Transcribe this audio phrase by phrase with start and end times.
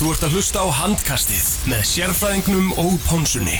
[0.00, 3.58] Þú ert að hlusta á handkastið með sérfræðingnum og pónsunni.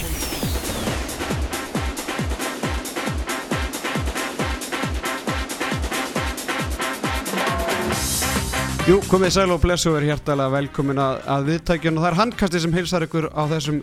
[8.89, 12.19] Jú, komið sæl og blessu og er hjertalega velkomin að, að viðtækjun og það er
[12.23, 13.83] handkastið sem heilsar ykkur á þessum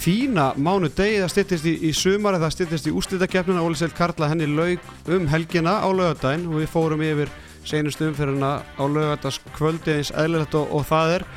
[0.00, 4.30] fína mánu degi, það styttist í, í sumari, það styttist í úslítakefnina, Óli Seil Karla
[4.32, 7.36] henni laug um helgina á laugadaginn og við fórum yfir
[7.68, 11.28] senustu umferðina á laugadaskvöldi eins eðlilegt og, og það er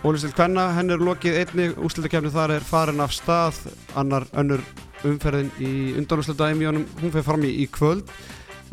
[0.00, 3.58] Óli Seil Kvenna, henni er lokið einni úslítakefni, þar er farin af stað.
[4.00, 4.62] Annar önnur
[5.04, 8.08] umferðin í undanúslita emjónum, hún fyrir fram í, í kvöld.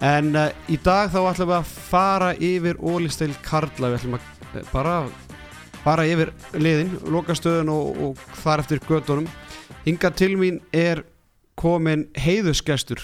[0.08, 4.30] En uh, í dag þá ætlum við að fara yfir Ólisteil Karla, við ætlum að
[4.30, 4.94] uh, bara
[5.82, 9.28] fara yfir liðin, lokastöðun og, og þar eftir gödunum.
[9.84, 11.04] Inga til mín er
[11.60, 13.04] komin heiðusgestur,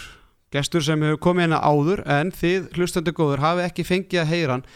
[0.53, 4.57] gestur sem hefur komið hérna áður en þið hlustandi góður hafi ekki fengið að heyra
[4.57, 4.67] hann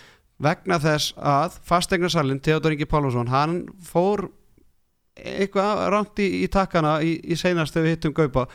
[0.44, 4.28] vegna þess að fastegnarsallin Theodor Ingi Pálvarsson, hann fór
[5.18, 8.48] eitthvað ránt í, í takkana í, í seinast þegar við hittum Gaupa.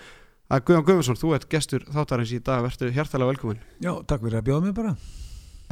[0.53, 4.43] Að Guðjón Guðmundsson, þú ert gestur þáttarins í dag, verður hjartalega velkomin Já, takk fyrir
[4.43, 4.91] að bjóða mig bara.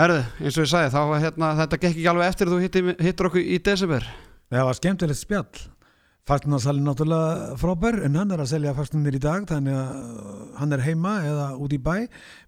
[0.01, 3.29] Erðu, eins og ég sagði, þá hérna, þetta gekk ekki alveg eftir þú hittir, hittir
[3.29, 4.07] okkur í desember.
[4.51, 5.61] Það var skemmtilegt spjall.
[6.31, 10.85] Fastnarsalinn náttúrulega frábær en hann er að selja fastnarnir í dag þannig að hann er
[10.85, 11.95] heima eða út í bæ.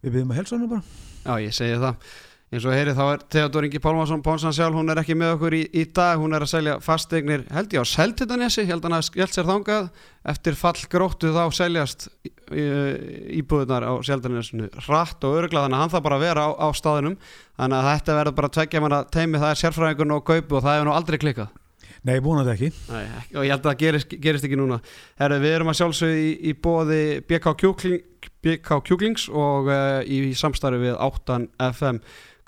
[0.01, 0.85] Við byrjum að helsa hann bara.
[1.27, 2.13] Já, ég segi það
[2.53, 5.55] eins og heyri þá er Theodor Ingi Pálmarsson Pónsan sjálf, hún er ekki með okkur
[5.57, 6.21] í, í dag.
[6.21, 9.89] Hún er að selja fasteignir, held ég á Seltitanessi held hann að skjöld sér þangað.
[10.33, 12.11] Eftir fall gróttu þá seljast
[12.53, 17.17] íbúðunar á Seltitanessinu rætt og öruglega þannig að hann það bara vera á, á staðinum
[17.57, 20.77] þannig að þetta verður bara tveggja manna teimi, það er sérfræðingun og kaupu og það
[20.77, 21.59] hefur nú aldrei klikkað.
[22.03, 22.71] Nei, búin að það ekki.
[22.91, 23.03] Nei,
[23.39, 24.81] og ég held að það gerist, gerist ekki núna.
[25.21, 30.33] Herri, við erum að sjálfsögðu í, í bóði BK, Kjúkling, BK Kjúklings og uh, í
[30.39, 32.01] samstarfi við 8 FM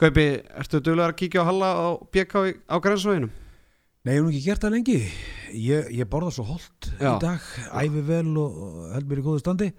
[0.05, 0.25] Gaupi,
[0.61, 3.31] ertu duglegar að kíkja á Halla á BK á Grensvæginum?
[4.05, 4.97] Nei, ég hef nú ekki gert það lengi.
[5.57, 8.59] Ég, ég borða svo holdt í dag æfi vel og,
[8.93, 9.71] held mér í góðu standi.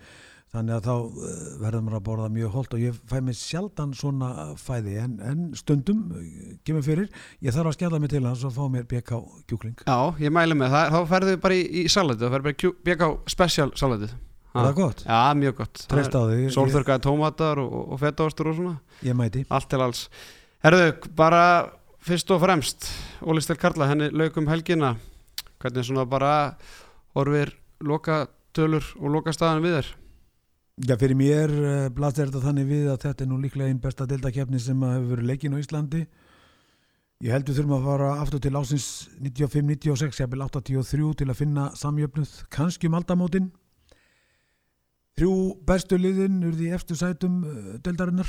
[0.55, 3.93] Þannig að þá uh, verður maður að borða mjög holdt og ég fæ mér sjaldan
[3.93, 4.97] svona fæði.
[5.03, 6.27] En, en stundum uh,
[6.65, 7.11] kemur fyrir,
[7.45, 9.83] ég þarf að skella mig til hans og fá mér BK kjúkling.
[9.85, 12.77] Já, ég mæli með það, þá ferðu bara í, í salatið, þá ferðu bara í
[12.89, 14.17] BK Special salatið
[14.55, 15.01] Er það gott?
[15.05, 15.81] Já, mjög gott.
[15.91, 18.75] Treyst á því, ég- Sólþörkaði tómatar og, og fetaostur og svona.
[19.03, 19.45] Ég mæti.
[19.51, 20.05] Allt til alls.
[20.63, 20.85] Herðu,
[21.15, 21.41] bara
[22.05, 22.87] fyrst og fremst
[23.25, 24.95] Óli Stel Karla, henni lauk um helgina.
[25.59, 26.31] Hvernig svona bara
[27.15, 27.51] horfir
[27.81, 29.89] loka tölur og loka staðan við þér?
[30.87, 34.05] Já, fyrir mér uh, blasir þetta þannig við að þetta er nú líklega einn besta
[34.07, 36.01] deildakefni sem hefur verið leikin á Íslandi.
[37.23, 38.87] Ég held við þurfum að fara aftur til ásins
[39.23, 43.47] 95-96, ég vil 83 til að finna samjöfnuð, kannski um aldamótin.
[45.15, 48.27] Þrjú bestu liðin urði í eftir sætum uh, deildarinnar,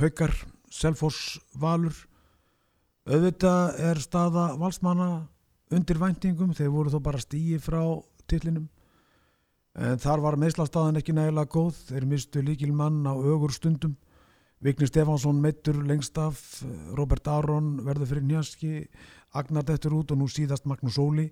[0.00, 0.32] Haukar,
[0.74, 1.94] Selfoss, Valur.
[3.06, 5.06] Auðvitað er staða valsmanna
[5.70, 7.78] undir væntingum, þeir voru þó bara stíi frá
[8.26, 8.64] tillinum.
[9.78, 13.94] En þar var meðslastaðan ekki nægilega góð, þeir mistu líkil mann á ögur stundum.
[14.58, 16.40] Vigni Stefánsson meittur lengst af,
[16.98, 18.88] Robert Aron verður fyrir njaski,
[19.30, 21.28] Agnar dettur út og nú síðast Magnús Óli.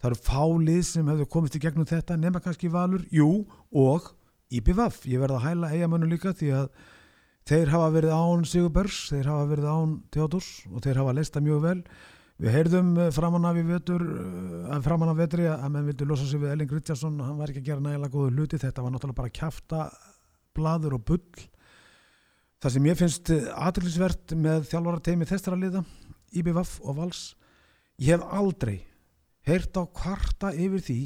[0.00, 4.08] Það eru fálið sem hefur komist í gegnum þetta, nema kannski Valur, jú, og
[4.50, 5.04] IPVAF.
[5.06, 6.70] Ég verð að hæla eigamönu líka því að
[7.50, 11.62] þeir hafa verið án Sigurbergs, þeir hafa verið án Theodors og þeir hafa leista mjög
[11.64, 11.76] vel.
[12.40, 16.40] Við heyrðum eh, framan af vetur, eh, framan af vetri að menn vildu losa sig
[16.40, 19.34] við Elling Richardson, hann var ekki að gera nægilega góðu hluti, þetta var náttúrulega bara
[19.40, 19.82] kjafta
[20.56, 21.44] blaður og bull.
[22.60, 25.84] Það sem ég finnst aðrillisvert með þjálfara teimi þessara liða,
[26.32, 27.22] IBVF og Vals,
[28.00, 28.78] ég hef aldrei
[29.48, 31.00] heyrt á kvarta yfir því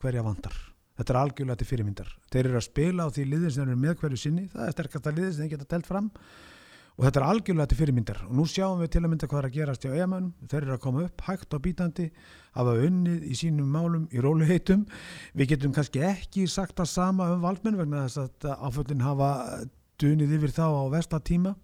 [0.00, 0.73] hverja vandar.
[0.94, 2.10] Þetta er algjörlega til fyrirmyndar.
[2.30, 3.24] Þeir eru að spila á því
[3.64, 6.10] eru með hverju sinni, það er sterkasta liðin sem þeir geta telt fram.
[6.94, 8.20] Og þetta er algjörlega til fyrirmyndar.
[8.28, 10.74] Og nú sjáum við til að mynda hvað er að gerast hjá eigamönnum, þeir eru
[10.76, 12.06] að koma upp hægt og bítandi,
[12.54, 14.84] hafa unnið í sínum málum í róluheitum.
[15.34, 19.32] Við getum kannski ekki sagt það sama um valdmenn vegna þess að áföllin hafa
[19.98, 21.56] dunið yfir þá á vestatíma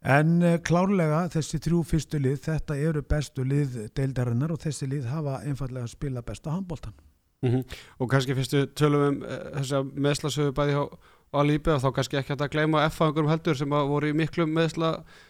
[0.00, 5.08] en eh, klárlega þessi þrjú fyrstu lið, þetta eru bestu lið deildarinnar og þessi lið
[5.12, 6.96] hafa einfallega að spila besta handbóltan
[7.42, 7.62] mm
[8.00, 10.84] Og kannski fyrstu tölum um uh, þess að meðslasöfu bæði hjá
[11.30, 14.16] á lífi og þá kannski ekki hægt að gleyma F-fangurum heldur sem að voru í
[14.18, 14.88] miklu meðsla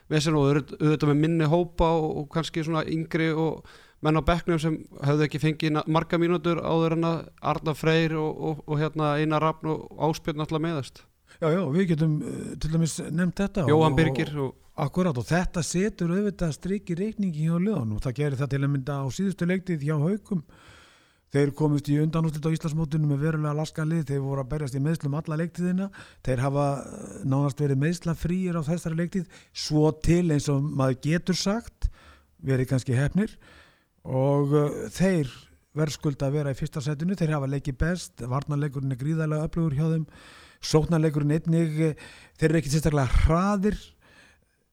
[0.08, 3.66] vesen og auðvitað með minni hópa og, og kannski svona yngri og
[4.00, 7.18] menn á bekknum sem höfðu ekki fengið marga mínútur áður en að
[7.52, 11.02] Arna Freyr og, og, og hérna Einar Rafn og Áspjörn alltaf meðast
[11.40, 15.26] Já, já, við getum uh, til dæmis nefnt þetta Jóhann og- Birgir og, Akkurat og
[15.28, 19.06] þetta setur auðvitað strikki reikningi hjá liðan og það gerir það til að mynda á
[19.12, 20.40] síðustu leiktið hjá haukum
[21.34, 24.82] þeir komist í undanúslit á Íslandsmótunum með verulega laska lið, þeir voru að berjast í
[24.82, 25.90] meðslum alla leiktiðina,
[26.26, 30.98] þeir hafa eh, nánast verið meðsla frýir á þessari leiktið svo til eins og maður
[31.06, 31.90] getur sagt
[32.42, 33.36] verið kannski hefnir
[34.08, 35.28] og uh, þeir
[35.76, 38.22] verðskulda að vera í fyrsta setinu, þeir hafa leikið best.
[38.26, 40.06] Varnarleikurinn er gríðarlega öflugur hjá þeim.
[40.66, 42.06] Sóknarleikurinn einnig eh,
[42.40, 43.78] þeir eru ekki sérstaklega hraðir.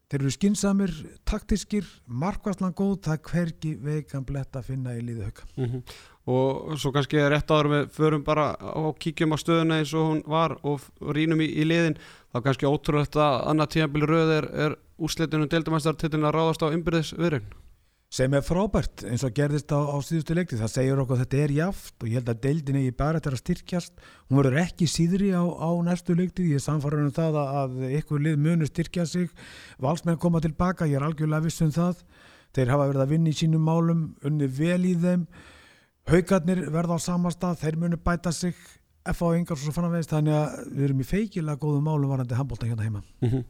[0.08, 0.94] Þeir eru skinsamir,
[1.28, 5.50] taktískir markværslan góð, það hvergi veikan blett að finna í líðu hauka.
[5.60, 5.84] Mm
[6.28, 10.10] Og svo kannski er rétt áður við förum bara og kíkjum á stöðuna eins og
[10.10, 10.84] hún var og,
[11.16, 11.96] rínum í, í liðin
[12.34, 17.14] þá kannski ótrúlegt að annað tímabili röð er, er úrslitunum deildamæstartitlin að ráðast á umbyrðis
[17.16, 17.48] viðregn.
[18.12, 21.40] sem er frábært eins og gerðist á, á síðustu leikti það segir okkur að þetta
[21.44, 24.06] er jaft og ég held að deildin eigi bara þetta að styrkjast.
[24.28, 27.98] Hún verður ekki síðri á, á næstu leikti ég er samfarið um það að, að
[28.00, 29.28] ykkur lið munu styrkja sig.
[29.84, 32.00] Valsmenn koma tilbaka, ég er algjörlega viss um það.
[32.56, 35.28] Þeir hafa verið að vinna í sínum málum unni vel í þeim
[36.08, 38.56] haugarnir verða á sama stað þeir munu bæta sig
[39.08, 39.30] F.A.
[39.38, 42.84] Engars og svo fannavegist þannig að við erum í feikilega góðum málum varandi handbólta hérna
[42.84, 43.44] heima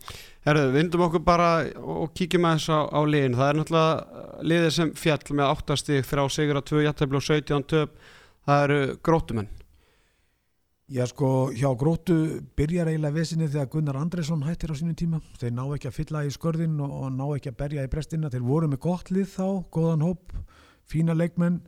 [0.46, 1.50] Herðu, vindum okkur bara
[1.82, 3.38] og kíkjum aðeins á, á liðin.
[3.38, 7.26] Það er náttúrulega liðið sem fjall með 8 stík þrjá sigur að 2 jættefli og
[7.26, 7.96] 17 töp.
[8.48, 9.50] Það eru grótumenn.
[10.88, 12.16] Já sko, hjá grótu
[12.56, 15.18] byrjar eiginlega vesinni þegar Gunnar Andresson hættir á sínum tíma.
[15.42, 18.32] Þeir ná ekki að fylla í skörðin og, og ná ekki að berja í brestina.
[18.32, 20.38] Þeir voru með gott lið þá, góðan hóp,
[20.88, 21.60] fína leikmenn,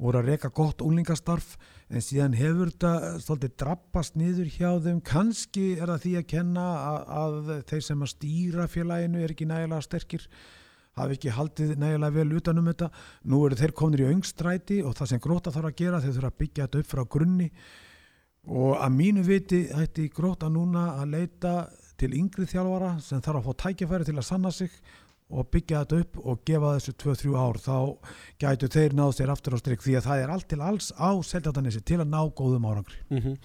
[0.00, 1.56] voru að reka gott úlingastarf
[1.90, 5.02] en síðan hefur þetta stoltið drappast niður hjá þeim.
[5.04, 9.48] Kanski er það því að kenna að, að þeir sem að stýra félaginu er ekki
[9.50, 10.26] nægilega sterkir
[10.98, 12.90] hafi ekki haldið nægilega vel utanum þetta.
[13.28, 16.32] Nú eru þeir kominir í öngstræti og það sem gróta þarf að gera þeir þurfa
[16.32, 17.50] að byggja þetta upp frá grunni
[18.50, 21.54] og að mínu viti ætti gróta núna að leita
[22.00, 24.72] til yngri þjálfara sem þarf að fá tækifæri til að sanna sig
[25.30, 27.76] og byggja þetta upp og gefa þessu 2-3 ár þá
[28.42, 31.10] gætu þeir náð sér aftur á stryk því að það er allt til alls á
[31.30, 33.36] Seltjartanessi til að ná góðum árangri Mm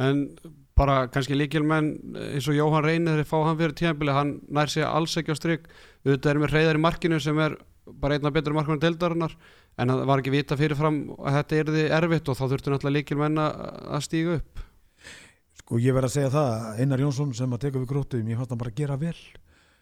[0.00, 0.30] En
[0.78, 5.16] bara kannski líkilmenn eins og Jóhann Reynir fá hann fyrir tíðanbili, hann nær sig alls
[5.20, 5.66] ekki á stryk.
[6.06, 7.56] Auðvitað er með reyðar í markinu sem er
[8.00, 9.34] bara einna betur markinu deildarinnar
[9.80, 12.96] en það var ekki vita fyrirfram að þetta er því erfitt og þá þurftu náttúrulega
[12.96, 14.64] líkilmenn að stíga upp.
[15.60, 18.54] Sko ég verð að segja það, Einar Jónsson sem að teka við grótum, ég fannst
[18.54, 19.16] hann bara að gera vel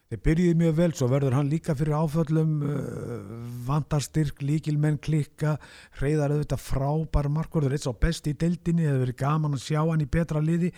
[0.08, 5.58] þeir byrjuði mjög vel, svo verður hann líka fyrir áföllum uh, vandarstyrk, líkilmenn klikka
[6.00, 9.80] reyðar auðvitað frábær markvörður eitt svo best í deildinni, það hefur verið gaman að sjá
[9.82, 10.72] hann í betra liði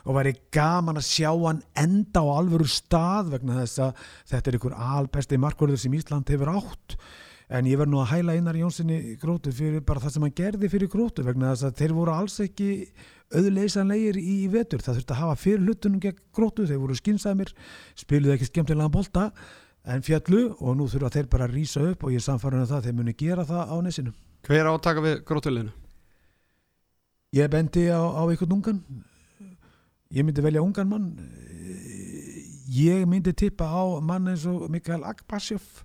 [0.00, 4.58] og væri gaman að sjá hann enda á alvöru stað vegna þess að þetta er
[4.60, 6.96] ykkur albesti markvörður sem Ísland hefur átt
[7.50, 10.70] en ég verð nú að hæla Einar Jónssoni grótu fyrir bara það sem hann gerði
[10.70, 12.70] fyrir grótu vegna þess að þeir voru alls ekki
[13.34, 14.82] auðleysanlegir í vetur.
[14.84, 17.52] Það þurfti að hafa fyrir hlutunum gegn grótu þeir voru skinsamir,
[17.98, 19.28] spiluði ekki skemmtilega bolta
[19.90, 22.70] en fjallu og nú þurfa þeir bara að rýsa upp og ég er samfarið um
[22.70, 24.16] það þeir muni gera það á nesinu.
[24.46, 25.76] Hver átaka við grótuleginu?
[27.32, 28.80] ég bendi á, á einhvern ungan.
[30.10, 31.06] Ég myndi velja ungan mann.
[32.70, 35.84] Ég myndi tippa á mann eins og Mikael Akbasjov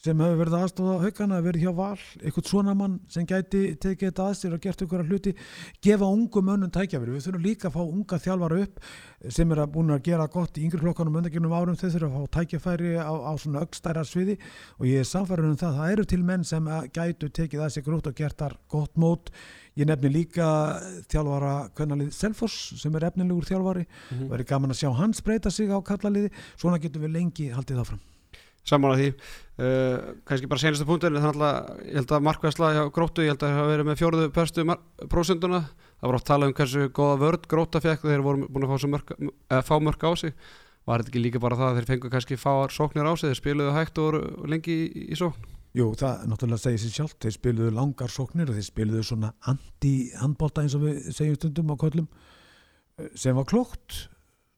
[0.00, 4.28] sem hefur verið aðstóða haugana, verið hjá val eitthvað svona mann sem gæti tekið þetta
[4.30, 5.32] að sér og gert að hluti
[5.84, 8.80] gefa ungum mönnum tækjafyrir, við þurfum líka að fá unga þjálfara upp
[9.36, 12.24] sem er að búin að gera gott í yngri flokkanum undangjörnum árum, þau þurfum að
[12.24, 14.38] fá tækjafæri á, á svona aukstæra sviði
[14.78, 17.74] og ég er samfærður um það, það eru til menn sem að gætu tekið að
[17.76, 19.28] sér grútt og gert þar gott mót.
[19.76, 20.46] Ég nefni líka
[21.12, 23.84] þjálfara kvennalið Selfoss sem er efnilegur þjálfari.
[23.84, 24.30] Mm -hmm.
[24.32, 28.00] verið gaman að sjá hans breyta sig á kallaliði svona getum við lengi haldið áfram
[28.68, 29.12] Saman að því.
[29.60, 29.94] Uh,
[30.28, 33.42] kannski bara senasta punktur en þannig að ég held að markværsla hjá gróttu, ég held
[33.42, 34.64] að það hafa verið með fjóruðu perstu
[35.12, 35.60] prósenduna
[36.00, 38.72] það var oft talað um hversu góða vörd gróta fekk þegar þeir voru búin að
[38.72, 40.36] fá, mörk, uh, fá mörk á sig.
[40.88, 43.40] Var þetta ekki líka bara það að þeir fengu kannski fáar sóknir á sig, þeir
[43.42, 45.50] spiluðu hægt og voru lengi í, í sókn?
[45.76, 50.64] Jú, það náttúrulega segir sér sjálf þeir spiluðu langar sóknir og þeir spiluðu svona anti-handbólta
[50.64, 54.00] eins og við segjum stundum á köllum eh, sem var klókt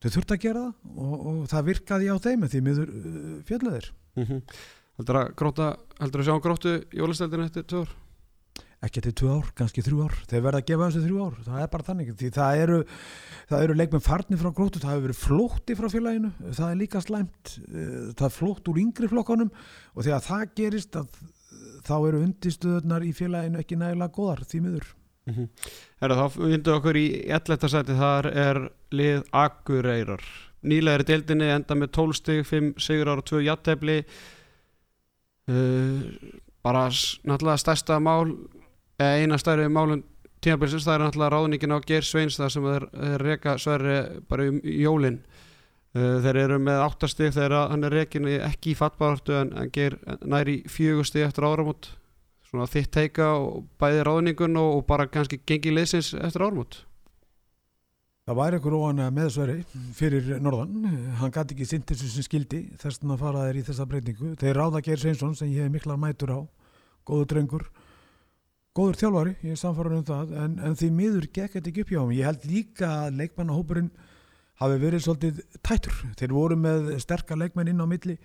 [0.02, 3.34] þau þurfti að gera það og, og það virkaði á þeim en því miður uh,
[3.48, 4.40] fjöldleðir mm -hmm.
[5.00, 5.68] heldur að gróta
[6.00, 7.92] heldur að sjá gróttu í ólisteldinu eftir tvö ár?
[8.82, 10.14] Ekki til tvö ár, kannski þrjú ár.
[10.26, 12.78] Þeir verða að gefa þessu þrjú ár, það er bara þannig því það eru,
[13.52, 16.30] það eru leikmenn farnir frá grótu það hefur verið flótti frá félaginu.
[16.48, 20.98] Það er líka slæmt, eh, það er flótt úr yngri flokkanum og þegar það gerist
[20.98, 21.14] að,
[21.86, 24.90] þá eru undirstöðunar í félaginu ekki nægilega góðar því miður.
[25.30, 25.46] Mm -hmm.
[26.02, 26.26] Herra, þá
[28.92, 30.02] vindu okkur í 11.
[30.02, 30.22] sæti þar lið Akureyrar.
[30.62, 34.04] Nýlega er deildinni enda með 12 stig 5 sigur ára 2 jattefli
[35.48, 36.00] uh,
[36.62, 38.36] bara s- náttúrulega stærsta mál
[38.98, 40.04] eða eina stærri málun
[40.42, 43.96] tímabilsins það er náttúrulega ráðningin á Geir Sveins þar sem þeir, þeir reka Sverri
[44.28, 45.20] bara um jólin.
[45.94, 49.52] Uh, þeir eru með 8 stig þegar hann er rekin í- ekki í fattbaráttu en,
[49.58, 51.90] en Geir næri 4 stig eftir áramót.
[52.48, 56.84] Svona þitt teika og bæði ráðningun og, og bara kannski gengi liðsins eftir áramót
[58.22, 59.54] Það væri einhver óana með Sverri
[59.98, 60.84] fyrir norðan,
[61.18, 64.28] hann gæti ekki sint þessu sem skildi þess að fara þeir í þessa breytingu.
[64.38, 66.40] Þeir ráða Geir Sveinsson sem ég hef miklar mætur á.
[67.02, 67.64] Góður drengur.
[68.78, 70.36] Góður þjálfari, ég er samfæður um það.
[70.38, 73.90] En, en því miður gekk þetta ekki upp hjá hann ég held líka að leikmannahópurinn
[74.62, 75.98] hafi verið svolítið tættur.
[76.22, 78.20] Þeir voru með sterkar leikmenn inn á milli.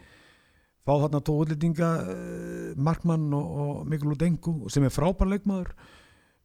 [0.86, 5.74] Fá þarna tó útlýtinga uh, Markmann og, og Mikkel Udengu sem er frábær leikmaður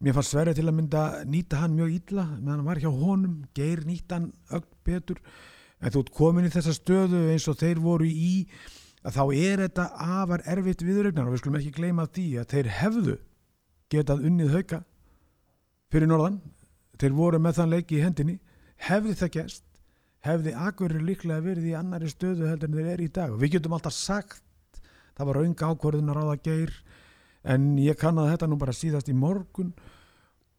[0.02, 3.40] mér fannst Sverri til að mynda nýta hann mjög ítla meðan hann var hjá honum,
[3.54, 5.18] geir nýta hann öll betur.
[5.82, 8.46] En þú komin í þessa stöðu eins og þeir voru í
[9.02, 9.88] að þá er þetta
[10.20, 13.18] afar erfitt viðrögnar og við skulum ekki gleyma því að þeir hefðu
[13.92, 14.80] getað unnið hauka
[15.92, 16.40] fyrir norðan.
[16.98, 18.38] Þeir voru með þann leiki í hendinni.
[18.82, 19.64] Hefði það gæst
[20.22, 23.32] hefði Akureyri líklega verið í annari stöðu heldur en þeir eru í dag.
[23.34, 24.42] Og við getum alltaf sagt
[25.16, 26.76] það var raunga ákvörðun að ráða geir
[27.42, 29.72] en ég kannaði þetta nú bara síðast í morgun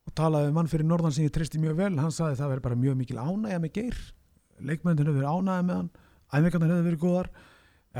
[0.03, 1.93] og talaði um mann fyrir norðan sem ég tristi mjög vel.
[2.01, 3.99] Hann saði það verið bara mjög mikil ánægja með geir.
[4.63, 5.89] Leikmöndin hefur verið ánægja með hann.
[6.33, 7.31] Æfingarnar hefur verið góðar.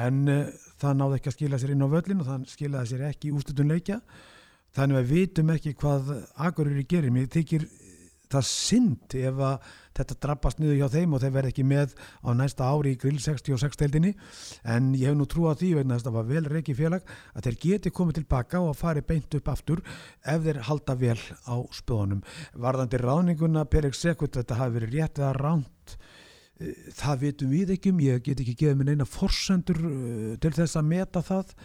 [0.03, 3.05] En uh, það náði ekki að skila sér inn á völlin og það skilaði sér
[3.11, 3.99] ekki í ústutun leikja.
[4.73, 6.13] Þannig að við vitum ekki hvað
[6.47, 7.67] Akureyri gerir, mér þykir
[8.33, 11.93] það synd ef að þetta drabbast niður hjá þeim og þeir verð ekki með
[12.25, 14.13] á næsta ári í grill 66 deildinni.
[14.63, 17.13] En ég hef nú trú á því vegna þess að það var vel reiki félag
[17.33, 19.83] að þeir geti komið tilbaka og fari beint upp aftur
[20.23, 22.25] ef þeir halda vel á spöðunum.
[22.65, 25.95] Varðandi ráðninguna per eksekut þetta hafi verið rétt eða ránt
[26.59, 28.03] eh, það vitum við ekki um.
[28.03, 31.57] Ég get ekki gefið minn eina forsendur eh, til þess að meta það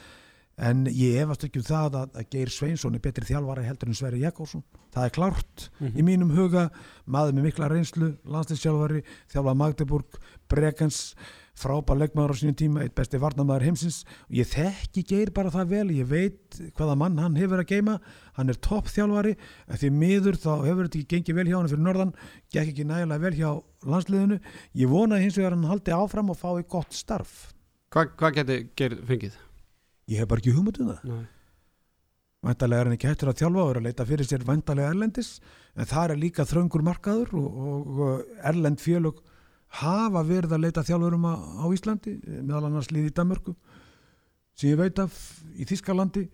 [0.59, 3.99] en ég efast ekki um það að, að Geir Sveinsson er betri þjálfara heldur en
[3.99, 4.65] Sverri Jakobsson.
[4.95, 5.99] Það er klárt mm -hmm.
[5.99, 6.71] í mínum huga.
[7.07, 11.15] Maður með mikla reynslu, landslýsjálfari þjálfa Magdeburg, Brekens
[11.59, 14.05] frábær leggmaður á sínum tíma eitt besti varnamæður heimsins.
[14.31, 17.99] Og ég þekki Geir bara það vel, ég veit hvaða mann hann hefur að geima,
[18.39, 19.35] hann er toppþjálfari
[19.69, 22.15] en því miður þá hefur þetta ekki gengið vel hjá hann fyrir norðan,
[22.55, 23.51] gekk ekki nægilega vel hjá
[23.89, 24.41] landsliðinu,
[24.75, 27.53] ég vona hins vegar hann haldi áfram og fái gott starf.
[27.91, 29.48] Hvað hva geti Geir fengið?
[30.09, 31.19] Ég hef bara ekki hugmynd um það.
[32.49, 35.33] Væntalega er hann ekki hættur að þjálfa og er að leita fyrir sér væntalega erlendis
[35.75, 39.19] en það er líka þröngur markaður og, og erlend fjölug
[39.81, 43.57] hafa verið að leita þjálfurum á, á Íslandi meðal annars líði í Danmörku
[44.59, 45.19] sem ég veit af
[45.59, 46.29] í Þískalandi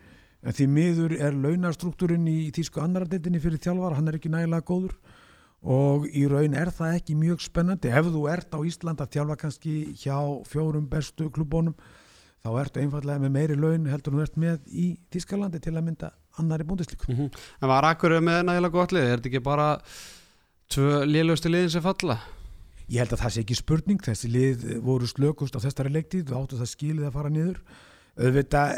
[0.45, 4.95] en því miður er launarstruktúrin í Þísku annarardeltinni fyrir þjálfar hann er ekki nægilega góður
[5.65, 7.89] og í raun er það ekki mjög spennandi.
[7.89, 11.73] Ef þú ert á Ísland að þjálfa kannski hjá fjórum bestu klubónum
[12.45, 16.11] þá ertu einfallega með meiri laun heldur þú ert með í Tískalandi til að mynda
[16.41, 17.39] annari búndisleikum mm -hmm.
[17.63, 19.05] En var akkur með nægilega gott lið?
[19.05, 19.69] Er þetta ekki bara
[20.69, 22.19] tvö liðlusti liðin sem falla?
[22.89, 26.43] Ég held að það sé ekki spurning þessi lið voru slökust á þessari leiktið og
[26.43, 27.59] áttu það skilið að fara niður
[28.21, 28.69] auðvitað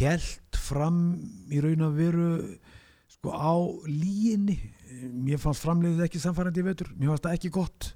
[0.00, 0.98] held fram
[1.48, 2.58] í raun að veru
[3.06, 3.54] sko á
[3.86, 4.58] líginni
[5.14, 7.94] mér fannst framleiðið ekki samfærandi í vetur mér fannst það ekki gott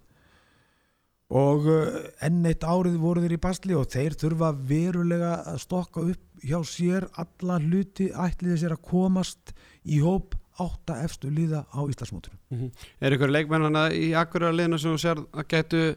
[1.34, 1.98] og eh,
[2.28, 6.58] enn eitt árið voru þeir í basli og þeir þurfa verulega að stokka upp hjá
[6.68, 12.58] sér alla hluti ætliði sér að komast í hóp átta efstu liða á Íslandsmótunum mm
[12.58, 12.70] -hmm.
[13.00, 15.96] Er ykkur leikmennana í akkurat liðna sem þú sér að getu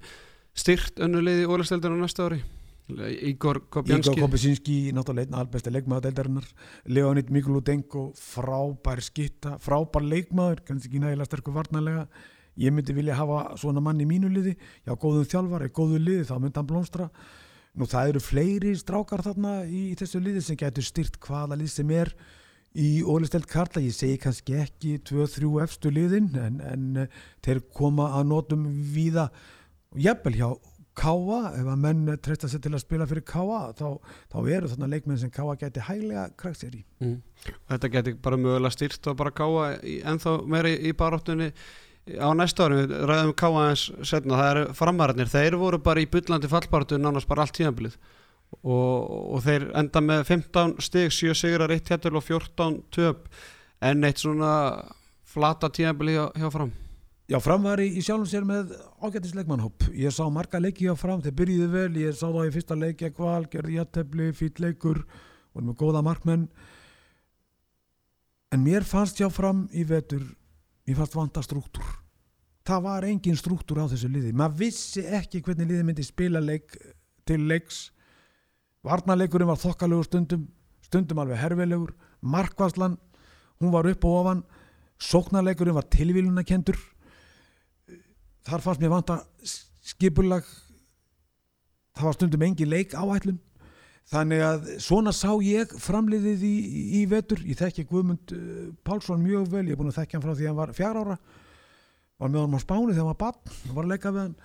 [0.54, 2.42] styrt önnu liði í ólastöldunum næsta ári?
[2.88, 6.46] Ígor Kopjanski Ígor Kopjanski, náttúrulega einn albæsti leikmaður deildarinnar,
[6.86, 12.08] Leonid Mikuludenko frábær skitta, frábær leikmaður kannski ekki nægilega sterkur varnarlega
[12.58, 14.56] ég myndi vilja hafa svona mann í mínu liði.
[14.86, 17.10] Já, góðum þjálfar, eða góðu liði þá myndi hann blómstra.
[17.78, 21.74] Nú það eru fleiri strákar þarna í, í þessu liði sem getur styrt hvaða lið
[21.76, 22.14] sem er
[22.78, 28.12] í ólistelt karla, ég segi kannski ekki 2-3 efstu liðin en, en eh, þeir koma
[28.20, 29.30] að notum víða,
[29.98, 30.50] jafnvel hjá
[30.98, 34.00] Káa, ef að menn treysta sér til að spila fyrir Káa, þá,
[34.34, 36.82] þá eru þarna leikmenn sem Káa geti hæglega krækt sér í.
[37.04, 37.20] Mm.
[37.70, 41.52] Þetta geti bara mögulega styrt og bara Káa ennþá meiri í baróttunni
[42.16, 43.90] á næsta við ræðum K.A.S.
[44.08, 47.98] setna, það eru framararnir, þeir voru bara í byllandi fallpartu nánast bara allt tíðanbilið
[48.64, 53.28] og, og þeir enda með 15 stig, 7 sigrar, 1 hættul og 14 töp.
[53.84, 54.52] En eitt svona
[55.28, 56.72] flata tíðanbilið hjá, hjá fram.
[57.28, 58.72] Já, fram var í, í sjálfum sér með
[59.04, 61.90] ágættisleikmannhopp ég sá marga leiki hjá fram, þeir byrjiði vel.
[62.00, 65.04] Ég sá það í fyrsta leiki að kval, gerði jættefli fýll leikur,
[65.52, 66.48] voru með góða markmenn.
[68.56, 70.24] En mér fannst hjá fram í vetur
[70.88, 71.86] mér fannst vanta struktúr.
[72.68, 74.34] Það var engin struktúr á þessu liði.
[74.36, 76.76] Maður vissi ekki hvernig liði myndi spila leik
[77.28, 77.90] til leiks.
[78.88, 80.48] Varnarleikurinn var þokkalögur stundum
[80.88, 81.94] stundum alveg herfilegur.
[82.24, 82.98] Markvarslan,
[83.60, 84.44] hún var upp og ofan.
[84.98, 86.80] Sóknarleikurinn var tilvílunakendur
[88.48, 89.20] þar fannst mér vanta
[89.84, 90.48] skipulag.
[91.98, 93.40] Það var stundum engin leik áætlun
[94.08, 99.20] Þannig að svona sá ég framliðið í, í, í vetur, ég þekki Guðmund uh, Pálsson
[99.20, 101.18] mjög vel, ég er búin að þekkja hann frá því að hann var fjár ára,
[102.18, 104.38] var með honum á spáni þegar hann var barn, hann var að leika við hann,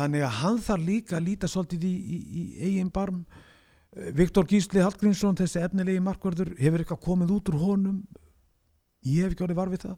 [0.00, 3.22] þannig að hann þarf líka að líta svolítið í, í eigin barm,
[3.96, 8.00] Eh, Viktor Gísli Hallgrímsson, þessi efnilegi markvörður, hefur eitthvað komið út úr honum?
[9.06, 9.96] Ég hef ekki orðið var við það.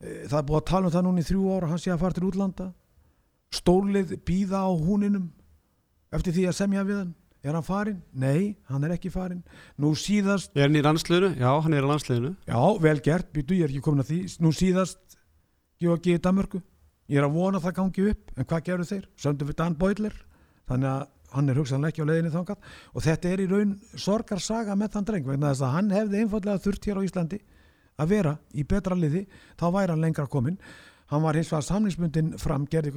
[0.00, 2.02] Eh, það er búið að tala um það núna í þrjú ára hann sé að
[2.04, 2.68] fara til útlanda.
[3.52, 5.28] Stólið býða á húninum
[6.12, 7.14] eftir því að semja við hann
[7.48, 7.98] er hann farin?
[8.12, 9.42] Nei, hann er ekki farin
[9.80, 11.34] nú síðast, Er hann í landsliðinu?
[11.40, 12.32] Já, hann er í landsliðinu.
[12.48, 15.18] Já, vel gert býtu, ég er ekki komin að því, nú síðast
[15.80, 16.62] Georgi í Danmörku.
[17.08, 19.06] Ég er að vona að það gangi upp, en hvað gerur þeir?
[19.16, 20.16] söndu við Dan Boydler.
[20.68, 22.58] Þannig að hann er hugsanlega ekki á leiðinni þangað.
[22.94, 26.64] Og þetta er í raun sorgarsaga með þann dreng vegna þess að hann hefði einfallega
[26.64, 27.40] þurft hér á Íslandi
[27.98, 29.26] að vera í betra liði
[29.58, 30.58] þá væri hann lengra komin
[31.08, 32.92] hann var hins vegar samningsbundin fram gerði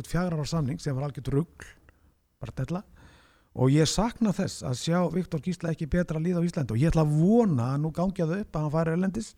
[3.56, 6.76] og ég sakna þess að sjá Viktor Gísla ekki betra lið á Íslandi.
[6.76, 9.32] Og ég ætla að vona að nú gangi það upp að hann færi erlendis.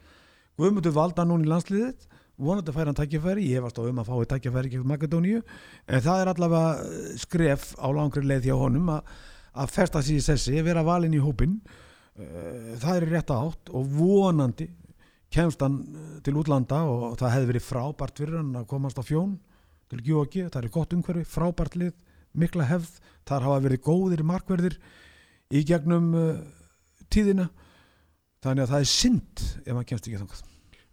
[0.60, 2.10] Guðmundur valda núna í landsliðið.
[2.44, 5.44] Vonandi færi hann tækifæri, ég var stóð um að fái tækifæri ekki Makedóníu,
[5.86, 9.12] en það er allavega eh, skref á langri leið hjá honum að,
[9.54, 11.60] að festa sér í sessi vera valinn í hópin
[12.14, 14.68] Eh, það er í rétta átt og vonandi
[15.34, 19.04] kemst hann eh, til útlanda og það hefði verið frábært fyrir hann að komast á
[19.08, 19.40] fjón
[19.90, 21.96] til Gjóki, það er gott umhverfi, frábært lið
[22.38, 23.00] mikla hefð,
[23.30, 24.78] þar hafa verið góðir markverðir
[25.54, 26.32] í gegnum uh,
[27.14, 27.50] tíðina.
[28.44, 30.42] Þannig að það er synd ef hann kemst ekki þangað.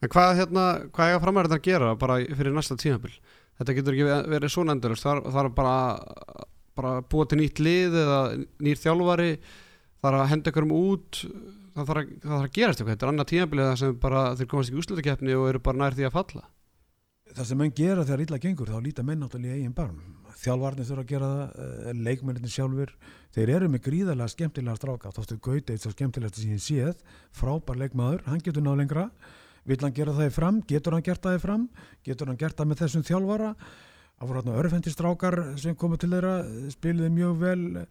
[0.01, 0.65] En hvað, hérna,
[0.97, 3.13] hvað framhæður þetta að gera bara fyrir næsta tímabil?
[3.61, 5.75] Þetta getur ekki verið svona endurist það er- er bara,
[6.79, 8.21] bara búa til nýtt lið eða
[8.65, 9.33] nýr þjálfari.
[10.01, 11.21] Það er að henda ykkurum út.
[11.75, 12.95] Það þarf að, að gerast eitthvað.
[12.95, 13.35] Þetta er annað
[13.69, 16.47] það sem bara þeir komast ekki úrslutakeppni og eru bara nær því að falla.
[17.35, 20.01] Það sem menn gera þegar illa gengur þá líta menn náttúrulega í eigin barm
[20.41, 22.95] þjálfarnir þurfa að gera það, eh, leikmennir sjálfur
[23.35, 25.13] þeir eru með gríðarlega skemmtilega stráka.
[25.15, 26.97] Þóttu Gauti eitt svo skemmtilegast sem ég séð.
[27.37, 29.11] Frábær leikmaður, hann getur náð lengra.
[29.67, 31.69] Vill hann gera það í fram, getur hann gert það í fram?
[32.05, 33.51] Getur hann gert það með þessum þjálfara?
[34.21, 36.33] Það voru hérna örfendi strákar sem komu til þeirra,
[36.73, 37.87] spiluði mjög vel.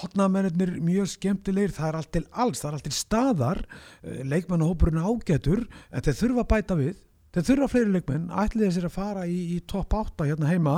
[0.00, 3.62] Hotnamennir mjög skemmtilegir, það er allt til alls það er allt til staðar.
[4.04, 7.00] Leikmannahópurinn ágætur, en þeir þurfa að bæta við.
[7.30, 8.28] Þeir þurfa fleiri leikmenn.
[8.42, 10.76] Ætliði sér að fara í, í topp 8 hérna heima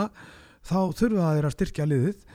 [0.67, 2.27] þá þurfa þeir að styrkja liðið.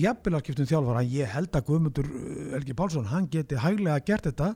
[0.00, 1.06] Jafnvel að skiptum þjálfara.
[1.06, 4.54] Ég held að Guðmundur uh, Helgi Pálsson hann geti hæglega gert þetta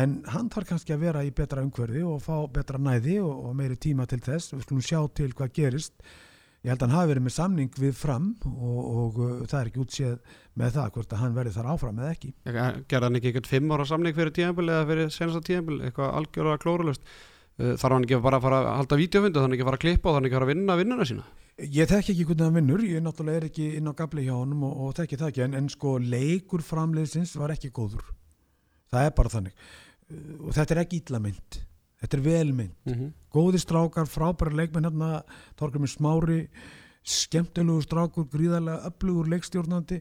[0.00, 3.56] en hann þarf kannski að vera í betra umhverfi og fá betra næði og, og
[3.58, 6.04] meiri tíma til þess, við skulum sjá til hvað gerist.
[6.60, 9.72] Ég held að hann hafi verið með samning við fram og, og uh, það er
[9.72, 12.32] ekki útséð með það hvort að hann verði þar áfram eða ekki.
[12.46, 16.62] Gerða hann ekki eitthvað fimm ára samning fyrir tímabil eða fyrir senasta tímabil, eitthvað algjörlega
[16.62, 17.14] klórulust
[17.60, 20.10] þarf hann ekki bara að fara að halda vídeofundu, þannig ekki að fara að klippa
[20.10, 21.24] og þannig ekki að fara að vinna vinnuna sína?
[21.60, 24.62] Ég þekki ekki hvernig hann vinnur, ég náttúrulega er ekki inn á gabli hjá honum
[24.68, 28.06] og, og þekki það ekki en, en sko leikur framleiðsins var ekki góður.
[28.90, 29.66] Það er bara þannig.
[30.08, 31.60] Uh, og þetta er ekki illa mynd.
[32.00, 33.12] Þetta er vel mynd, mm -hmm.
[33.28, 35.22] góði strákar frábæra leikmenn hérna
[35.60, 36.40] Torgrumir Smári,
[37.04, 40.00] skemmtilegur strákur gríðarlega öflugur leikstjórnandi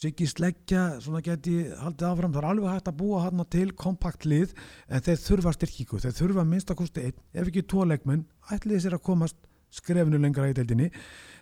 [0.00, 4.26] Siggi Sleggja svona geti haldið áfram, það er alveg hægt að búa hérna til kompakt
[4.26, 4.54] lið
[4.88, 9.04] en þeir þurfa styrkíku, þeir þurfa minnstakosti einn, ef ekki tvo leikmenn, ætliði sér að
[9.10, 9.38] komast
[9.72, 10.90] skrefinu lengra í deildinni.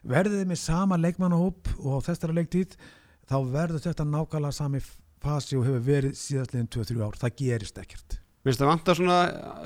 [0.06, 2.76] Verðið með sama leikmannahóp og á þessara leiktíð
[3.30, 4.82] þá verður þetta nákvæmlega sami
[5.20, 9.16] fasi og hefur verið síðastliðin 2-3 ár, það gerist ekkert Mér finnst það vantar svona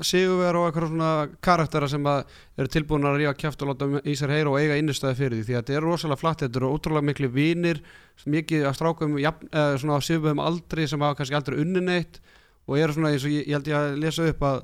[0.03, 1.11] sigurver og eitthvað svona
[1.47, 4.75] karaktera sem að eru tilbúin að rífa kæft og láta í sér heyra og eiga
[4.81, 7.79] innistæði fyrir því því að þetta er rosalega flatt, þetta eru ótrúlega miklu vinir,
[8.27, 12.19] mikið að strákum eða svona á sifum aldri sem hafa kannski aldrei unnin eitt
[12.67, 14.61] og eru svona eins og ég, ég held ég að lesa upp að,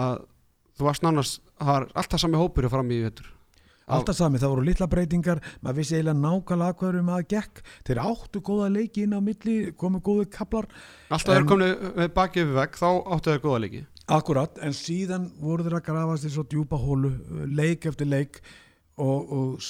[0.00, 0.18] að
[0.78, 3.35] þú varst nánast, það var alltaf sami hópur fram í vettur
[3.86, 8.40] Alltaf sami, það voru litla breytingar, maður vissi eiginlega nákvæmlega hverju maður gekk, þeir áttu
[8.42, 10.66] góða leiki inn á milli, komu góðu kaplar.
[11.06, 13.82] Alltaf þeir komið með bakið yfir vegg, þá áttu þeir góða leiki.
[14.16, 17.12] Akkurat, en síðan voru þeir að grafast í svo djúpa hólu,
[17.46, 18.40] leik eftir leik
[18.98, 19.68] og, og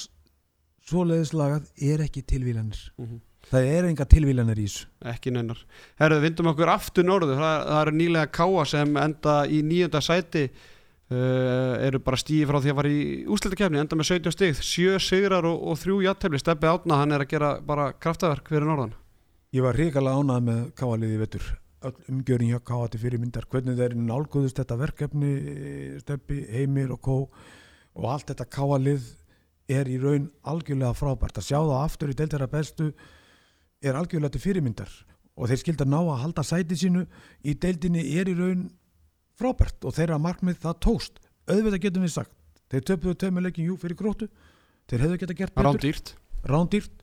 [0.89, 2.81] svoleiðislagað er ekki tilvílanir.
[2.97, 3.21] Mm -hmm.
[3.51, 4.87] Það er enga tilvílanir í þessu.
[5.13, 5.61] Ekki neinar.
[6.01, 10.47] Herðu, vindum okkur aftur norðu, það, það eru nýlega káa sem enda í nýjönda sæti
[11.07, 14.97] Uh, eru bara stíði frá því að fara í úsleitakefni enda með 17 stíð, 7
[15.05, 18.97] sigrar og, og 3 jættefli, Steppi Átna hann er að gera bara kraftaverk fyrir norðan.
[19.55, 21.47] Ég var ríkala ánað með káaliði vettur
[21.85, 25.33] umgjörðin hjá káati fyrir myndar hvernig þeir nálgóðust þetta verkefni
[26.01, 27.17] Steppi, Heimir og Kó.
[27.97, 29.05] Og allt þetta káalið
[29.73, 31.39] er í raun algjörlega frábært.
[31.39, 32.91] Að sjá það aftur í deiltæra bestu
[33.83, 34.91] er algjörlega til fyrirmyndar.
[35.37, 37.07] Og þeir skilda ná að halda sæti sínu.
[37.45, 38.69] Í deildinni er í raun
[39.37, 42.35] frábært og þeirra markmið það tóst auðvitað getum við sagt
[42.73, 44.29] þeir töpuðu tömuleikin jú fyrir grótu
[44.91, 45.73] þeir hefðu geta gert betur.
[45.73, 46.15] Rándýrt.
[46.47, 47.03] rándýrt.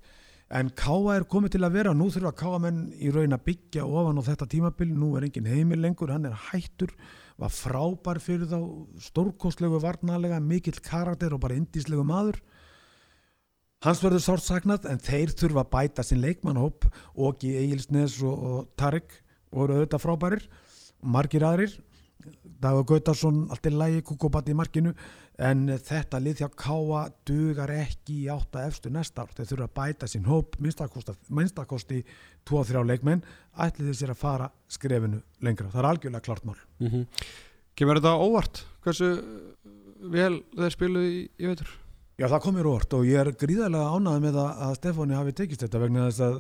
[0.54, 1.94] En Káa er komið til að vera.
[1.98, 5.50] Nú þurfa Káa menn í raun að byggja ofan á þetta tímabil, nú er engin
[5.50, 6.12] heimil lengur.
[6.14, 6.94] Hann er hættur,
[7.42, 8.60] var frábær fyrir þá,
[9.02, 12.38] stórkostlegu varnalega mikill karakter og bara indíslegu maður.
[13.84, 16.86] Hans verður sárt saknað en þeir þurfa að bæta sinn leikmannhóp
[17.20, 19.18] Ógi Egilsnes og, og Tarik
[19.52, 20.46] voru auðvitað frábærir.
[21.04, 21.74] Og margir aðrir
[22.64, 24.94] Dagur Gautarsson, allt er lægi kukubat í markinu
[25.42, 29.76] en þetta lið þjá káa dugar ekki í átta efstu næsta ár, þeir þurfa að
[29.80, 32.04] bæta sinn hóp minnstakosti
[32.50, 33.24] 2-3 leikmenn,
[33.58, 37.08] ætli þeir sér að fara skrefinu lengra, það er algjörlega klart mál mm -hmm.
[37.76, 38.66] Kemur þetta óvart?
[38.86, 39.08] Hversu
[40.14, 41.72] vel þeir spilu í, í veitur?
[42.14, 45.80] Já, það komir óvart og ég er gríðarlega ánað með að, Stefáni hafi tekist þetta
[45.82, 46.36] vegna þess að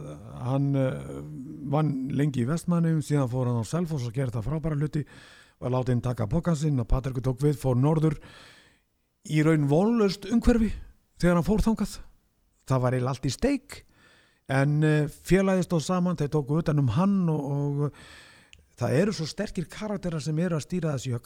[0.45, 1.23] hann uh,
[1.73, 5.01] vann lengi í vestmannum, síðan fór hann á Selfos og gerði það frábæra hluti
[5.63, 8.17] var látið inn taka pokansinn og Patrikur tók við, fór norður
[9.31, 10.73] í raun volust umhverfi
[11.21, 11.97] þegar hann fór þangað.
[12.67, 13.79] Það var eiginlega allt í steik
[14.51, 19.27] en eh, félagist á saman þeir tóku utan um hann og, og það eru svo
[19.29, 21.19] sterkir karakterar sem eru að stýra þessu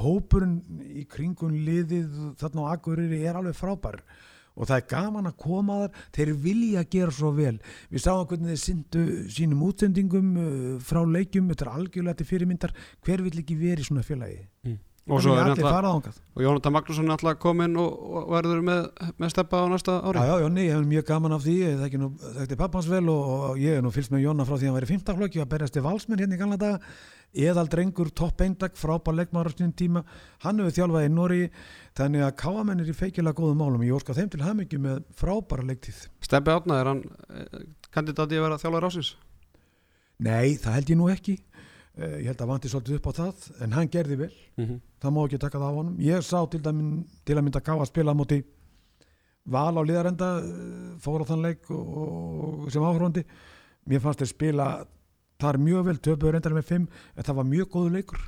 [0.00, 4.02] hópurinn í kringun liðið þarna á Akureyri er alveg frábær.
[4.04, 7.56] og það er gaman að koma þar þeir vilja gera svo vel.
[7.90, 12.76] Við sáum hvernig þeir syndu sínum útsendingum uh, frá leikjum, þetta er algjörlega til fyrirmyndar,
[13.06, 14.46] hver vil ekki verið svona félagi?
[14.66, 14.78] Mm.
[15.10, 18.82] og svo er alltaf og Jónatan Magnússon er alltaf komin og, og verður með,
[19.18, 20.20] með steppa á næsta ári.
[20.20, 21.56] Já, já, Jóni, ég hef mjög gaman af því.
[21.80, 24.70] Það er pappans vel og, og ég hef nú fylgst með Jóna frá því að
[24.70, 26.78] hann væri 15 flokki að berjast í valsmenn hérna í gamla daga
[27.34, 30.02] eðaldrengur, topp eindag, frábær leikmáður á sínum tíma,
[30.42, 31.40] hann hefur þjálfað í Nóri
[31.98, 35.66] þannig að káamenn er í feikilega góðum málum, ég orska þeim til hafmyggjum með frábæra
[35.68, 36.00] leiktíð.
[36.26, 39.12] Steppi Átna, er hann eh, kandidati að vera þjálfað rásins?
[40.20, 43.50] Nei, það held ég nú ekki eh, ég held að vanti svolítið upp á það
[43.62, 44.80] en hann gerði vel, mm -hmm.
[45.00, 47.74] það má ekki taka það á honum ég sá til, dæmin, til að mynda ká
[47.78, 48.42] að spila moti
[49.44, 53.24] val á liðarenda eh, fór á þann leik og, og sem áhrundi
[53.86, 54.66] mér fannst þeir spila
[55.40, 58.26] það er mjög vel, töpuður endar með 5 en það var mjög góðu leikur.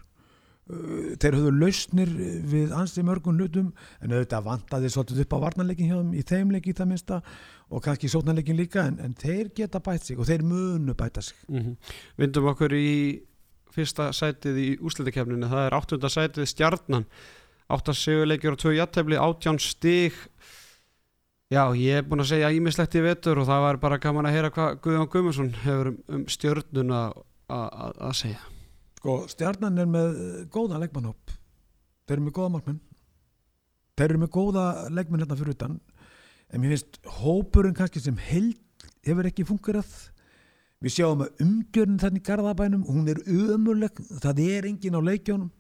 [0.73, 2.13] Uh, þeir höfðu lausnir
[2.53, 6.55] við ansið mörgum hlutum en auðvitað vantaði svolítið upp á varnarleikin hjá þeim í þeim
[6.55, 7.19] leiki það minsta
[7.73, 11.37] og kannski sótnarleikin líka en, en þeir geta bætt sig og þeir munu bæta sig.
[11.49, 11.77] Mm -hmm.
[12.23, 13.23] Vindum okkur í
[13.73, 17.07] fyrsta sætið í úsliðikefninu það er áttunda sætið stjarnan.
[17.73, 20.13] Áttasigurleikjur og tvö jattefli átján stig
[21.53, 24.37] Já, ég hef búin að segja ímislegt í vetur og það var bara gaman að
[24.39, 27.01] heyra hvað Guðjón Guðmundsson hefur um, um stjörnuna
[27.53, 28.39] að segja.
[28.97, 30.15] Sko, stjarnan er með
[30.55, 31.35] góða leggmannhopp.
[32.09, 32.79] Þeir eru með góða markmenn.
[34.01, 34.65] Þeir eru með góða
[34.97, 35.77] leggmenn hérna fyrir utan.
[36.49, 39.93] En mér finnst hópurinn kannski sem held hefur ekki fungerað.
[40.81, 45.53] Við sjáum að umgjörn þannig garðabænum, hún er umurleg, það er engin á leikjónum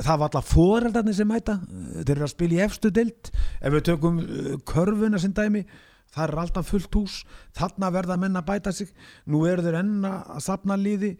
[0.00, 1.58] það var alltaf foreldarnir sem mæta.
[2.02, 5.64] Þeir eru að spila í efstu dild ef við tökum uh, körfuna sem dæmi
[6.12, 7.22] það er alltaf fullt hús.
[7.56, 8.92] Þarna verða menna að bæta sig.
[9.26, 11.16] Nú eru þeir enna að sapna líði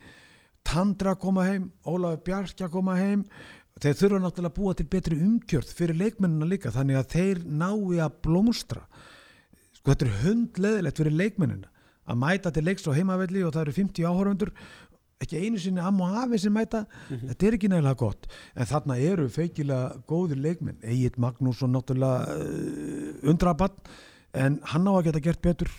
[0.63, 3.25] Tandra að koma heim Ólafur Bjarki að koma heim.
[3.83, 7.99] Þeir þurfa náttúrulega að búa til betri umgjörð fyrir leikmennina líka þannig að þeir nái
[8.05, 8.85] að blómstra.
[9.75, 11.73] Sko þetta er hundleðilegt fyrir leikmennina
[12.13, 14.53] að mæta til leiks og heimavelli og það eru 50 áhörundur
[15.23, 16.85] ekki einu sinni am og afi sem mæta.
[16.85, 17.29] Mm -hmm.
[17.29, 18.27] þetta er ekki nægilega gott.
[18.57, 23.77] En þarna eru feikilega góðir leikminn Egil Magnússon náttúrulega uh, undrabann
[24.33, 25.71] en hann á að geta gert betur.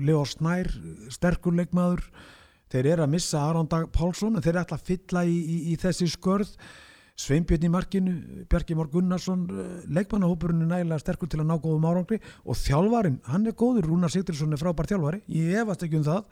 [0.00, 0.68] Leo Snær,
[1.08, 2.02] sterkur leikmaður.
[2.70, 5.56] Þeir eru að missa Aron Dag Pálsson en þeir eru alltaf að fylla í, í,
[5.72, 6.54] í þessi skörð.
[7.20, 8.12] Sveinbjörn í markinu,
[8.48, 12.20] Bjarki Mór Gunnarsson uh, leikmannahópurinn er nægilega sterkur til að ná góðum árangri.
[12.46, 16.22] Og þjálfarin, hann er góður Rúnar Sigtilsson er frábær þjálfari, ég efast ekki um það.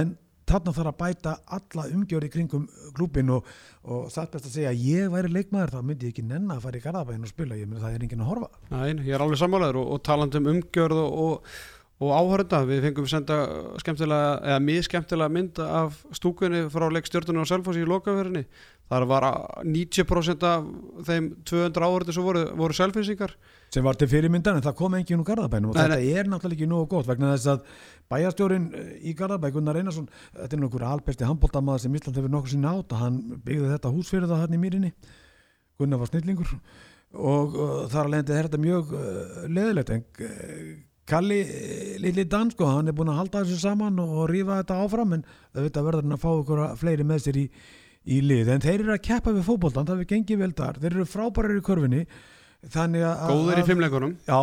[0.00, 0.16] En
[0.48, 3.48] þarna þarf að bæta alla umgjörði kringum klúpin og,
[3.86, 6.62] og það best að segja að ég væri leikmaður þá myndi ég ekki nenn að
[6.66, 8.52] fara í Garðabæðin og spila ég myndi það er enginn að horfa.
[8.70, 11.66] Næ, ég er alveg sammálaður og, og talandum umgjörð og, og
[11.98, 13.36] og áhörunda, við fengum senda
[13.82, 18.44] skemmtilega, eða mjög skemmtilega mynd af stúkunni frá leikstjórnuna og selfos í lokaverðinni,
[18.88, 19.26] þar var
[19.66, 20.68] 90% af
[21.08, 23.34] þeim 200 áhörðu sem voru, voru selfinsingar
[23.74, 26.56] sem var til fyrirmyndan en það kom enginn úr Garðabænum og nei, þetta er náttúrulega
[26.56, 30.84] ekki nógu gott vegna þess að bæjastjórin eh, í Garðabæk Gunnar Einarsson, þetta er nokkur
[30.88, 34.44] albesti handbóltamaður sem Ísland hefur nokkur sinna átt og hann byggði þetta hús fyrir það
[34.44, 34.92] hann í mýrinni.
[35.78, 36.54] Gunnar var snillingur
[37.14, 37.58] og,
[37.92, 40.70] þar að leiðandi er þetta mjög uh, leðilegt en uh,
[41.08, 41.38] Kalli
[42.02, 45.22] Lili Dansko, hann er búin að halda þessu saman og, rífa þetta áfram en
[45.56, 47.44] auðvitað verður hann að fá ykkur fleiri með sér í,
[48.12, 48.50] í lið.
[48.52, 50.82] En þeir eru að keppa við fókbóltan, það er gengið vel þar.
[50.82, 52.02] Þeir eru frábærir í körfinni
[52.58, 54.16] Góður í fimmleikunum.
[54.26, 54.40] Já,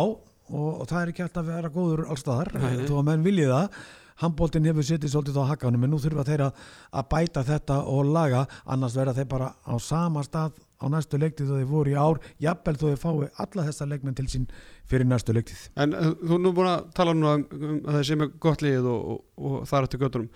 [0.50, 2.52] og, og það er ekki alltaf að vera góður allstaðar,
[2.86, 3.80] þó að menn viljið það.
[4.16, 8.46] Handbóltinn hefur sittið svolítið á hakkanum en nú þurfa þeir að bæta þetta og laga,
[8.64, 12.20] annars verða þeir bara á sama stað á næstu leiktið þó þeir voru í ár,
[12.42, 14.46] jafnvel þó þeir fái alla þessa leikmenn til sín
[14.88, 18.04] fyrir næstu leiktið En uh, þú nú búin að tala nú um, um að það
[18.08, 20.30] sé með gott lið og, og, og það er eftir göttunum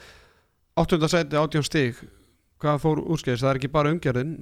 [0.81, 1.01] 8.
[1.13, 2.03] seti, 18 stík
[2.61, 4.35] hvað fór úrskæðis, það er ekki bara umgerðin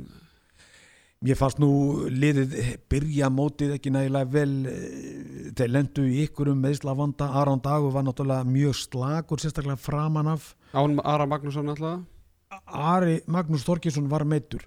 [1.18, 1.68] Mér fannst nú
[2.14, 2.52] liðið
[2.86, 8.46] byrja mótið ekki nægilega vel eh, þeir lendu í ykkurum meðslavanda Aron Dagur var náttúrulega
[8.46, 10.52] mjög slagur sérstaklega framan af.
[10.78, 12.06] Án Ara Magnússon alltaf
[12.70, 14.62] Ari Magnús Þorkesson var meittur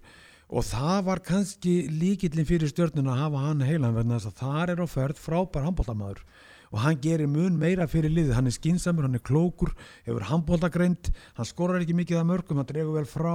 [0.51, 4.73] og það var kannski líkillin fyrir stjörnuna að hafa hann heilan verðin þess að það
[4.73, 6.25] er á ferð frábær handbóltamæður
[6.71, 9.73] og hann gerir mun meira fyrir liðið, hann er skinsamur, hann er klókur
[10.05, 13.33] hefur handbóltagreind, hann skorar ekki mikið af mörgum, hann dregur vel frá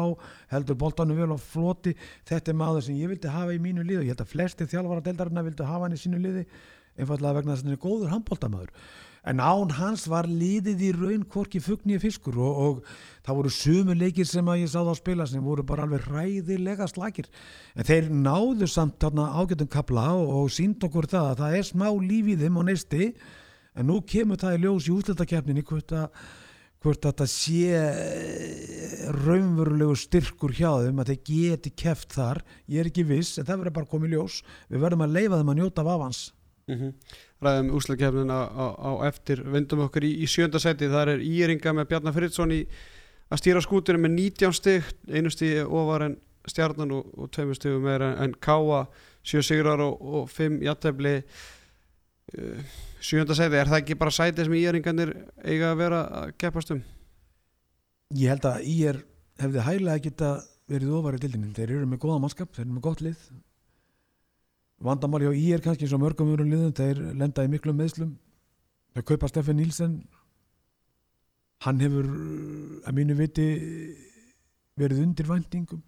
[0.52, 1.92] heldur boltanum vel á floti.
[2.28, 4.68] Þetta er maður sem ég vildi hafa í mínu liði og ég held að flesti
[4.72, 6.46] þjálfara deildarinnar vildi hafa hann í sínu liði
[6.96, 8.72] einfallega vegna þess að hann er góður handbóltamæður
[9.26, 13.96] en án hans var liðið í raun hvorki fugni fiskur og, og það voru sumu
[13.98, 17.28] leikir sem að ég sáð á spila sem voru bara alveg ræðilega slagir
[17.74, 21.68] en þeir náðu samt þarna ágættum kapla og, og sínd okkur það að það er
[21.72, 23.12] smá líf í þeim á neisti.
[23.76, 26.06] En nú kemur það í ljós í útlættakefninni hvort að
[26.86, 32.42] hvort að þetta sé eh, raunverulegu styrkur hjá þeim að þeir geti keft þar.
[32.70, 34.40] Ég er ekki viss en það verður bara komið ljós.
[34.70, 36.20] Við verðum að leifa þeim að njóta af avans
[36.68, 36.92] mm -hmm.
[37.42, 39.42] ræðum úslagkefnin á, á, á eftir.
[39.44, 40.88] Vindum okkur í, í sjönda seti.
[40.88, 42.66] Þar er Íringa með Bjarnar Fridsson í
[43.30, 47.82] að stýra skúturinn með 19 stygg einu stíði ofar en stjarnan og, og tveimur stíðum
[47.82, 48.86] meira en Káa.
[49.26, 52.60] 7 sigrar og, og 5 jættefli uh,
[53.02, 56.82] sjönda seti, er það ekki bara sæti sem Íringanir eiga að vera að keppast um?
[58.14, 59.00] ég held að Ír
[59.42, 60.30] hefði hæglega geta
[60.70, 63.26] verið ofar í dildinni þeir eru með góða mannskap, þeir eru með gott lið
[64.82, 68.16] vandamáli á Ír kannski eins og mörgum öðrum liðum, þeir lenda í miklum meðslum
[68.96, 69.96] þeir kaupa Stefan Nílsen
[71.64, 72.06] hann hefur
[72.86, 73.46] að mínu viti
[74.76, 75.82] verið undir væntingum.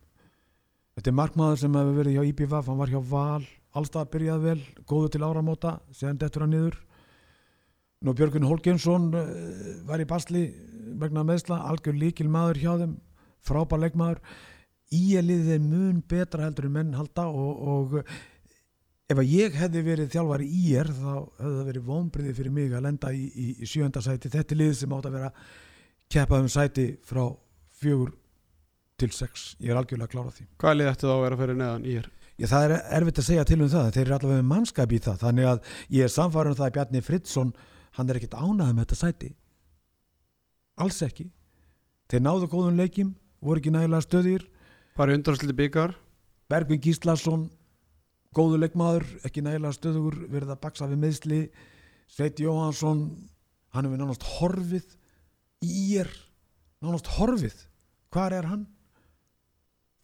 [0.97, 3.47] Þetta er markmaður sem hefur verið hjá IPVF hann var hjá Val,
[3.77, 6.79] allstað byrjað vel góðu til áramóta, séðan dettur hann niður.
[8.05, 9.09] Nú Björgun Holgensson
[9.89, 10.45] var í basli
[11.01, 12.97] vegna meðsla, algjör líkil maður hjá þeim
[13.45, 14.21] frábær leikmaður.
[14.95, 17.97] Íeliðið er mun betra heldur en menn halda og, og
[19.09, 22.75] ef að ég hefði verið þjálfari í er þá hefði það verið vonbriði fyrir mig
[22.77, 24.31] að lenda í, í, í sjönda sæti.
[24.33, 25.31] Þetta er lið sem átt að vera
[26.13, 27.23] keppað um sæti frá
[27.79, 28.13] fjögur
[28.99, 30.47] til sex, ég er algjörlega klára því.
[30.59, 32.09] Hvað lið ætti þá að vera fyrir neðan í er?
[32.39, 33.91] Ég, það er erfitt að segja til um það.
[33.95, 35.21] Þeir eru allavega með mannskap í það.
[35.23, 37.53] Þannig að ég er samfæður um það að Bjarni Fridsson
[37.99, 39.31] hann er ekkit ánæðið með þetta sæti.
[40.79, 41.27] Alls ekki.
[42.11, 44.47] Þeir náðu góðun leikim, voru ekki nægilega stöðir
[46.49, 47.43] Bergvin Gíslason
[48.37, 51.43] góðu leikmaður, ekki nægilega stöðugur verið að baksa við meðsli
[52.09, 53.05] Sveiti Jóhansson
[53.75, 54.97] hann hefur nánast horfið
[55.65, 56.11] í er
[56.85, 57.57] nánast horfið.
[58.13, 58.67] Hvar er hann?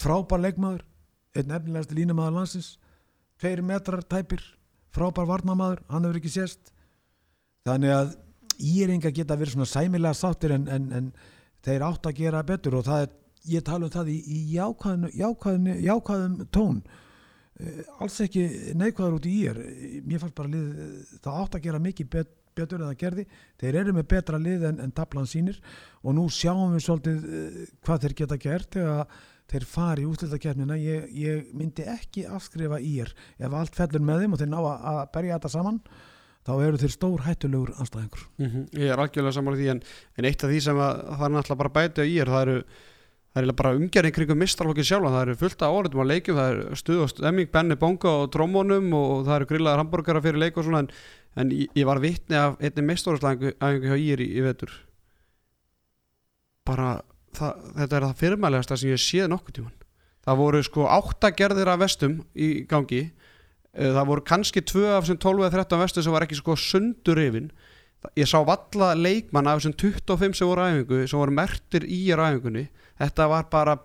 [0.05, 0.85] frábær leikmaður
[1.35, 2.75] einn efnilegast línamaður landsins
[3.41, 4.43] tveir metrar tæpir
[4.95, 6.71] frábær varnamaður, hann hefur ekki sést.
[7.67, 8.13] Þannig að
[8.63, 11.09] íringa geta verið svona sæmilega sáttir en, en, en
[11.65, 13.17] þeir átt að gera betur og það er,
[13.51, 16.85] ég tala um það í, í jákvæðum, tón
[18.03, 19.61] alls ekki neikvæður út í ír
[20.03, 20.73] mér fannst bara lið,
[21.23, 23.27] það átt að gera mikið bet, betur en það gerði.
[23.61, 25.61] Þeir eru með betra lið en, en tablan sínir
[26.03, 30.77] og nú sjáum við svolítið uh, hvað þeir geta gert þegar þeir fari í útlæðakefnina
[30.81, 33.13] ég, ég myndi ekki afskrifa ír.
[33.39, 35.81] Ef allt fellur með þeim og þeir ná að, að berja þetta saman
[36.45, 38.65] þá eru þeir stór hættulegur anstæðingur mm -hmm.
[38.81, 39.83] Ég er algjörlega saman því en,
[40.19, 42.43] en eitt af því sem að, það er náttúrulega bara bæti á í er það
[42.47, 42.59] eru,
[43.35, 46.51] það eru bara umgerðin kringum mistarlokkin sjálf það eru fullt af orðum að leikjum það
[46.53, 50.59] eru stuð og stemming, benni, bonga og trómónum og það eru grillaðar hambúrgara fyrir leik
[50.61, 50.91] og svona en,
[51.43, 54.71] en ég, var vittni af einni mistarlokkin hjá ír í, vetur.
[56.65, 57.01] Bara
[57.35, 59.75] það, þetta er það fyrirmælegasta sem ég séð nokkuð tíman
[60.25, 63.03] það voru sko áttagerðir af vestum í gangi.
[63.75, 66.57] Eh, það voru kannski 2 af þessum 12 eða 13 vestu sem var ekki sko
[66.57, 67.51] sundur yfin
[68.19, 72.69] ég sá valla leikmann af þessum 25 sem voru æfingu sem voru mertir í æfingunni
[73.01, 73.77] þetta var bara,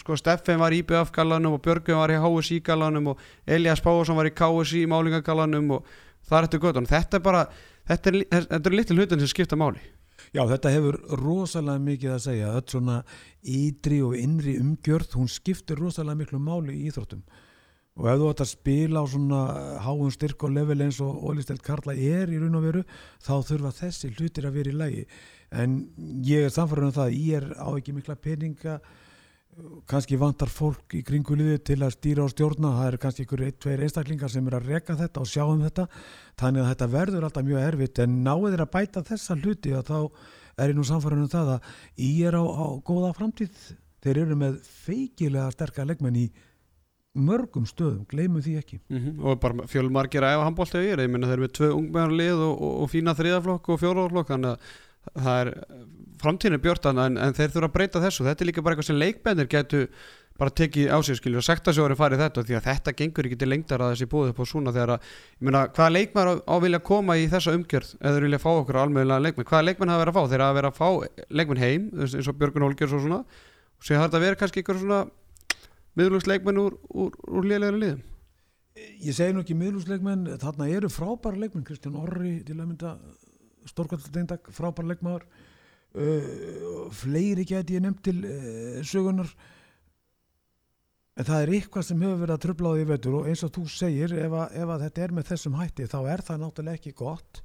[0.00, 4.18] sko Steffen var í IBF gallanum og Björgun var í HSI gallanum og Elias Pávarsson
[4.18, 5.90] var í KSI í málingagallanum og
[6.24, 7.44] það er eftir götun þetta er bara,
[7.90, 9.82] þetta er, þetta er litli hlutin sem skipta máli.
[10.34, 12.52] Já, þetta hefur rosalega mikið að segja.
[12.58, 13.00] Öll svona
[13.46, 17.22] ydri og innri umgjörð hún skiptir rosalega miklu máli í Íþróttum.
[17.94, 19.40] Og ef þú ætti að spila á svona
[19.84, 22.82] háum styrk og level eins og Ólistelt Karla er í raun og veru
[23.22, 25.04] þá þurfa þessi hlutir að vera í lagi
[25.62, 25.80] en
[26.26, 28.78] ég er samfærður um það að ég er á ekki mikla peninga.
[29.86, 32.72] Kannski vantar fólk í kringuliði til að stýra og stjórna.
[32.74, 35.62] Það eru kannski ykkur ein, tveir einstaklingar sem er að reka þetta og sjá um
[35.62, 35.86] þetta.
[36.42, 38.00] Þannig að þetta verður alltaf mjög erfitt.
[38.02, 39.98] En náður að bæta þessa hluti og þá
[40.58, 41.70] er ég nú samfærður um það að
[42.02, 43.62] ég er á, á góða framtíð.
[44.04, 46.26] Þeir eru með feikilega sterkar leggmenn í
[47.14, 48.80] mörgum stöðum, gleymum því ekki.
[48.88, 49.22] Mm -hmm.
[49.22, 52.38] og bara fjölmargir að efa handbólti á ég ég minna þeir eru með tvö ungmennarlið
[52.42, 54.58] og, og, og fína þriðaflokk og fjóruaflokk þannig að
[55.12, 55.52] það er
[56.22, 58.26] framtíðinu björtan en, en þeir þurfa að breyta þessu.
[58.26, 59.86] Þetta er líka bara eitthvað sem leikbennir getu
[60.38, 63.48] bara tekið á sig skilju og sektasjóri farið þetta því að þetta gengur ekki til
[63.52, 66.54] lengdar að þessi búið upp á svona þegar að, ég meina, hvaða leikmar á, á
[66.64, 70.10] vilja koma í þessa umgjörð eða vilja fá okkur almeinlega leikmenn, hvaða leikmenn hafa verið
[70.10, 70.32] að fá?
[70.32, 74.00] Þeir hafa verið að fá leikmenn heim eins og Björgun Holgjörns og svona og sér
[74.00, 75.00] hafa þetta verið kannski ykkur svona
[76.00, 78.02] miðlugsleikmenn úr, úr, úr liðlega liðum.
[78.74, 82.96] Ég segi nú ekki miðlúsleikmenn, þarna eru frábæra leikmenn, Kristján Orri til að mynda
[83.70, 85.26] stórkvöldsdeindag, frábæra leikmaður.
[85.94, 89.28] Uh, fleiri geti ég nefnt til uh, sögunar
[91.14, 93.52] en það er eitthvað sem hefur verið að tröfla á því veitur og eins og
[93.54, 96.80] þú segir ef að, ef að þetta er með þessum hætti þá er það náttúrulega
[96.80, 97.42] ekki gott.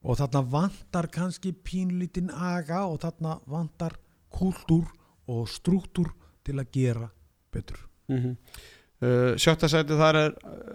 [0.00, 3.96] Og þarna vantar kannski pínlítinn aga og þarna vantar
[4.32, 4.86] kúltúr
[5.30, 6.12] og struktúr
[6.44, 7.08] til að gera
[7.52, 7.80] betur.
[8.08, 8.36] Mm -hmm.
[9.00, 10.34] uh, Sjötta sæti þar er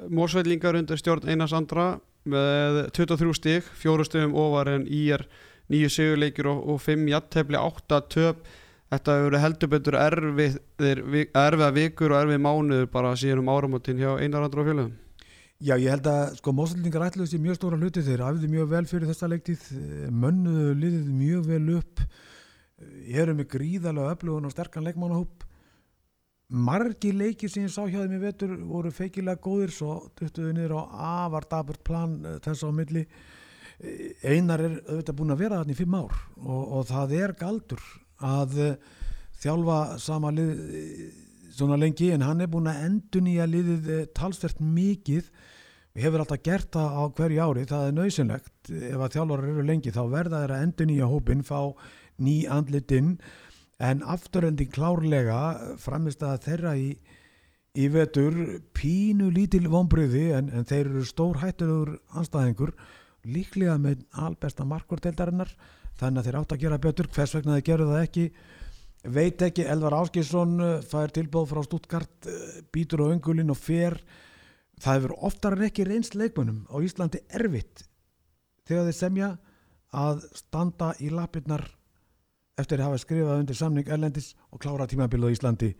[0.09, 5.25] mórsveitlingar undir stjórn Einars Andra með 23 stík, fjóru stíðum ofar en í er
[5.71, 8.45] nýju sigurleikir og, og fimm jattefli, átta töp.
[8.93, 14.11] Þetta hefur heldur betur erfið, erfiða vikur og erfið mánuður bara síðan um áramotinn hjá
[14.19, 14.93] Einar Andra og fjöluðum
[15.63, 18.01] Já, ég held að sko mósveitlingar ætluðu sér mjög stóra hluti.
[18.03, 19.61] Þeir æfðu mjög vel fyrir þessa leiktið
[20.11, 22.01] mönnuðu liðið mjög vel upp.
[23.07, 25.44] Ég eru með gríðarlega öflugun og sterkan leikmannahóp
[26.49, 30.77] margi leikir sem ég sá hjá þeim í vetur voru feikilega góðir svo duttuðu niður
[30.77, 30.81] á
[31.25, 33.05] afar daburt plan þess á milli.
[34.23, 37.81] Einar er auðvitað búin að vera þarna í fimm ár og, og það er galdur
[38.23, 38.53] að
[39.41, 40.61] þjálfa sama lið
[41.55, 45.27] svona lengi en hann er búin að endun í að liðið talsvert mikið.
[45.95, 49.63] Og hefur alltaf gert það á hverju ári það er nöðsynlegt ef að þjálfarar eru
[49.63, 51.59] lengi þá verða þeirra endun í að hópin fá
[52.25, 53.13] ný andlitinn
[53.83, 56.91] en afturöndin klárlega framist að þeirra í,
[57.75, 58.37] í vetur
[58.75, 62.75] pínu lítil vonbröði en, en þeir eru stór hættulegur anstæðingur
[63.25, 65.51] líklega með albesta markvorteldarinnar
[65.99, 67.09] þannig að þeir átt að gera betur.
[67.11, 68.25] Hvers vegna þeir gerðu það ekki
[69.15, 72.29] veit ekki, Elvar Áskilsson fær tilbóð frá Stuttgart
[72.73, 73.99] býtur á öngulinn og fer.
[74.81, 77.85] Það hefur oftar en ekki reynst leikmönum á Íslandi erfitt
[78.65, 79.29] þegar þeir semja
[79.95, 81.63] að standa í lapirnar
[82.59, 85.71] eftir að hafa skrifað undir samning Erlendis og klára tímabilið á Íslandi.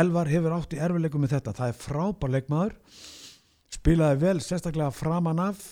[0.00, 2.78] Elvar hefur átt í erfileikum með þetta, það er frábær leikmaður
[3.72, 5.62] spilaði vel sérstaklega framan af.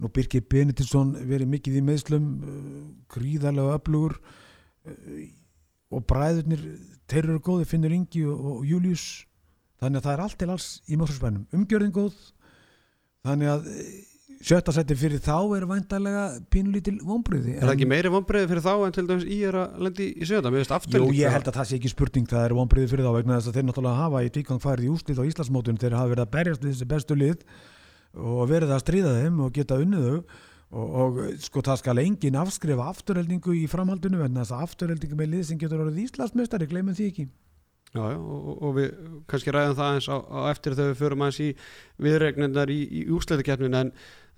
[0.00, 2.28] Nú Birgir Benediktsson verið mikið í meðslum
[3.12, 4.16] gríðarlega öflugur
[5.90, 6.62] og bræðurnir
[7.10, 9.26] þeir eru góði, Finnur Ingi og, Július.
[9.80, 12.16] Þannig að það er allt til alls í mörgspænum, umgjörðin góð
[13.24, 13.68] þannig að
[14.40, 16.22] sjötta seti fyrir þá er vantarlega
[16.52, 19.80] pínlítil vonbröði Er það ekki meiri vonbröði fyrir þá en til dæmis í er að
[19.84, 20.52] lendi í sjöta,
[20.96, 23.50] Jú, ég held að það sé ekki spurning, það er vonbröði fyrir þá vegna þess
[23.50, 26.32] að þeir náttúrulega hafa í tvígang farið í úslið á Íslandsmótun, þeir hafa verið að
[26.36, 27.38] berjast við þessi bestu lið
[28.16, 30.18] og verið að stríða þeim og geta unnið þau.
[30.70, 35.32] Og, og sko það skal engin afskrifa afturheldingu í framhaldinu en þess að afturheldingu með
[35.34, 37.26] lið sem getur orðið
[37.90, 38.90] Já, já, og, og við
[39.26, 41.48] kannski ræðum það eins á, á eftir þegar við förum aðeins í
[42.06, 43.90] viðregnindar í, í úsleitakeppnin en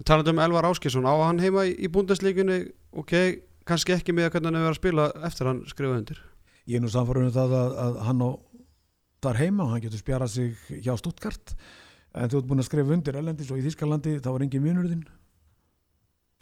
[0.09, 2.59] talandum um Elvar Áskesson á hann heima í, búndasleikunni
[2.93, 3.15] ok,
[3.69, 6.21] kannski ekki með hvernig hann hefur verið að spila eftir hann skrifa undir.
[6.67, 8.31] Ég er nú samfarið um það að, að hann á
[9.23, 11.57] þar heima, hann getur spjarað sig hjá Stuttgart.
[12.13, 15.05] En þú ert búin að skrifa undir Erlendis og í Þískalandi þá er engin vinurðinn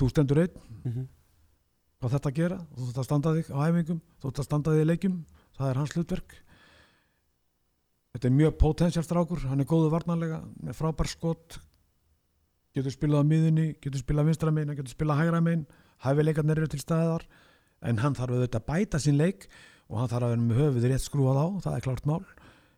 [0.00, 0.60] þú stendur einn.
[0.84, 1.08] Mm -hmm.
[2.00, 4.80] hvað þetta gera, þú þútt að standa þig á æfingum, þú þútt að standa þig
[4.80, 5.16] í leikjum.
[5.56, 6.30] Það er hans hlutverk.
[8.10, 11.60] Þetta er mjög potensial strákur hann er góðu varnarlega, með frábær skott
[12.76, 15.66] getur spilað á miðunni getur spilað vinstra megin, getur spilað hægra megin.
[16.04, 17.26] Hæfileikarnir eru til staðar
[17.84, 19.48] en hann þarf auðvitað að bæta sín leik
[19.90, 22.24] og hann þarf að vera með höfuð rétt skrúað á það er klart mál,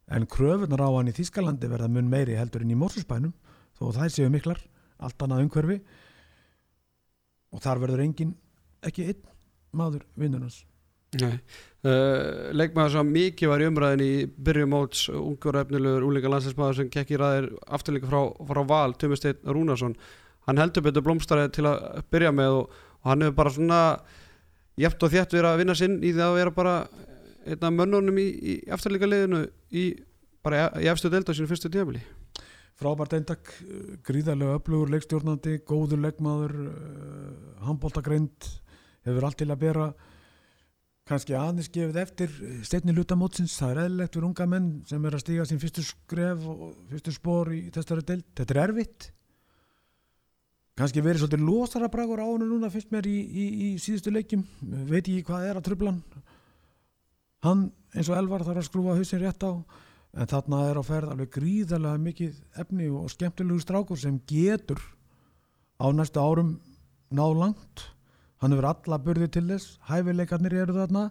[0.08, 3.34] en kröfunar á hann í Þískalandi verða mun meiri heldur en í Mórsfjörnsbænum,
[3.76, 4.62] þó það séu miklar
[5.02, 5.78] allt annað umhverfi.
[7.52, 8.36] Og þar verður engin
[8.82, 9.26] ekki einn
[9.76, 10.62] maður vinnunars
[11.20, 11.34] Nei,
[11.84, 14.12] uh, leikmaður sem mikið var í umræðin í
[14.46, 19.42] byrjum móts ungur efnilegur úleika landsinsmaður sem kekk í ræðir afturleika frá, frá val, Tumisteinn
[19.44, 19.96] Rúnarsson.
[20.48, 23.80] Hann heldur betur blómstarið til að byrja með og, og hann hefur bara svona
[24.80, 26.74] jæft og þétt verið að vinna sinn í því að vera bara
[27.42, 29.42] einn af mönnunum í, í afturleika liðinu
[29.76, 29.84] í,
[30.42, 32.00] bara í efstu delta sínu fyrstu tíabili
[32.82, 33.50] Frábært eintak,
[34.02, 36.54] gríðarlega öflugur leikstjórnandi, góður leikmaður
[37.62, 38.48] handbóltagreind
[39.06, 39.90] hefur allt til að bera
[41.08, 42.36] kannski aðeins gefið eftir
[42.66, 46.46] steinni lutamótsins, það er eðlilegt fyrir unga menn sem er að stíga sín fyrstu skref
[46.48, 48.28] og fyrstu spór í þessari deild.
[48.38, 49.08] Þetta er erfitt.
[50.78, 54.44] Kannski verið svolítið losara bragur á hennu núna fyrst mér í, í, í síðustu leikjum.
[54.88, 56.00] Veit ég hvað er að trublan
[57.44, 57.70] hann.
[57.92, 59.52] Eins og Elvar þarf að skrúa hausin rétt á
[60.12, 64.80] en þarna er á ferð alveg gríðarlega mikið efni og skemmtilegu strákur sem getur
[65.80, 66.54] á næstu árum
[67.12, 67.86] ná langt
[68.42, 71.06] hann hefur alla burði til þess hæfileikarnir eru þarna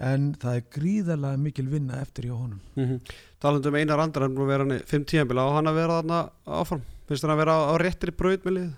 [0.00, 2.60] en það er gríðarlega mikil vinna eftir hjá honum.
[2.76, 3.00] Mm -hmm.
[3.40, 5.98] talandum um einar andra hann er vera hann í fimm tíðanbila og hann að vera
[6.00, 6.82] þarna áfram?
[7.06, 8.72] Finnst hann að vera á, réttri braut með lið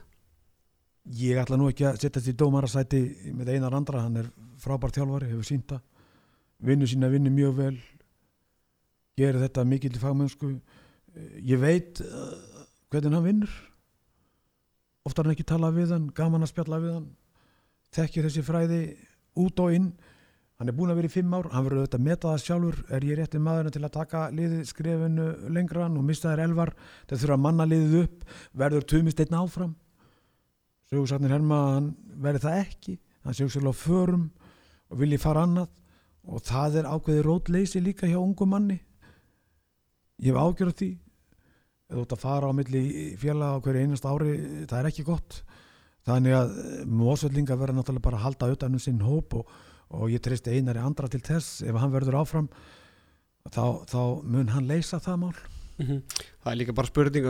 [1.03, 3.01] Ég ætla nú ekki að setjast í dómarasæti
[3.35, 4.29] með einar andra, hann er
[4.63, 5.81] frábært þjálfari, hefur sínta
[6.63, 7.79] vinnu sína vinnu mjög vel
[9.19, 10.53] gerir þetta mikil í fagmennsku.
[11.43, 12.37] Ég veit uh,
[12.93, 13.57] hvernig hann vinnur.
[15.03, 17.11] Oftar hann ekki tala við hann gaman að spjalla við hann
[17.97, 18.81] þekkir þessi fræði
[19.43, 19.93] út og inn.
[20.61, 21.49] Hann er búin að vera í fimm ár.
[21.51, 22.77] Hann verður auðvitað að meta það sjálfur.
[22.95, 26.75] Er ég rétti maðurinn til að taka liðið skrefinu lengra og mista þær elvar?
[27.11, 28.27] Þeir þurfa að manna liðið upp.
[28.63, 29.73] Verður tumist einn áfram?
[30.93, 32.99] Sögursarnir herma hann verður það ekki.
[33.27, 34.29] Hann svolítið á förum
[34.93, 35.73] og vilji fara annað.
[36.23, 38.79] Og það er ákveði rótleysi líka hjá ungu manni.
[40.23, 40.93] Ég hef ágjörð því.
[41.91, 42.85] Þú ert að fara á milli
[43.21, 44.37] félag á hverju einast ári,
[44.71, 45.43] það er ekki gott
[46.09, 46.53] þannig að
[46.91, 49.57] mósvellinga verður náttúrulega bara að halda auðvitað um sinn hóp og,
[49.93, 51.63] og ég treysti einari andra til þess.
[51.63, 52.51] Ef hann verður áfram
[53.49, 55.35] þá, þá mun hann leysa það mál.
[55.79, 56.01] Mm -hmm.
[56.43, 57.27] Það er líka bara spurning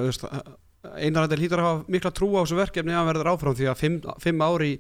[0.82, 3.78] einar andar hýtar að hafa mikla trú á þessu verkefni að verður áfram því að
[3.78, 4.78] fimm, fimm ári í,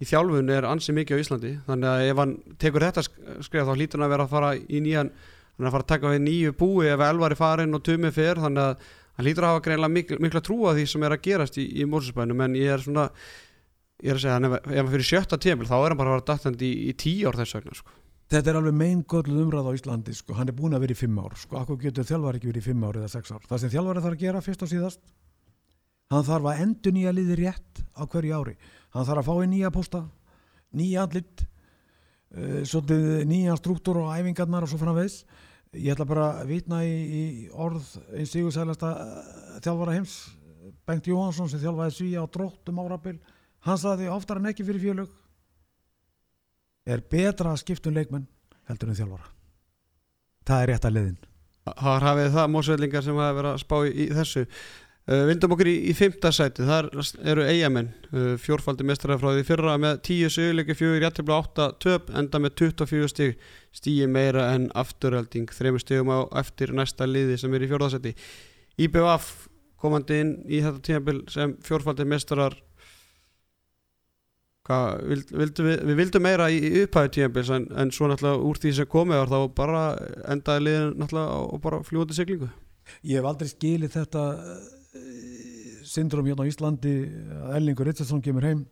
[0.00, 1.52] í þjálfun er ansið mikið á Íslandi.
[1.66, 3.04] Þannig að ef hann tekur þetta
[3.46, 5.12] skriða þá hlýtur hann að vera að fara í nýjan
[5.56, 8.42] hann að fara að taka við nýju búi ef elvar er farin og tumið fyrr
[8.44, 8.90] þannig að
[9.20, 11.68] hann lítur að hafa greinlega mikla, mikla trú á því sem er að gerast í,
[11.80, 13.08] í mórsspænum en ég er svona
[14.00, 16.16] ég er að segja að ef hann fyrir sjötta tímil þá er hann bara að
[16.16, 17.96] vera dættandi í, í tíu ár þess vegna sko.
[18.30, 20.36] Þetta er alveg megin gölluð umræð á Íslandi sko.
[20.38, 21.58] hann er búin að vera í fimm ár sko.
[21.60, 24.16] akkur getur þjálfar ekki verið í fimm ár eða sex ár það sem þjálfar þarf
[24.16, 25.02] að gera fyrst og síðast
[26.14, 28.56] hann þarf að endur nýja liði rétt á hverju ári
[28.94, 30.04] hann þarf að fá í nýja posta
[30.70, 31.44] nýja allit
[32.38, 35.24] uh, nýja struktúr og æfingarnar og svo framvegs
[35.78, 37.84] Ég ætla bara að vitna í, í orð
[38.16, 40.16] eins sigursælasta uh, þjálfara heims,
[40.86, 43.20] Bengt Jóhansson sem þjálfaði svíja á dróttum árabil.
[43.66, 45.16] Hann saði oftar en ekki fyrir fjölug
[46.90, 48.26] er betra að skiptum leikmenn
[48.70, 49.32] heldur en þjálfara.
[50.48, 51.18] Það er rétt að liðin
[51.70, 54.44] Það hafið það mósveldingar sem hafa verið að spá í, í þessu?
[55.10, 56.66] Uh, Vindum okkur í, í fymta sæti.
[56.66, 56.88] Þar
[57.32, 62.10] eru eigamenn uh, fjórfaldi mestrar frá því fyrra með 10 söguleiki fjögur, jættibla 8 töp
[62.16, 63.44] enda með 24 stíg
[63.74, 68.14] stígi meira en afturhalding þrejum stígum á eftir næsta liði sem er í fjórðarsæti
[68.86, 69.30] IBF
[69.80, 72.56] komandi inn í þetta tímabil sem fjórfaldi mestrar
[74.70, 78.74] vild, vildu við, við vildum meira í upphæðu tímabils en, en svo náttúrulega úr því
[78.76, 79.80] sem komið var þá bara
[80.30, 82.50] endaði liðin náttúrulega og bara fljóti siglingu.
[83.06, 84.26] Ég hef aldrei skilið þetta
[85.90, 86.94] syndrom hérna á Íslandi.
[87.40, 88.64] Að Ellingur Ritzarsson kemur heim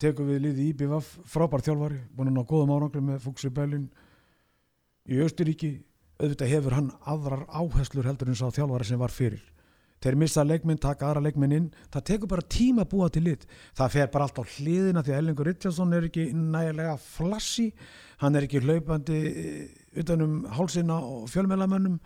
[0.00, 3.86] tekum við liði í BVF frábær þjálfari, búin að ná góðum árangri með Fúksi Bellin
[5.06, 5.72] í Östuríki
[6.20, 9.42] auðvitað hefur hann aðrar áherslur heldur eins á þjálfari sem var fyrir.
[10.04, 11.66] Þeir missa leikminn, taka aðra leikminn inn.
[11.92, 13.46] Það tekur bara tíma að búa til lit
[13.76, 17.70] það fer bara allt á hliðina því að Ellingur Ritjarsson er ekki nægilega flassi
[18.20, 19.20] hann er ekki hlaupandi
[20.00, 21.98] utanum hálsina og fjölmjölamönnum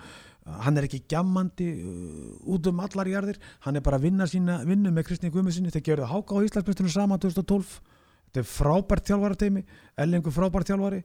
[0.64, 3.40] hann er ekki gjammandi uh, út um allar jarðir.
[3.66, 6.94] Hann er bara að vinna sína vinnu með Kristni Guðmundssoni þeir gerðu háka á Íslandsmyndstunum
[6.94, 7.74] sama 2012
[8.30, 9.66] þetta er frábært þjálfara teimi
[9.98, 11.02] Ellingur frábært þjálfari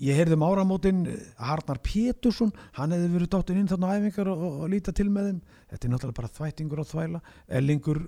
[0.00, 1.04] ég heyrði um áramótin
[1.38, 5.30] Harnar Pétursson, hann hefði verið dóttin inn þarna á æfingar og, og, líta til með
[5.30, 5.40] þeim.
[5.70, 7.22] Þetta er náttúrulega bara þvættingur og þvæla.
[7.60, 8.02] Ellingur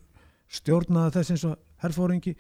[0.53, 2.35] stjórnaði þess eins og herrfóringi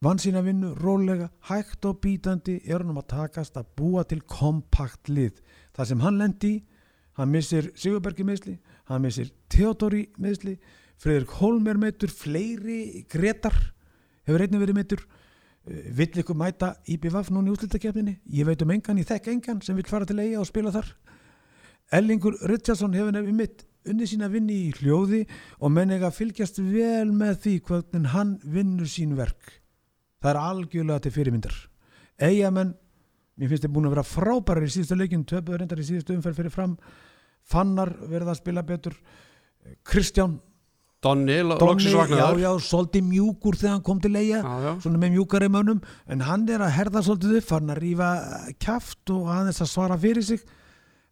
[0.00, 4.22] vann sína vinnu, rólega hægt og bítandi er hann um að takast að búa til
[4.24, 5.42] kompakt lið.
[5.76, 6.60] Það sem hann lendi í
[7.20, 8.56] hann missir Sigurbergi meðsli
[8.88, 10.56] hann missir Theodori meðsli
[11.00, 13.56] Fredrik Holmer meðtur fleiri Gretar
[14.28, 15.04] hefur einnig verið meðtur
[15.70, 19.76] vill ykkur mæta IBVF núna í úslutakefninni ég veit um engan, ég þekk engan sem
[19.78, 20.88] vil fara til eiga og spila þar.
[21.94, 25.22] Ellingur Richardson hefur nefnir mitt unni sína vinni í hljóði
[25.58, 29.56] og menn ega fylgjast vel með því hvernig hann vinnur sín verk.
[30.20, 31.56] Það er algjörlega til fyrirmyndar.
[32.20, 32.74] Eigamenn,
[33.40, 36.42] mér finnst þið búin að vera frábærar í síðustu leikin, töpuður reyndar í síðustu umferð
[36.42, 36.76] fyrir fram.
[37.40, 38.98] Fannar verða að spila betur.
[39.86, 40.36] Kristján
[41.00, 42.40] Donni, loksins vaknaður.
[42.42, 44.40] Já, já, svolítið mjúkur þegar hann kom til eiga
[44.84, 45.78] svona með mjúkari mönnum
[46.12, 48.08] en hann er að herða svolítið upp hann að rífa
[48.60, 50.42] kæft og aðeins að svara fyrir sig.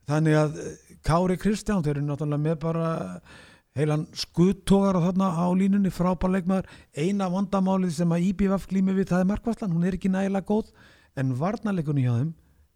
[0.08, 0.74] Þannig að eh,
[1.04, 2.90] Kári Kristján, þeir eru náttúrulega með bara
[3.78, 9.30] heilan skuttógar þarna á línunni, frábærleikmaður eina vandamálið sem að IBF glými við það er
[9.30, 10.72] markværslan, hún er ekki nægilega góð
[11.18, 12.34] en varnarleikunni hjá þeim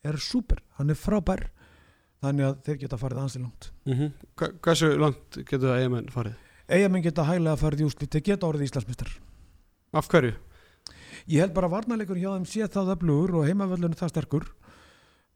[0.09, 1.45] er super, hann er frábær.
[2.23, 3.69] Þannig að þeir geta farið ansi langt.
[3.85, 4.57] Mm -hmm.
[4.63, 6.33] Hversu langt getur það
[6.73, 9.13] eigamenn geta hæglega að fara í úslit þeir geta orðið Íslandsmyndstar
[9.93, 10.33] Af hverju?
[11.29, 14.47] Ég held bara að varnarleikur hjá þeim sé það öflugur og heimavöllunum það sterkur.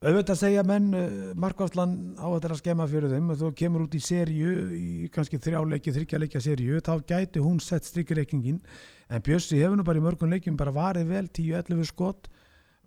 [0.01, 1.05] Auðvitað segja menn uh,
[1.41, 3.31] Markvarslan á þetta að skema fyrir þeim.
[3.33, 7.89] Og þú kemur út í serju í kannski þrjáleiki, þryggjarleikja serju þá gæti hún sett
[7.89, 8.63] strykkireikingin
[9.13, 12.31] en Bjössi hefur nú bara í mörgum leikim bara varið vel 10-11 skott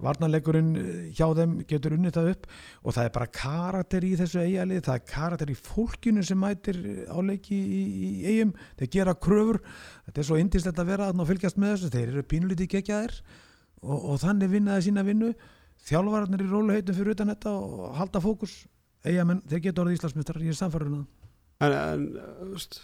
[0.03, 2.47] varnarleikurinn eh, hjá þeim getur unnið það upp.
[2.83, 6.81] Og það er bara karakter í þessu eigalið, það er karakter í fólkinu sem mætir
[7.11, 9.61] á leiki í, í eigum, þeir gera kröfur.
[10.07, 13.21] Þetta er svo indislegt að vera að fylgjast með þessu, þeir eru pínulítið gegjaðir
[13.83, 15.31] og, og þannig vinnaði sína vinnu.
[15.89, 18.59] Þjálfvararnir í róluheitum fyrir utan þetta og halda fókus.
[19.07, 21.03] Eigamenn, þeir geta orðið Íslandsmyndar ég er samfærður um
[21.59, 22.05] En, en
[22.39, 22.77] þú veist,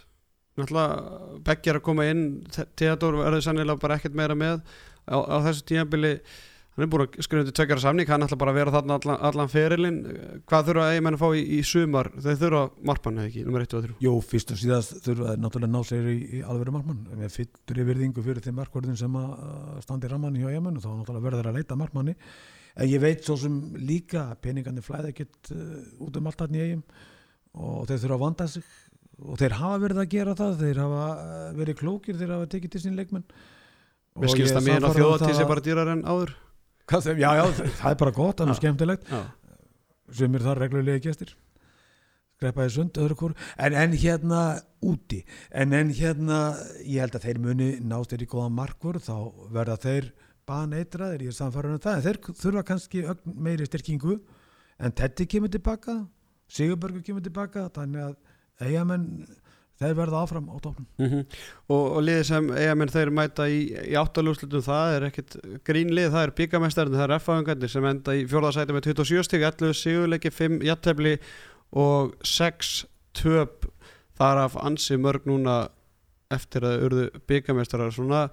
[0.59, 2.25] náttúrulega Beggi er að koma inn,
[2.79, 4.59] Theodor verður sannilega bara ekkert meira með
[5.07, 6.13] á, á þessu tímabili
[6.75, 9.19] hann er búin að skrifa til tökjara samning, hann ætla bara að vera þarna allan,
[9.29, 9.99] allan ferilinn,
[10.49, 13.77] hvað þurfa eigamenn að fá í, í sumar, þeir þurfa margmann eða ekki, nummer 1
[13.77, 13.95] og 3?
[14.03, 17.79] Jú, fyrst og síðast þurfa þeir náttúrulega ná sér í, í alvegur margmann, við fyllur
[17.79, 19.31] í virðingu fyrir þeim markvörðin sem að
[19.87, 22.17] standi rammanni hjá eigamenn og þá náttúrulega verður þeir að leita margmanni
[22.75, 26.63] en ég veit svo sem líka peningarnir flæða ekkert uh, út um allt hann í
[26.63, 26.83] eigum
[27.55, 28.71] og þeir þurfa að vanda sig.
[29.15, 32.73] Og þeir hafa verið að gera það þeir hafa uh, verið klókir, þeir hafa tekið
[32.73, 33.23] til sín leikmenn.
[34.19, 36.35] Við skilst að mér á þjóðatíð sé bara dýrar en áður
[36.85, 37.43] Sem, já, já,
[37.79, 39.11] það er bara gott, það er skemmtilegt.
[40.13, 41.33] Sem er það reglulega gestir.
[42.35, 44.39] Skrepaði sund öðru hvort en, en hérna
[44.83, 45.21] úti
[45.55, 46.39] en, en hérna,
[46.83, 49.13] ég held að þeir muni nást þeir í góða markvör þá
[49.55, 50.09] verða þeir
[50.45, 51.95] baneitraðir, ég er samfærður um það.
[51.95, 54.17] En þeir þurfa kannski meiri styrkingu
[54.83, 55.95] en Teddy kemur tilbaka
[56.51, 59.07] Sigurbergur kemur tilbaka þannig að eigamenn
[59.81, 61.23] þeir verða áfram á tóknum mm -hmm.
[61.67, 63.59] og, og liðið sem eigamenn þeir mæta í,
[63.91, 68.25] í áttalúslutum það er ekkit grínlið, það er byggamestarinn það er F-aðungarnir sem enda í
[68.31, 71.17] fjórðarsæti með 27 stík, 11 sigurleiki 5 jattefli
[71.75, 73.67] og 6 töp
[74.15, 75.67] þar af ansi mörg núna
[76.31, 78.29] eftir að urðu byggamestarar svona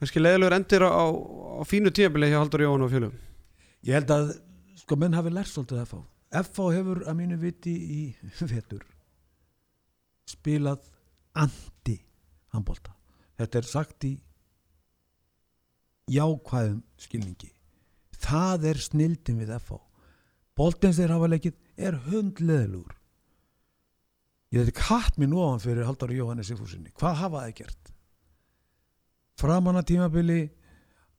[0.00, 3.14] kannski leiðilegur endir á, á, fínu tíabili hjá Haldur Jóhann og fjölum
[3.86, 4.34] Ég held að
[4.80, 6.00] sko menn hafi lært svolítið F.A.
[6.42, 6.64] F.A.
[6.74, 8.02] hefur að mínu viti í
[8.52, 8.82] vetur
[10.26, 10.86] spilað
[11.36, 11.96] andi
[12.54, 12.94] handbólta.
[13.36, 14.12] Þetta er sagt í
[16.10, 17.50] jákvæðum skilningi.
[18.16, 19.80] Það er snildin við FH.
[20.56, 22.94] Bóltins þeir hafa leikið er hundleðlur.
[24.54, 26.94] Ég þetta katt mér nú á hann fyrir Halldóri Jóhannes Sigfúsinni.
[26.96, 27.92] Hvað hafa það gert?
[29.36, 30.40] Framan að tímabili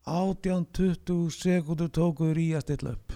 [0.07, 3.13] 18-20 sekundur tókuður í að stilla upp.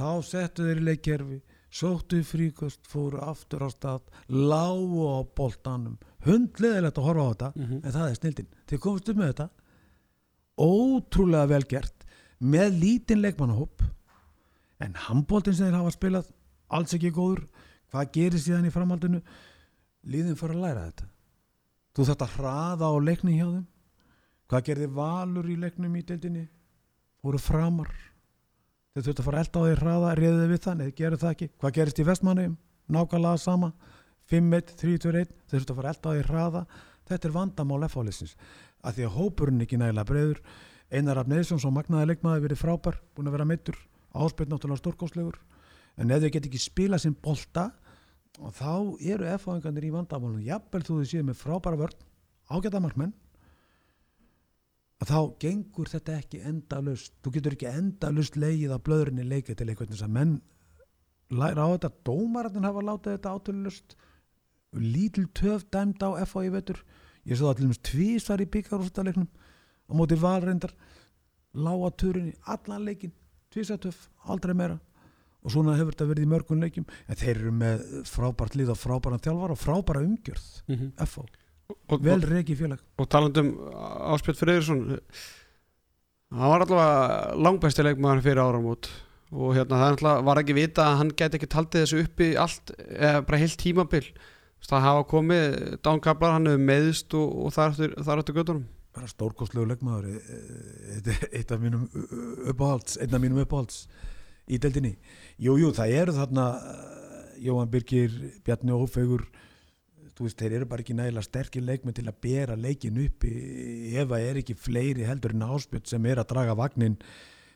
[0.00, 1.38] Þá settu þeir í leikkerfi
[1.72, 5.96] sóttu fríkost, fóru aftur á stað lágu á boltanum.
[6.26, 7.80] Hundleðilegt að horfa á þetta mm -hmm.
[7.84, 9.48] en það er snildin, þeir komast upp með þetta.
[10.58, 12.04] Ótrúlega vel gert
[12.38, 13.82] með lítinn leikmannahóp.
[14.82, 16.30] En handbóltinn sem þeir hafa spilað
[16.68, 17.46] alls ekki góður.
[17.92, 19.22] Hvað gerir síðan í framhaldinu?
[20.04, 21.06] Líðin fyrir að læra þetta.
[21.92, 23.66] Þú þarft að hraða á leikni hjá þeim.
[24.48, 26.48] Hvað gerði valur í leiknum í deildinni?
[27.22, 27.92] Voru framar
[28.92, 31.48] þeir þurftu að fara elda á því hraða reyðið við þann, eða gerðu það ekki.
[31.60, 32.56] Hvað gerist í vestmannum,
[32.92, 33.72] nákvæmlega sama.
[34.32, 36.62] 5-1, 3-2-1 þeir þurftu að fara elda á því hraða,
[37.10, 38.36] þetta er vandamál F-álisins,
[38.82, 40.42] að því að hópurinn ekki nægilega breyður,
[40.92, 43.78] Einar Abneðsson svo magnaði leikmaði verið frábær, búin að vera mittur
[44.12, 45.38] áspilt náttúrulega stórkóslegur
[45.96, 47.70] en ef þau get ekki spila sem bolta
[48.36, 51.98] þá eru F-áingarnir í vandamálunum, jafnvel þú þau séu með frábæra vörn,
[52.84, 53.14] markmenn
[55.02, 59.66] að þá gengur þetta ekki endalust þú getur ekki endalust leið að blöðurinni leika til
[59.66, 60.06] einhvern veginn.
[60.06, 60.34] Að menn
[61.32, 63.96] læra á þetta, dómarinn hafa látið þetta átölulust
[64.78, 66.84] lítil töf dæmd á FA í vetur.
[67.26, 70.72] Ég svo það til og meins tvísar í byggarústalegnum á móti valreindar
[71.52, 73.12] lága turinni, allan leikin
[73.52, 74.78] tvísar töf, aldrei meira.
[75.42, 78.78] Og svona hefur þetta verið í mörgun leikim en þeir eru með frábært líð og
[78.78, 81.06] frábæran þjálfar og frábæra umgjörð mm -hmm.
[81.10, 81.26] FA
[81.72, 82.82] og, vel reiki félag.
[82.98, 83.54] og talandum
[84.12, 84.82] Áspjörn Freyðursson
[86.32, 88.90] hann var allavega langbæsti leikmaður fyrir áramót.
[89.32, 92.72] Og hérna það alltaf, var ekki vita að hann geti ekki taldið þessu uppi allt,
[92.76, 94.04] eða bara heilt tímabil.
[94.62, 100.08] Það hafa komið dánkablar, hann hefur meðist og, og þar áttu göttunum bara stórkostlegu leikmaður
[100.10, 100.18] e,
[101.00, 101.86] e, eitt af mínum
[102.50, 103.86] uppáhalds einn af mínum uppáhalds
[104.52, 104.96] í deldinni
[105.40, 106.46] jújú, jú, það eru þarna
[107.42, 108.12] Jóhann Birgir,
[108.44, 109.24] Bjarni Ófegur
[110.16, 113.24] þú veist, þeir eru bara ekki nægilega sterkir leikmenn til að bera leikin upp.
[113.26, 116.98] Ef það er ekki fleiri heldur en áspjöld sem er að draga vagnin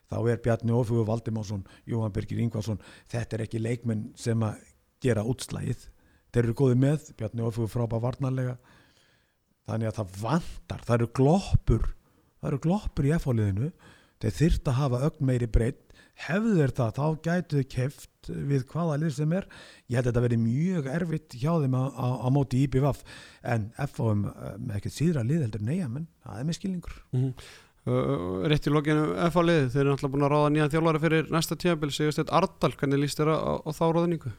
[0.06, 2.78] þá er Bjarni Ófjörður Valdimásson Jóhann Birgir Ingvarsson,
[3.10, 4.60] þetta er ekki leikmenn sem að
[5.02, 5.88] gera útslægið
[6.30, 8.56] þeir eru góðið með, Bjarni Ófjörður frábæð varnarlega.
[9.66, 11.86] Þannig að það vantar, það eru gloppur
[12.40, 13.70] það eru gloppur í efáliðinu
[14.22, 15.85] þeir þyrta að hafa ögn meiri breytt
[16.26, 19.46] hefðu þeir það, þá gætu þau keft við hvaða lið sem er.
[19.86, 23.04] Ég held að þetta verði mjög erfitt hjá þeim á móti IBVF
[23.52, 27.46] en FOM með ekkert síðra lið heldur neja, menn það er með skilningur mm -hmm.
[27.92, 31.30] uh, Rétt í lokinu FO lið, þeir eru alltaf búin að ráða nýja þjálfari fyrir
[31.30, 34.32] næsta tíabil, segjast þetta Ardal hvernig líst þeirra á, á þá ráðningu?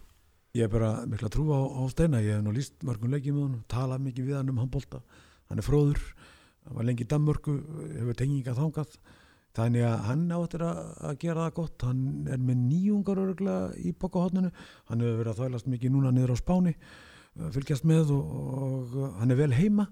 [0.57, 2.23] Ég er bara mikla trú á, á steina.
[2.23, 5.03] Ég hef nú líst mörgum leikið með hann talað mikið við hann um handbólta,
[5.51, 6.01] hann er fróður
[6.67, 7.53] hann var lengi í Danmörku,
[7.95, 8.97] hefur tenginga þángað
[9.58, 10.80] þannig að hann áttir að,
[11.10, 11.86] að gera það gott.
[11.89, 14.53] Hann er með nýjungar örgulega í bókahotninu,
[14.91, 16.76] hann hefur verið að þvælast mikið núna niður á spáni
[17.53, 18.34] fylgjast með og,
[18.97, 19.88] og hann er vel heima.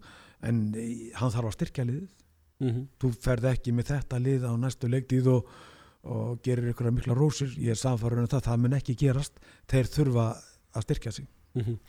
[0.45, 2.11] En eh, hann þarf að styrkja liðið.
[2.55, 2.83] Mm -hmm.
[3.01, 5.47] þú ferð ekki með þetta lið á næstu leiktíð og,
[6.07, 8.45] og gerir ykkur mikla rósir, ég er samfarið um það.
[8.47, 10.27] Það mun ekki gerast, þeir þurfa
[10.75, 11.27] að styrkja sig.
[11.55, 11.79] Mhm.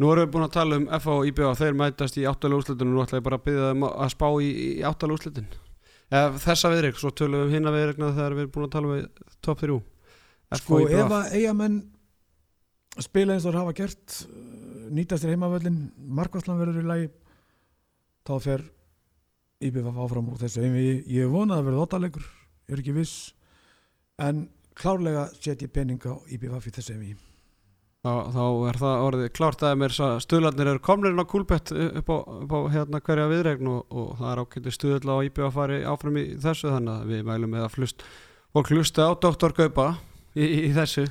[0.00, 2.88] Nú erum við búin að tala um FA og IBA þeir mætast í áttalega úrslitin
[2.88, 5.69] og nú ætla ég bara að byggja þeim að spá í, í áttalega úrslitin Eða,
[6.10, 9.26] þessa viðreik, svo tölum við um hinna viðreikna þegar við erum búin að tala um
[9.46, 9.78] top 3
[10.58, 11.78] sko ef að eigamenn
[12.98, 15.80] spila eins og hafa gert uh, nýtast þér heimavöllin
[16.18, 17.10] markværslan verður í lagi
[18.26, 18.66] þá fer
[19.60, 20.64] IBF áfram úr þessu.
[20.64, 23.16] Ég, ég vona að það verður óttalegur ég er ekki viss
[24.20, 24.48] en
[24.78, 27.14] klárlega set ég pening á IBF í þessu heimi
[28.04, 32.16] þá, þá er það orðið klárt að mér stuðlarnir eru komnirinn á kúlbett upp á,
[32.16, 35.82] upp á hérna hverja viðreikn og, og það er ákveðið stuðla á IBA að fara
[35.92, 38.06] áfram í þessu þannig að við mælum með að flust
[38.56, 39.54] og hlusta á Dr.
[39.56, 39.92] Gaupa
[40.34, 41.06] í, í, í þessu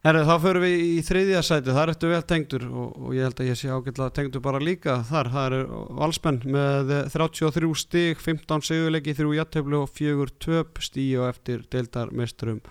[0.00, 3.42] Herri, þá förum við í þriðja sæti, þar ertu vel tengdur og, og ég held
[3.42, 8.64] að ég sé ágætlega tengdur bara líka þar, það er valsmenn með 33 stíg, 15
[8.64, 12.62] sigurleiki, 3 jættöflu og 4 töp stíg og eftir deildarmesturum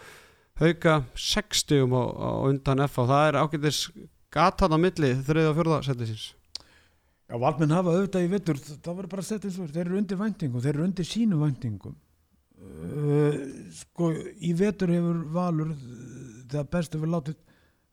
[0.59, 3.79] hauka 6 stígum á, á undan F og það er ágætis
[4.33, 6.27] gatan á milli þriðja og fjörða sætisins.
[7.29, 10.73] Já, valmenn hafa auðvitað í vettur, það verður bara og þeir eru undir væntingum, þeir
[10.75, 11.97] eru undir sínu væntingum.
[12.59, 13.35] Uh,
[13.71, 14.09] sko,
[14.43, 15.71] í vettur hefur valur
[16.49, 17.37] þegar bestu við látið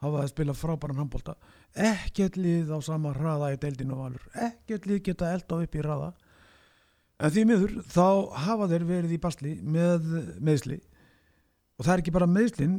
[0.03, 1.37] hafa að spila frábæran handbólta
[1.77, 6.11] ekkert lið á sama hraða í deildinu valur, ekkert lið geta elda upp í hraða.
[7.17, 8.09] En því miður þá
[8.47, 10.09] hafa þeir verið í basli með
[10.45, 10.81] meðsli
[11.77, 12.77] og það er ekki bara meðslin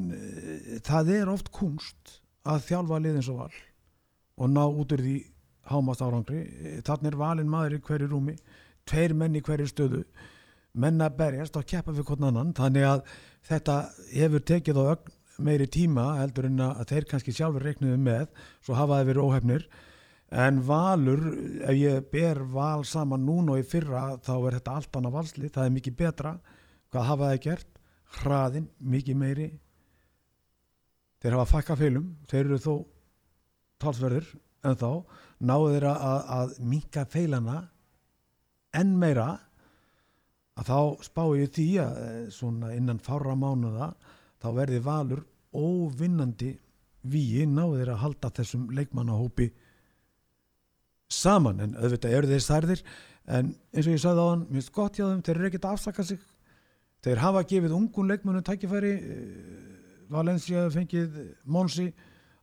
[0.86, 3.58] það er oft kunst að þjálfa lið eins og val
[4.38, 5.18] og ná út úr því
[5.68, 6.46] hámast árangri
[6.88, 8.38] þannig er valin maður í hverju rúmi
[8.88, 10.04] tveir menn í hverju stöðu.
[10.78, 12.54] Menn að berjast og keppa við hvern annan.
[12.58, 13.04] Þannig að
[13.50, 13.78] þetta
[14.14, 14.86] hefur tekið á
[15.38, 18.26] meiri tíma heldur en að þeir kannski sjálfur reiknuðu með
[18.66, 19.66] svo hafa þeir verið óhefnir
[20.28, 21.22] en valur,
[21.62, 25.52] ef ég ber val saman núna og í fyrra þá er þetta allt annað valsli,
[25.54, 26.34] það er mikið betra.
[26.92, 27.77] Hvað hafa þeir gert
[28.22, 29.48] hraðin, mikið meiri.
[31.22, 32.74] Þeir hafa fakka feilum þeir eru þó
[33.82, 34.30] talsverður
[34.68, 34.92] en þá
[35.48, 37.58] náðu þeir að, að minka feilana
[38.78, 39.28] enn meira
[40.58, 41.98] að þá spá ég því að
[42.34, 43.92] svona innan fára mánuða
[44.42, 46.54] þá verði valur óvinnandi
[47.08, 49.52] víi náðu þeir að halda þessum leikmannahópi
[51.10, 51.62] saman.
[51.64, 52.82] En auðvitað eru þeir særðir.
[53.28, 55.68] En eins og ég sagði á hann, mér finnst gott hjá þeim þeir eru ekkert
[55.68, 56.20] að afsaka sig
[57.06, 58.94] þeir hafa gefið ungun leikmannu tækifæri
[60.10, 61.92] Valencia fengið Monsi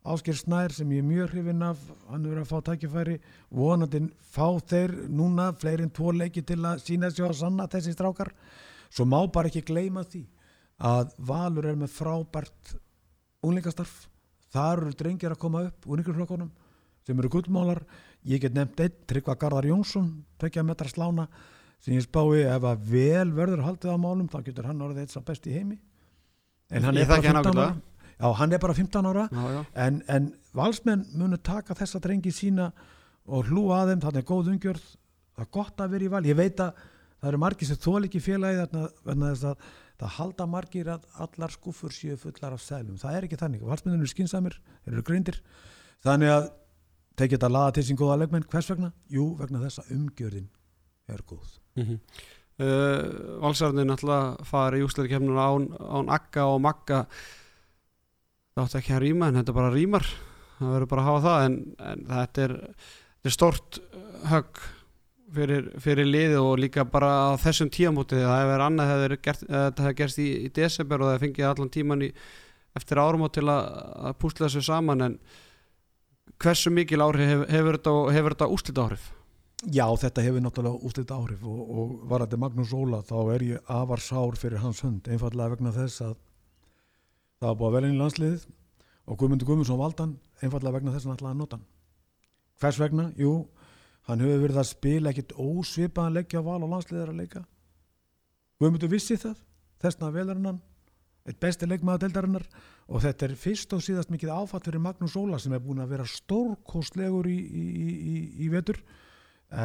[0.05, 1.81] Ásker Snær sem ég er mjög hrifin af
[2.11, 3.15] hann verið að fá tækifæri.
[3.49, 7.95] Vonandinn fá þeir núna fleiri en tvo leiki til að sína sér að sanna þessi
[7.95, 8.35] strákar.
[8.93, 10.27] Svo má bara ekki gleyma því
[10.85, 12.75] að Valur er með frábært
[13.41, 13.95] unglingastarf
[14.53, 16.53] þar eru drengir að koma upp úr ykkur flokkonum
[17.07, 17.81] sem eru gullmálar.
[18.29, 21.31] Ég get nefnt einn, Tryggva Garðar Jónsson tvekja metra slána
[21.85, 25.12] sem ég spái ef að vel verður haldið á málum þá getur hann orðið eitt
[25.12, 25.76] sá best í heimi.
[26.72, 27.66] En hann er bara þekki hann 15 ára.
[27.68, 28.16] Ágætlega.
[28.16, 29.24] já, hann er bara 15 ára.
[29.28, 29.61] Já, já.
[29.85, 32.70] en, en valsmenn munu taka þessa drengi sína
[33.24, 34.87] og hlúa að þeim, þannig er góð umgjörð.
[35.35, 36.85] Það er gott að vera í val, ég veit að
[37.20, 39.68] það eru margir sem þól ekki félagi þarna vegna þess að
[40.01, 44.03] það halda margir að allar skúfur séu fullar af sælum það er ekki þannig, valsmennir
[44.03, 44.57] eru skinsamir
[44.91, 45.41] eru grindir,
[46.05, 46.49] þannig að
[47.30, 48.49] geta að laða til sín góða leikmenn.
[48.51, 48.93] Hvers vegna?
[49.12, 50.49] Jú, vegna þess að umgjörðin
[51.14, 51.99] er góð Mm -hmm.
[52.62, 57.07] uh, Valsarðin náttúrulega fara í úsleikefnuna án, án Akka og Magga
[58.55, 60.07] það átti ekki að rýma en þetta bara rýmar
[60.59, 62.55] það verður bara að hafa það en, en þetta er,
[63.25, 63.81] er stort
[64.31, 64.61] högg
[65.35, 69.43] fyrir, fyrir liðið og líka bara á þessum tíamóti það hefur verið annað hefur gert,
[69.49, 72.11] eh, þetta hefur gerst í, í desember og það fengið allan tíman í,
[72.79, 73.66] eftir áramót til að,
[74.11, 75.18] að púsla þessu saman en
[76.43, 79.11] hversu mikil áhrif hefur, hefur þetta, þetta úslita áhrif?
[79.73, 83.71] Já, þetta hefur náttúrulega úslit áhrif og, og var þetta Magnús Óla þá er ég
[83.73, 86.17] afar sár fyrir hans hund einfallega vegna þess að
[87.41, 88.45] það var búið að velja inn í landsliðið
[89.05, 90.12] og Guðmundur Guðmundsson valdan
[90.43, 91.65] einfallega vegna þess að hann ætlaði að nota hann.
[92.61, 93.07] Hvers vegna?
[93.21, 93.33] Jú,
[94.09, 97.45] hann hefur verið að spila ekkit ósvipaðan leggja val og landsliðið er að leika.
[98.61, 99.41] Guðmundur vissi það
[99.85, 100.61] þessna velur hann
[101.25, 102.45] eitt besti leikmaða deildarinnar
[102.93, 105.95] og þetta er fyrst og síðast mikið áfatt fyrir Magnús Óla sem er búin að
[105.95, 108.83] vera stórkostlegur í, í, í, í vetur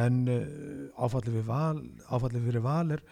[0.02, 0.44] en uh,
[1.04, 1.78] áfallið við val
[2.08, 3.04] áfallið fyrir val er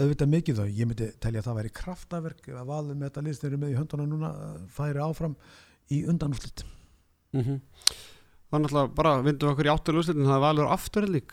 [0.00, 3.44] auðvitað mikið þá, ég myndi telja að það væri kraftaverk að valið með þetta list
[3.44, 5.38] eru með í hönduna núna uh, færi áfram
[5.90, 6.66] í undanúslit
[7.30, 7.58] Mm -hmm.
[8.50, 11.32] Það er náttúrulega bara vindum okkur í áttölu úrslitin það er valur aftur lík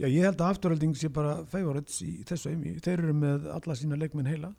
[0.00, 2.78] Já, ég held að afturölding sé bara favorites í þessu eimi.
[2.80, 4.54] Þeir eru með alla sína leikmenn heila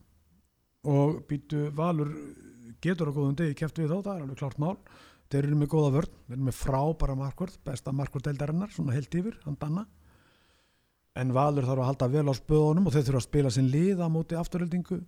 [0.85, 2.11] og býtu valur
[2.81, 4.75] getur á góðum degi kæft við þá, það er alveg klart mál.
[5.31, 9.15] Þeir eru með góða vörn, þeir eru með frábara markvörð, besta markvörð deildarinnar, svona heilt
[9.15, 9.85] yfir, hann danna.
[11.15, 14.03] En valur þarf að halda vel á spöðunum og þeir þurfa að spila sinn lið
[14.03, 14.99] á móti afturöldingu.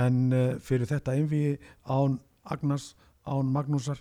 [0.00, 1.42] En uh, fyrir þetta einvi
[1.84, 2.16] án
[2.48, 2.94] Agnars,
[3.28, 4.00] án Magnúsar,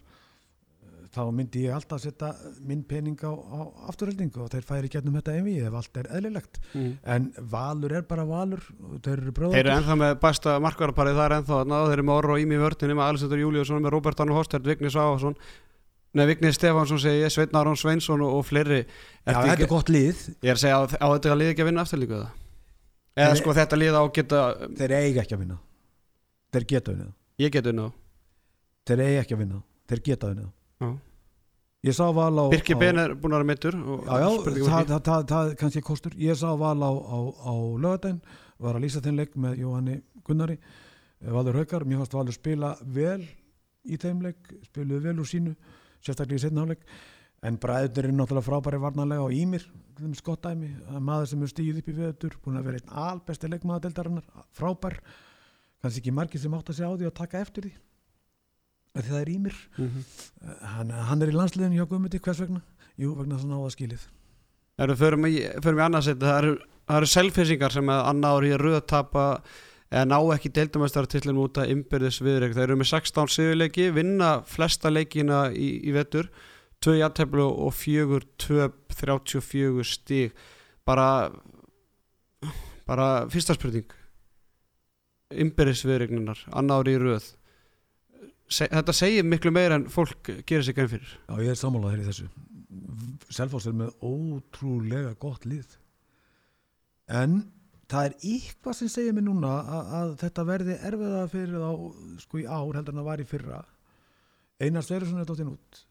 [1.14, 2.30] þá myndi ég alltaf setja
[2.66, 6.60] minn pening á, á afturhaldingu og þeir færi gennum þetta einvi ef allt er eðlilegt.
[6.74, 6.92] Mm.
[7.16, 8.62] en Valur er bara Valur
[9.06, 12.20] þeir eru Þeir eru ennþá með bæsta markvarparið það er ennþá þarna, þeir eru með
[12.22, 15.38] Orro og Ími í vörtinni með Alessandur Júliusson, með Róbert Arnur Hostert, Vignis Áhansson
[16.18, 18.80] Nei, Vignis Stefánsson segi ég, Sveitn Aron Sveinsson og, og fleiri.
[19.28, 21.84] Já, þetta er gott lið, Ég er að segja á, þetta lið ekki að vinna
[21.86, 22.32] afturlíku það
[23.20, 23.30] Eða?
[23.30, 23.40] Nei.
[23.44, 24.40] sko þetta lið á geta
[24.80, 25.58] þeir eiga ekki að vinna.
[26.50, 27.12] Þeir geta unnið.
[27.44, 28.00] Ég get unnið á
[28.90, 30.50] þeir eiga ekki að vinna, þeir geta unnið
[30.80, 30.90] Já.
[31.84, 34.86] ég sá Val á Birki á- Ben er búin að vera mittur Já, já, það,
[34.88, 36.14] það, það, það er kannski kostur.
[36.16, 38.22] Ég sá val á, á, á lögadaginn
[38.60, 40.58] var að lýsa þeim leik með Jóhanni Gunnari.
[41.22, 43.22] Eh, Valur Haukar, mér fannst Valur spila vel
[43.88, 45.56] í þeim leik spiluðu vel úr sínu,
[46.04, 46.84] sérstaklega í setna hálfleik.
[47.44, 49.64] En bræður er náttúrulega frábæri varnarlega og Ímir,
[50.20, 50.74] skott dæmi.
[50.88, 53.86] Það er maður sem er stíð upp í veður búin að vera einn albesti leikmaður
[53.88, 55.00] deildarinnar frábær,
[55.82, 57.74] kannski ekki margir sem átt að segja á því að taka eftir því
[58.98, 60.04] því það er Ímir Mhm.
[60.76, 62.62] hann, hann er í landsliðinu hjá Guðmundi, hvers vegna?
[63.00, 64.08] Jú, vegna þess að náða skilið
[64.80, 66.54] Erum förum í, förum í annarsæti það eru,
[66.88, 69.26] það eru selfisingar sem að annar í röð tapa
[69.92, 72.54] eða ná ekki deildamæstartillin út að innbyrðis viðreik.
[72.56, 76.30] Það eru með 16 sigurleiki, vinna flesta leikina í, í vetur,
[76.80, 80.32] 2 jætteflu og 4, 2, 34 stíg.
[80.86, 81.30] Bara,
[82.88, 83.90] bara fyrsta spurning.
[85.34, 87.34] Innbyrðis viðreiknunar, annar í röð.
[88.50, 91.12] Þetta segir miklu meira en fólk gerir sig grein fyrir.
[91.28, 92.30] Já, ég er sammálað hér í þessu.
[93.30, 95.76] Selfoss er með ótrúlega gott lið.
[97.10, 97.44] En
[97.90, 101.70] það er eitthvað sem segir mér núna að, að þetta verði erfiða fyrir þá
[102.24, 103.62] sko í ár heldur en það var í fyrra.
[104.60, 105.84] Einar Sverjesson er dóttin út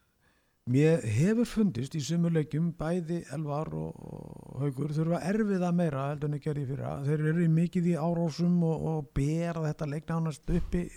[0.70, 6.38] mér hefur fundist í sumuleikjum bæði Elvar og, og Haugur þurfa erfiða meira heldur en
[6.38, 6.94] að gera í fyrra.
[7.06, 9.88] Þeir eru í mikið í árósum og, og bera þetta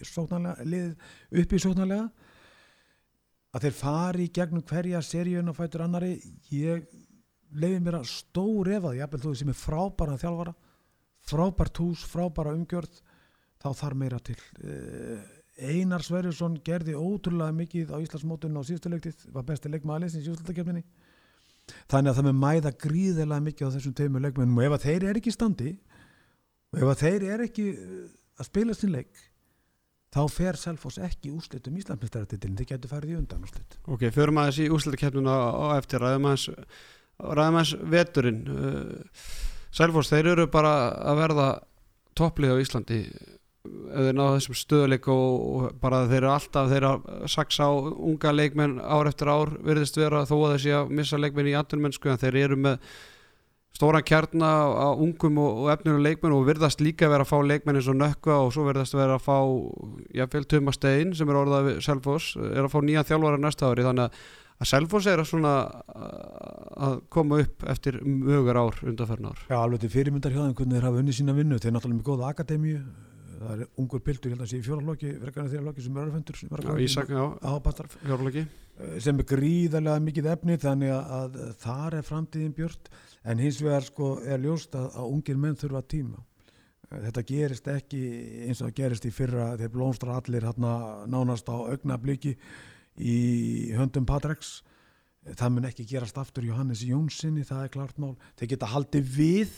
[0.07, 2.09] sóknarlega, lið uppi sóknarlega.
[3.51, 6.17] Að þeir fari í gegnum hverja seríun og fætur annari
[6.55, 6.85] ég
[7.51, 10.53] leiði mér að stór efa því að þú sem er frábæra þjálfara
[11.27, 13.01] frábært hús, frábæra umgjörð
[13.61, 14.37] þá þarf meira til.
[14.63, 20.27] Eh, Einar Sverjusson gerði ótrúlega mikið á Íslandsmótunum á síðustu leiktið var besti leikmaður leysins
[20.27, 20.83] í úslutakefninni
[21.91, 25.05] þannig að það með mæða gríðilega mikið á þessum teimur leikmennum og ef að þeir
[25.09, 25.73] eru ekki í standi
[26.71, 28.07] og ef að þeir eru ekki eh,
[28.41, 29.27] að spila sin leik
[30.11, 33.77] þá fer Selfoss ekki úrslitum Íslandsmyndstaratitilin, þeir getur farið í undan úrslit.
[33.87, 38.41] Ok, förum aðeins í úslutakefnuna á eftir, ræðum aðeins, veturinn.
[38.51, 39.21] Uh,
[39.71, 40.73] Sælfors, þeir eru bara
[41.07, 41.45] að verða
[42.19, 42.99] topplið á Íslandi
[43.61, 48.33] þeir náðu þessum stöðuleik og, og bara þeir eru alltaf þeir eru saksa á unga
[48.33, 52.21] leikmenn ár eftir ár virðist vera þó að þessi að missa leikmenn í aturmennsku en
[52.21, 52.79] þeir eru með
[53.77, 57.79] stóran kjarna á ungum og, og efninu leikmenn og virðast líka vera að fá leikmenn
[57.79, 59.37] eins og nökka og svo virðast vera að fá
[60.17, 63.85] jáfnvel Tuma Stein sem er orðað við Selfoss er að fá nýja þjálfara næsta ári.
[63.87, 64.25] Þannig að,
[64.69, 65.53] Selfoss er að svona
[66.81, 69.39] að koma upp eftir mögur ár undanferðin ár.
[69.49, 71.57] Já, alveg til fyrirmyndar hjá þeim hvernig þeir hafa unni sína vinnu.
[71.57, 72.83] Þeir náttúrulega með góða akademíu
[73.41, 76.03] það er ungur piltur, ég held að sé í fjóralokki verkefni þeirra lokki sem er
[76.05, 76.41] örfendur
[77.11, 78.45] já, ábastar fjárleiki
[79.01, 83.85] sem er gríðarlega mikið efni þannig að, að þar er framtíðin björt en hins vegar
[83.85, 86.23] sko er ljóst að, að ungir menn þurfa tíma.
[86.91, 88.01] Þetta gerist ekki
[88.47, 90.73] eins og það gerist í fyrra þeir blómstra allir hérna
[91.07, 92.33] nánast á augnabliki
[92.99, 93.19] í
[93.77, 94.59] höndum Patrex
[95.37, 98.15] það mun ekki gerast aftur Jóhannes Jónssoni, það er klart mál.
[98.39, 99.53] Þeir geta haldið við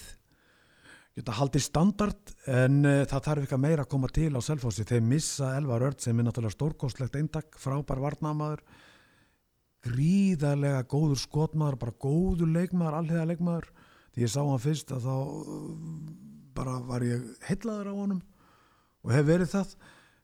[1.14, 4.86] geta haldið standard en uh, það þarf eitthvað meira að koma til á Selfossi.
[4.90, 8.64] Þeir missa Elvar Örd sem er náttúrulega stórkostlegt eintak, frábær varnamaður
[9.84, 13.72] gríðarlega góður skotmaður, bara góður leikmaður, alliða leikmaður
[14.14, 15.66] því ég sá hann fyrst að þá uh,
[16.56, 18.22] bara var ég hellaður á honum
[19.04, 19.74] og hef verið það.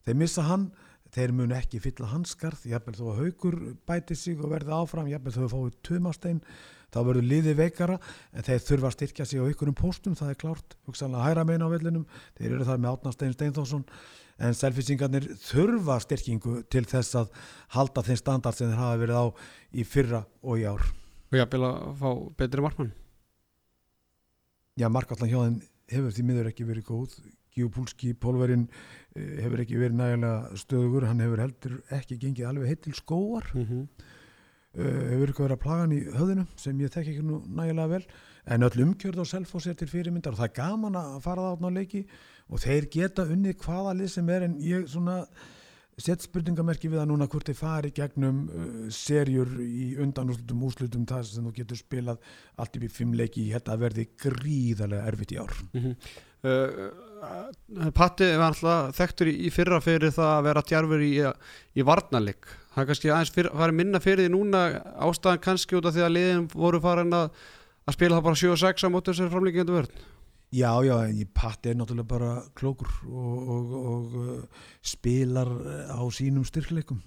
[0.07, 0.69] Þeir missa hann,
[1.13, 3.57] þeir mun ekki fylla hanskarð, jafnvel þó að haugur
[3.89, 6.43] bæti sig og verði áfram, jafnvel þó að fáið tumastein,
[6.93, 7.97] þá verður liði veikara
[8.33, 11.69] en þeir þurfa að styrkja sig á ykkurum póstum, það er klárt, hugsanlega hæra meina
[11.69, 13.85] á vellinum, þeir eru þar með Átnastein Steinþórsson.
[14.39, 17.33] En selfisingarnir þurfa styrkingu til þess að
[17.75, 19.25] halda þeim standard sem þeir hafa verið á
[19.75, 20.85] í fyrra og í ár.
[21.29, 22.09] Og jafnvel að fá
[22.39, 22.93] betri markmann.
[24.79, 25.59] Já, markallan hjá þeim
[25.91, 27.17] hefur því miður ekki verið góð.
[27.57, 32.83] Gjúpúlski, Pólverinn eh, hefur ekki verið nægilega stöðugur, hann hefur heldur ekki gengið alveg heitt
[32.85, 33.87] til skóar mm -hmm.
[34.77, 38.03] Hefur ekki verið að plaga hann í höðinu sem ég þekki ekki nú nægilega vel.
[38.49, 41.55] En öll umkjörð og selfos er til fyrirmyndar og það er gaman að fara það
[41.55, 42.03] átna á leiki.
[42.49, 45.23] Og þeir geta unnið hvaða lið sem er en ég svona
[45.99, 51.27] sett spurningamerki við að núna hvort þeir fari gegnum uh, serjur í undanúslutum úslutum þar
[51.27, 55.55] sem þú getur spilað allt í fimm leiki, að verði gríðarlega erfitt í ár.
[55.73, 55.95] Mm -hmm.
[56.47, 56.89] Uh,
[57.95, 61.11] Patti var alltaf þekktur í, í fyrra fyrir það að vera djarfur í,
[61.75, 62.47] í varnarleik.
[62.73, 64.61] Það er kannski aðeins fyrir, farið minna fyrir því núna
[65.03, 67.27] ástæðan kannski út af því að liðin voru farin að,
[67.83, 69.99] að spila það bara 7-6 á mótu þessari framleikindu vörn.
[70.49, 70.95] Já, já,
[71.35, 75.51] patti er náttúrulega bara klókur og, og, og uh, spilar
[75.93, 77.03] á sínum styrkleikum.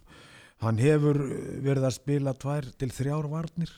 [0.62, 1.18] Hann hefur
[1.64, 3.72] verið að spila tvær til þrjár varnir,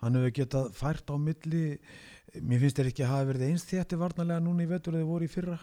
[0.00, 1.64] hann hefur getað fært á milli,
[2.38, 5.26] mér finnst þetta ekki að hafa verið eins þétti varnarlega núna í vetur eða voru
[5.26, 5.56] í fyrra.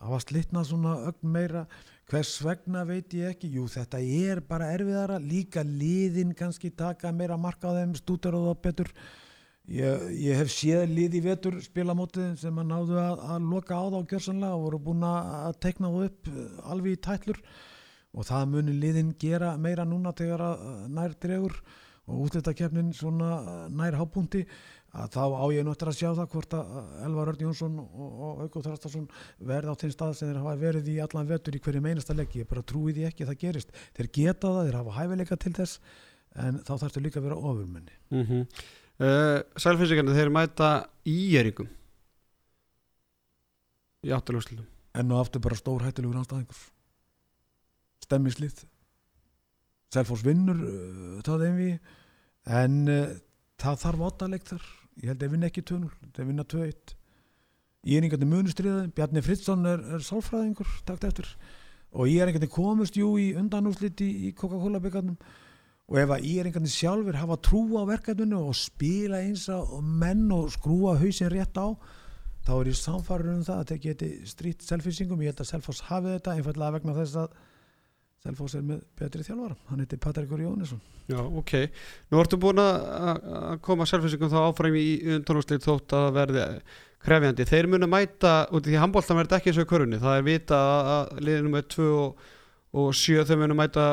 [0.00, 1.62] Það var slitnað svona ögn meira,
[2.08, 7.36] hvers vegna veit ég ekki, jú þetta er bara erfiðara, líka liðin kannski taka meira
[7.36, 8.92] marka á þeim, stútar og það betur.
[9.70, 13.84] Ég, ég hef séð lið í vetur spilamótið sem að náðu að, að loka á
[13.84, 17.42] það á gjörsanlega og voru búin að tekna það upp eh, alveg í tætlur.
[18.10, 20.42] Og það muni liðin gera meira núna þegar
[20.90, 21.60] nær dregur
[22.10, 24.46] og útlýttakefnin svona eh, nær hábúndi
[24.90, 26.70] að þá á ég náttúrulega að sjá það hvort að
[27.06, 29.06] Elvar Örn Jónsson og, Auko Þrastarsson
[29.38, 32.42] verði á þeim stað sem þeir hafa verið í allan vetur í hverju meinasta leggi,
[32.42, 33.70] ég bara trúi því ekki að það gerist.
[33.96, 35.78] Þeir geta það, þeir hafa hæfileika til þess
[36.40, 37.94] en þá þarfstu líka að vera ofurmenni.
[38.10, 38.64] Mm -hmm.
[39.00, 40.72] Uh, eh, Sælfísikarnir þeir mæta
[41.08, 41.70] íeringum
[44.04, 44.66] í áttaljóðslutum
[45.00, 46.60] enn og aftur bara stór hættilegur anstæðingur
[48.04, 48.66] stemmislið.
[49.94, 51.70] Sælfors vinnur uh, það einvi
[52.46, 53.16] en uh,
[53.60, 56.96] það þarf áttaleg þar ég held að vinna ekki tönul, það vinna 2-1
[57.90, 61.28] Íeringarnir munustriði Bjarni Fridsson er, er sálfræðingur takt eftir.
[61.96, 65.16] Og Íeringarnir komust jú í undanúslit í, Coca-Cola byggarnum
[65.90, 70.52] og ef að íringarnir sjálfur hafa trú á verkefninu og spila eins og menn og
[70.54, 71.74] skrúa hausin rétt á
[72.46, 75.82] þá er ég samfarið um það að það geti strýtt selfisingum, ég held að Selfoss
[75.88, 77.34] hafi þetta einfallega vegna þess að
[78.20, 81.54] Selfoss er með betri þjálfara, hann heiti Patrikur Jónesson Já, ok,
[82.12, 84.84] nú ertu búin að koma selfisingum þá áfram í
[85.16, 86.44] undanúslið þótt að verði
[87.00, 90.28] krefjandi, þeir munu mæta út í því handbóltan verði ekki eins og körunni, það er
[90.28, 90.60] vita
[90.98, 92.28] að liðinu með 2 og,
[92.76, 93.88] og 7 þeir munu mæta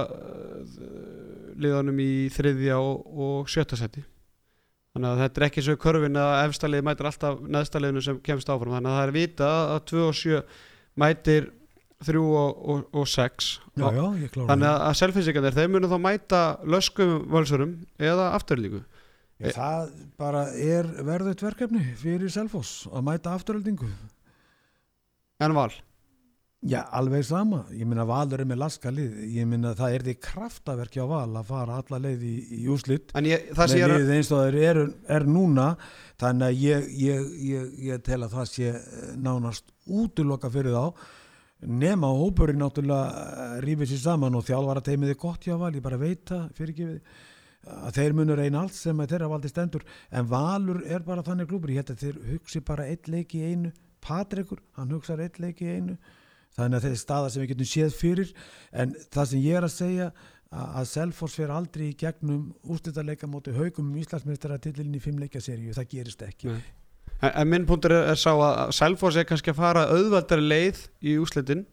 [1.58, 4.04] liðanum í þriðja og, og sjötta seti
[4.98, 8.50] þannig að þetta er ekki svo í körfin að efstalið mætir alltaf neðstaliðinu sem kemst
[8.50, 8.74] áfram.
[8.78, 10.40] Þannig að það er vita að 2 og 7
[10.98, 11.50] mætir
[12.06, 13.48] 3 og, og 6
[13.80, 18.84] já, já, þannig að, að selfinsíkandir þeir munu þá mæta löskum völsurum eða afturlíku
[19.38, 23.90] Já, það bara er verðut verkefni fyrir Selfoss að mæta afturöldingu
[25.44, 25.70] En val?
[26.66, 27.60] Já, alveg sama.
[27.70, 29.20] Ég minna Valur er með laskalið.
[29.30, 33.14] Ég minna það er því kraftaverki á Val að fara alla leið í, í úslitt.
[33.14, 33.84] En ég, það sé...
[33.92, 34.80] Með eins og það er,
[35.20, 35.68] er núna,
[36.18, 41.06] þannig að ég, ég, ég tel að það sé eh, nánast útloka fyrir þá.
[41.66, 45.74] Nema hópurinn náttúrulega rífið sér saman og þjálfara teimiði gott hjá Val.
[45.74, 47.26] Ég bara veit það fyrirgefið
[47.78, 49.84] að þeir munur einn allt sem þeirra valdi stendur.
[50.14, 51.74] En Valur er bara þannig klúpur.
[51.74, 53.74] Ég held að þeir hugsi bara eitt leik í einu.
[54.04, 55.98] Patrikur, hann hugsaður eitt leik í einu
[56.58, 58.34] þannig að þetta er staða sem við getum séð fyrir
[58.72, 60.10] en það sem ég er að segja
[60.58, 66.24] að Selfors fer aldrei í gegnum úrslutalega móti haugum Íslandsmyndstarartillin í fimmleika seríu, það gerist
[66.24, 66.54] ekki
[67.22, 70.86] en, en minn punktur er, er sá að Selfors er kannski að fara auðvaldari leið
[71.02, 71.66] í úrslitin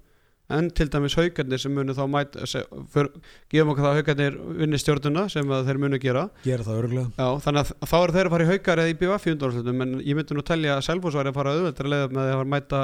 [0.55, 5.55] en til dæmis haugarnir sem munu þá mæt gefum okkur það haugarnir vinni stjórnuna sem
[5.69, 6.27] þeir munu gera.
[6.45, 8.99] Gera það örgulega Já, þannig að þá eru þeir að fara í haugar eða í
[9.01, 12.45] BVF en ég myndi nú telja að Selfors var að fara auðvaldari leið með að
[12.53, 12.83] mæta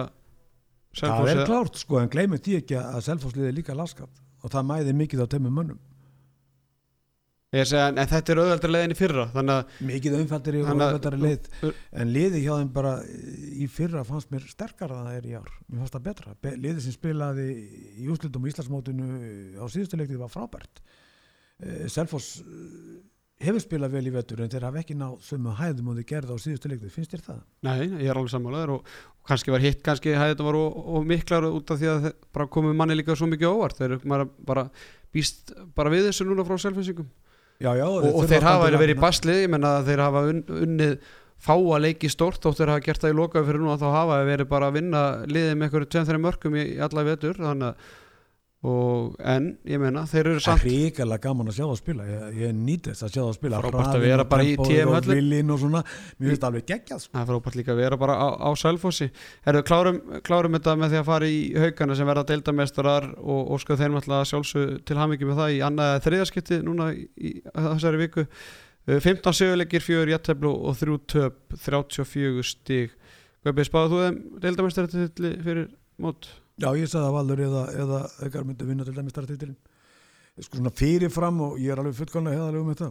[0.90, 4.50] Selfoss það er klárt sko en gleymið því ekki að Selfossliði er líka laskat og
[4.50, 5.78] það mæði mikið á tömum mönnum
[7.50, 9.24] Segja, en þetta er auðvöldar leiðin í fyrra
[9.82, 11.48] mikið umfældir í auðvöldar leið.
[11.98, 15.48] En liði hjá þeim bara í fyrra fannst mér sterkar að það er í ár.
[15.66, 17.46] Mér fannst það betra, liði sem spilaði
[17.98, 19.08] í úslutum í Íslandsmótinu
[19.58, 20.78] á síðustuleiktið var frábært.
[21.58, 22.36] Eh, Selfoss
[23.42, 26.36] hefur spilað vel í vettur en þeir hafa ekki náð sömu hæðum og þeir gerða
[26.38, 27.40] á síðustu leiktu, finnst þér það?
[27.66, 31.48] Nei, ég er alveg sammálaður og, og kannski var hitt kannski hæðum var og miklar
[31.50, 33.80] út af því að bara komið manni líka svo mikið óvart.
[33.80, 34.68] Þeir eru bara
[35.10, 37.10] býst bara við þessu núna frá selfinsingum
[37.68, 40.94] og, og þeir hafa verið í baslið ég menna að þeir hafa un, unnið
[41.40, 43.88] fá að leiki stórt og þeir hafa gert það í lokaðu fyrir nú að þá
[43.96, 47.68] hafa verið bara að vinna liðið með einhverju 2-3 mörgum í, í alla vettur þannig
[47.70, 47.90] að
[48.60, 52.04] og, en ég meina þeir eru Það er samt ríkilega gaman að sjá það spila.
[52.04, 53.60] Ég, ég nýti þess að sjá það spila.
[53.64, 54.66] Frábært að vera og bara í og
[55.54, 55.80] og svona.
[56.18, 57.12] Mér finnst alveg geggjað sko.
[57.14, 59.08] það er frábært líka að vera bara á, á Sælfossi
[59.46, 63.80] Herðu, klárum, klárum þetta með því að fara í haugana sem verða deildamestrar og óskar
[63.80, 68.26] þeim alltaf sjálfsög til hamingi með það í annað eða þriðaskipti núna í, þessari viku.
[68.84, 72.92] Uh, 15 sigurleikir, 4 jætteflu og 3 töp, 34 stig.
[73.40, 74.88] Hvað spáðu þú þeim deildamestrar?
[76.60, 79.56] Já, ég sagði að Valur eða, eða aukar myndi vinna til dæmis startitilin
[80.40, 82.90] sko svona fyrirfram og ég er alveg fullkonlega heðalega um þetta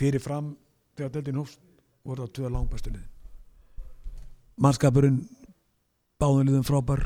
[0.00, 0.50] fyrirfram
[0.98, 1.62] þegar deildin hófst
[2.04, 3.04] voru það tvö langbæstu lið
[4.66, 5.20] mannskapurinn
[6.22, 7.04] báðum liðum frábær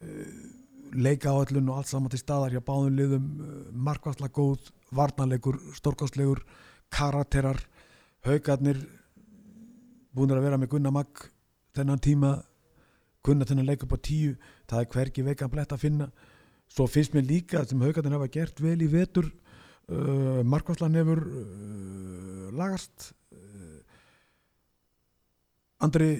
[0.00, 0.30] eh,
[0.96, 3.26] leika áallun og allt saman til staðar hjá báðum liðum
[3.88, 6.42] markværsla góð, varnarleikur stórkostlegur,
[6.90, 7.60] karakterar
[8.26, 8.80] haugarnir
[10.16, 11.28] búinir að vera með Gunnar Magg
[11.76, 12.32] þennan tíma
[13.26, 14.34] kunna þennan leik upp á tíu
[14.70, 16.10] það er hvergi veikan blett að finna.
[16.70, 19.26] Svo finnst mér líka sem haugarnir hafa gert vel í vetur
[19.90, 23.80] uh, markværslan hefur uh, lagast uh,
[25.82, 26.12] Andri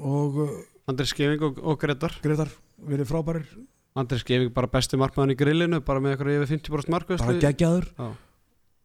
[0.00, 0.56] og uh,
[0.90, 2.16] Andri Skeving og, og Gretar.
[2.24, 2.52] Gretar
[2.84, 3.48] verið frábærir.
[3.94, 7.90] Andri Skeving bara besti markmaðan í grillinu bara með eitthvað yfir 50% markvæslu bara geggjaður.
[7.94, 8.08] Já.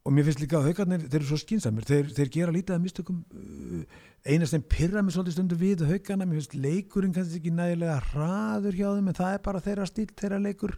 [0.10, 2.82] Og mér finnst líka að haugarnir, þeir eru svo skinsamir þeir, þeir gera lítið að
[2.82, 7.54] mistökum uh, eina sem pyrra mig svolítið stundu við haugarna, mér finnst leikurinn kannski ekki
[7.54, 10.74] nægilega hraður hjá þeim en það er bara þeirra stíl, þeirra leikur.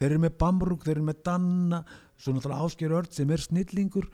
[0.00, 1.80] Þeir eru með Bamrúk, þeir eru með Danna
[2.20, 4.08] svo náttúrulega Ásker Örd sem er snillingur.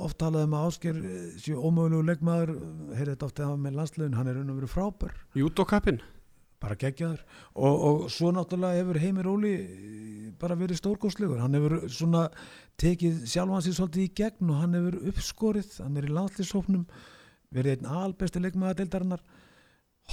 [0.00, 2.54] Oft talaði um að Ásker eh, sé ómögulegu leikmaður.
[2.94, 5.20] Heyrði þetta oft með landslegin, hann er og verið frábær.
[5.36, 6.00] Júdokappin
[6.60, 7.22] bara geggjaður.
[7.54, 12.26] Og, og svo náttúrulega hefur Heimir Óli eh, bara verið stórgóðslegur hann hefur svona
[12.80, 15.76] tekið sjálfan sér svolítið í gegn og hann hefur uppskorið.
[15.84, 16.86] Hann er í landslýshófnum
[17.50, 19.22] verið einn albesti leikmaðadeildarinnar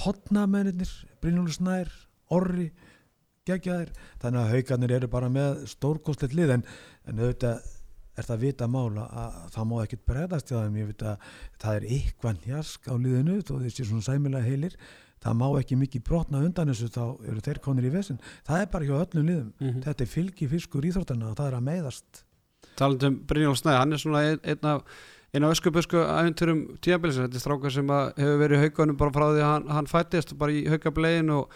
[0.04, 0.92] hotnamennir
[1.22, 1.90] Brynjólfur Snær,
[2.34, 2.68] Orri
[3.48, 3.90] geggjaðir,
[4.20, 6.54] þannig að haugarnir eru bara með stórgóðslegt lið.
[6.58, 6.64] En,
[7.08, 7.74] en auðvitað
[8.18, 10.78] er það vita mála að það má ekkert bregðast hjá þeim.
[10.80, 11.28] Ég veit að
[11.62, 14.78] það er eitthvað njarsk á liðinu þó þessi svona sæmilega heilir
[15.24, 18.20] það má ekki mikið brotna undan þessu þá eru þeir konir í vesen.
[18.46, 19.52] Það er bara hjá öllum liðum.
[19.60, 19.84] Mhm.
[19.84, 22.24] þetta er fylgi fiskur íþróttana og það er að meiðast.
[22.78, 24.82] Talandi um Brynjólf Snæði, hann er svona einn, einn af
[25.34, 29.26] einn af öskubösku æfinturum tíabilis, þetta er strákar sem hefur verið í haugunum bara frá
[29.28, 31.52] því að hann, hann fættist bara í haugablegin og,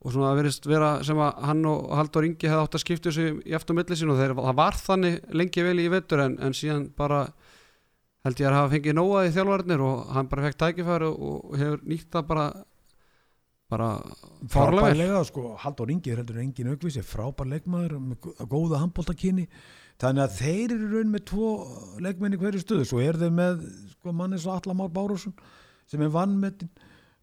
[0.00, 3.40] og svona verist vera sem að hann og Haldur Ingi hefði átt að skipta sig
[3.42, 6.54] í eftir milli sín og þeir, það var þannig lengi vel í vetur en, en
[6.54, 7.24] síðan bara
[8.24, 11.20] held ég að hafa fengið nóað í þjálfarnir og hann bara fekk tækifæri og,
[11.50, 12.46] og hefur nýtt það bara
[14.50, 19.46] frábærlega sko, Haldur Ingi er heldur engin aukvísi frábær leikmaður með gó- góða handbóltakinni
[20.00, 21.48] þannig að þeir eru raun með tvo
[22.02, 22.86] leikmenn í hverju stöðu.
[22.88, 23.64] Svo er þeir með
[23.94, 25.34] sko, manni svo Allamár Bárusson
[25.86, 26.70] sem er vannmetinn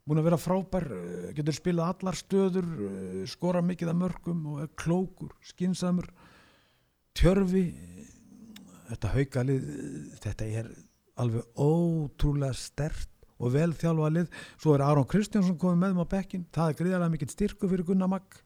[0.07, 4.61] búin að vera frábær, eh, getur spilað allar stöður, eh, skora mikið af mörgum og
[4.63, 6.07] er klókur, skinsamur
[7.17, 7.65] tjörfi
[8.87, 9.65] þetta haukalið
[10.23, 10.69] þetta er
[11.17, 14.27] alveg ótrúlega stert og vel þjálfa lið
[14.57, 17.87] svo er Aron Kristjánsson komið með um á bekkin það er gríðarlega mikill styrku fyrir
[17.87, 18.43] Gunnar Magg.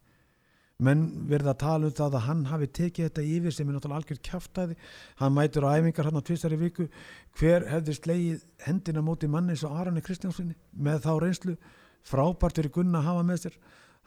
[0.82, 4.00] Menn verða að tala um það að hann hafi tekið þetta yfir sem er náttúrulega
[4.02, 4.78] algjör kjáftæði
[5.20, 6.88] hann mætur á æfingar hann á tvistar í viku.
[7.38, 11.56] Hver hefði slegið hendina móti manni eins og Aronni Kristjánssoni með þá reynslu?
[12.02, 13.60] Frábært fyrir Gunnar að hafa með sér.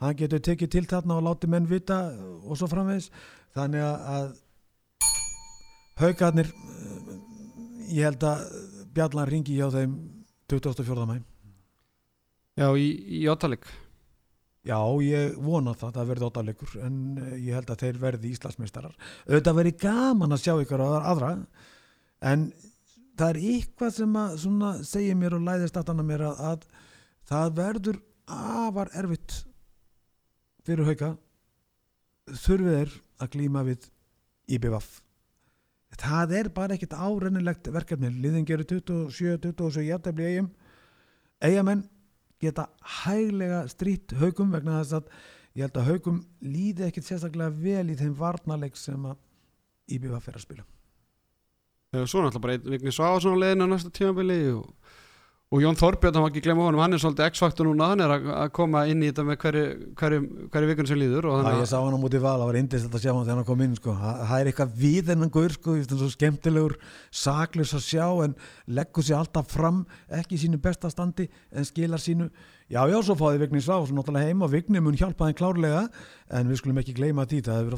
[0.03, 1.99] Hann getur tekið til þarna og látið menn vita
[2.43, 3.07] og svo framvegis.
[3.55, 4.33] Þannig að,
[6.01, 7.13] haugarnir eh,
[7.95, 8.43] ég held að
[8.95, 9.95] Bjallan ringi hjá þeim
[10.51, 11.07] 24.
[11.09, 11.17] mæ
[12.55, 12.87] já, í,
[13.19, 13.65] í Jótalik
[14.65, 18.95] Já, ég vona það, það verði óttalegur en eh, ég held að þeir verði Íslandsmeistarar.
[19.27, 21.29] Auðvitað verði gaman að sjá ykkur aðra
[22.25, 22.47] en
[23.13, 26.65] það er eitthvað sem að svona, segja mér og læðist aftan að mér að, að
[27.29, 29.37] það verður afar erfitt
[30.65, 31.13] fyrir hauka.
[32.33, 33.89] Þurfið þeir að glíma við
[34.57, 34.89] IBVF
[36.01, 38.11] það er bara ekkit árennilegt verkefni.
[38.23, 40.51] Liðin gerir 27-27 jættabli eigum
[41.43, 41.85] eigamenn
[42.41, 42.67] geta
[43.03, 45.09] hæglega strýtt haugum vegna þess að
[45.55, 49.19] ég held að haugum líði ekkit sérstaklega vel í þeim varnarleik sem að
[49.95, 50.65] IBVF er að spila.
[51.95, 54.65] Svo náttúrulega bara einn vikni sá svona leiðin á næsta tímabili og,
[55.53, 58.01] og Jón Þorbjörn, hann var ekki að glemma honum, hann er svolítið X-faktor núna, hann
[58.01, 59.65] er að, koma inn í þetta með hverju,
[59.99, 60.19] hverju,
[60.51, 63.03] hverju vikun sem líður þannig ég sá hann á móti val, það var indislegt að
[63.03, 63.93] sjá hann þegar hann kom inn sko.
[64.01, 66.75] það er eitthvað við hennan gaur sko, það er svo skemmtilegur
[67.21, 68.35] saklus að sjá en
[68.81, 72.31] leggur sér alltaf fram ekki í sínu besta standi en skilar sínu.
[72.65, 75.83] Já já svo fáði Vigni Svá svo náttúrulega heim og Vigni mun hjálpa þeim klárlega
[76.33, 77.77] en við skulum ekki gleyma því það hefur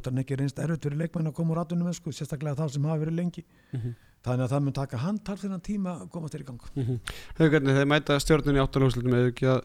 [4.27, 6.99] að þannig að það mun taka hann tal þennan tíma að komast þér í gang.
[7.39, 9.63] Haugarnir, þeir mæta stjórnunni í áttalöfslutum eða ekki að,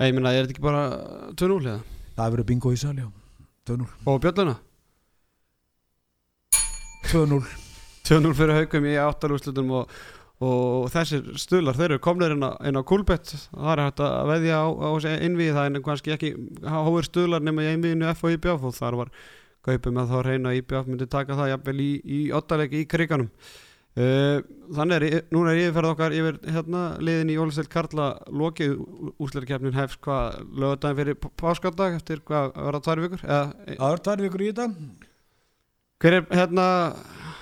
[0.00, 0.82] að ég minna, er þetta ekki bara
[1.36, 1.82] 2-0 eða?
[2.16, 3.08] það hefur verið bingo í sal já.
[3.68, 4.56] 2-0 og bjölluna
[7.10, 7.40] 2-0
[8.06, 9.96] 2-0 fyrir haugum í áttalúslutum og,
[10.46, 14.30] og þessir stuðlar þeir eru komnir inn á, inn á Kulbett það er hægt að
[14.30, 14.90] veðja á, á
[15.26, 16.32] innvíð það er kannski ekki
[16.64, 19.12] háir stuðlar nema í einvíðinu F og IBF og þar var
[19.66, 22.84] kaupið með þá að reyna að IBF myndi taka það jafnvel í, í í
[23.96, 28.74] þannig er, núna er yfirferð okkar yfir hérna liðin í Ólisel Karla lokið.
[29.24, 33.22] Úsleirkjafnin hefst hvað lögadagin fyrir páskadag eftir hvað verða tvær vikur?
[33.24, 34.66] Eða Það er tvær vikur í þetta.
[35.96, 36.66] Hver er hérna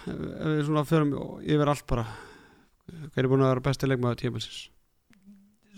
[0.05, 2.05] ef við svona förum yfir allt bara.
[2.87, 4.61] Hver er búin að vera besti leikmaður tímilsins?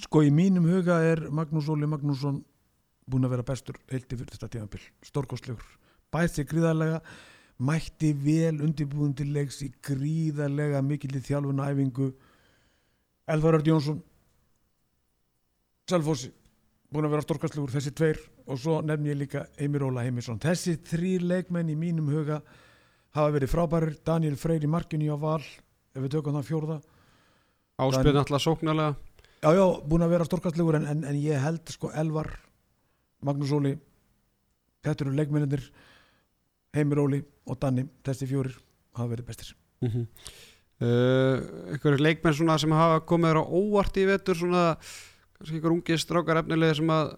[0.05, 2.43] Sko í mínum huga er Magnús Óli Magnússon
[3.09, 5.64] búin að vera bestur heilt í fyrir þetta tímabil, stórkostlegur.
[6.12, 7.01] Bæði gríðarlega
[7.59, 12.11] mætti vel undirbúðum til leiks í gríðarlega mikill í þjálfun æfingu.
[13.32, 14.02] Elvar Örd Jónsson
[15.86, 16.32] Selfossi
[16.90, 20.38] búin að vera stórkostlegur þessi tveir og svo nefn ég líka Eimir Óla Heimisson.
[20.42, 22.40] Þessi þrý leikmenn í mínum huga
[23.16, 23.96] hafa verið frábærir.
[24.07, 26.78] Daniel Freyr í markinu á val ef við tökum það fjórða.
[27.82, 28.96] Áspiln alltaf sóknarlega.
[29.42, 32.30] Já, já, búin að vera stórkastlegur en, en, en ég held sko Elvar,
[33.26, 33.74] Magnús Óli
[34.86, 35.64] þetta eru leikmennir
[36.76, 38.57] Heimir Óli og Danni þessi fjórir
[38.97, 39.53] hafa verið bestir.
[39.80, 40.07] Mm -hmm.
[40.80, 41.36] uh,
[41.72, 44.64] einhverjir leikmenn svona sem hafa komið þér á óvart í vetur svona
[45.36, 47.12] kannski einhver ungi strákar efnilegir sem að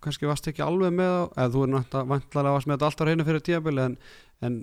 [0.00, 3.08] kannski varst ekki alveg með á eða þú er náttúrulega vantlalega varst með þetta alltaf
[3.08, 3.96] reynu fyrir tíabili en,
[4.44, 4.58] en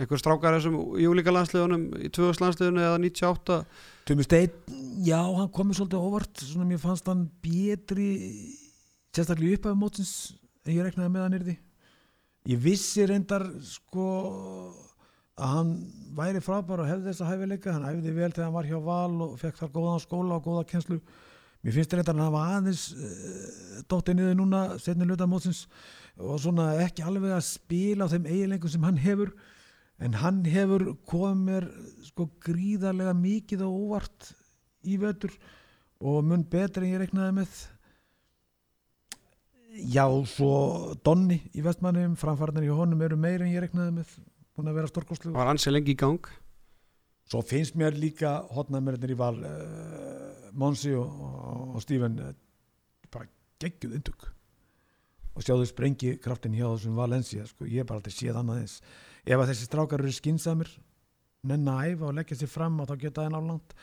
[0.00, 3.58] einhver strákar þessum í úlíka landsliðunum í 2000 landsliðunum eða 98
[4.06, 4.52] Tumi Steinn,
[5.02, 8.10] já, hann komið svolítið óvart svona mér fannst hann betri
[9.16, 10.12] sérstaklega upp af mótsins
[10.64, 11.56] en ég reknaði með hann yrði
[12.46, 14.08] ég vissi reyndar sko
[15.36, 15.72] að hann
[16.16, 17.74] væri frábær og hefði þessa hæfileika.
[17.74, 20.64] Hann æfði vel þegar hann var hjá Val og fekk þar góðan skóla og góða
[20.70, 21.00] kjenslu
[21.66, 25.64] mér finnst reyndar að hann var aðeins uh, dóttið niður núna setni luta mótsins
[26.16, 29.34] og svona ekki alveg að spila á þeim eiginleikum sem hann hefur.
[30.00, 31.68] En hann hefur komið mér
[32.06, 34.32] sko gríðarlega mikið og óvart
[34.86, 35.32] í vetur
[36.00, 37.60] og mun betur en ég reknaði með
[39.76, 44.16] já, svo Donni í vestmannum, framfarnir í honum eru meir en ég reknaði með
[44.56, 46.30] búin að vera stórkostlu var ansi lengi í gang?
[47.26, 51.20] Svo finnst mér líka hotnæmurinnir í val uh, Monsi og,
[51.74, 52.32] og, Steven uh,
[53.12, 53.26] bara
[53.62, 54.28] geggjuð indug
[55.36, 58.78] og sjáðu sprengi kraftin hjá þessum Valencia sko, ég er bara alltaf séð annað eins.
[59.26, 60.70] Ef að þessi strákar eru skinsamir
[61.46, 63.74] nenn að æfa og leggja sér fram og þá geta það nálangt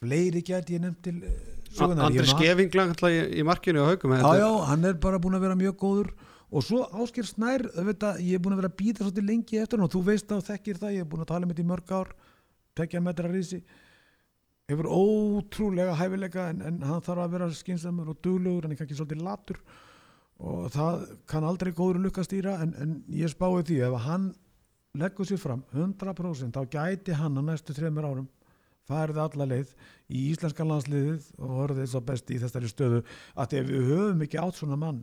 [0.00, 1.36] fleiri gæti ég nefnt til uh,
[1.76, 2.08] sögunar.
[2.08, 5.58] Andri Skevingla í, í markinu á haugum Já, já, hann er bara búin að vera
[5.60, 6.10] mjög góður
[6.50, 9.78] og svo Ásker Snær, auðvitað, ég er búin að vera að býta svolítið lengi eftir
[9.78, 11.68] hann og þú veist að þekkir það, ég er búin að tala um þetta í
[11.68, 12.10] mörg ár
[12.80, 13.60] tekja metra rísi
[14.70, 18.98] hefur ótrúlega hæfileika en, en hann þarf að vera skinsamur og duglegur, hann er kannski
[18.98, 19.60] svolítið latur
[20.40, 24.30] og það kann aldrei góður lukka stýra en, en ég spáði því ef hann
[24.98, 28.30] leggur sér fram 100% þá gæti hann á næstu þreymur árum
[28.90, 29.72] farið alla leið
[30.10, 33.00] í íslenska landsliðið og horfið þess að besti í þessari stöðu
[33.34, 35.02] að ef við höfum ekki átt svona mann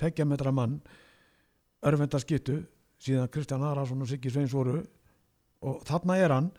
[0.00, 0.78] tekja metra mann
[1.86, 2.60] örvenda skittu
[3.00, 4.80] síðan Kristján Arason og Siggi Sveins voru
[5.66, 6.50] og þarna er hann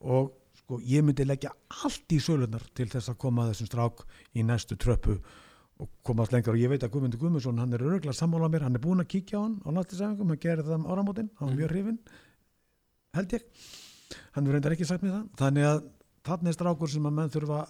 [0.00, 1.52] og sko ég myndi leggja
[1.84, 4.02] allt í sölunar til þess að koma að þessum strák
[4.36, 5.20] í næstu tröppu
[5.80, 8.76] og komast lengur og ég veit að Guðmundur Guðmundsson hann er örgulega sammála mér, hann
[8.76, 11.56] er búin að kíkja á hann á landsliðsæfingum, hann gerir það um áramótin hann var
[11.56, 12.02] mjög hrifin
[13.16, 13.46] held ég.
[14.34, 15.26] Hann er reyndar ekki sagt mér það.
[15.40, 15.80] Þannig að
[16.26, 17.64] er strákur sem að menn þurfa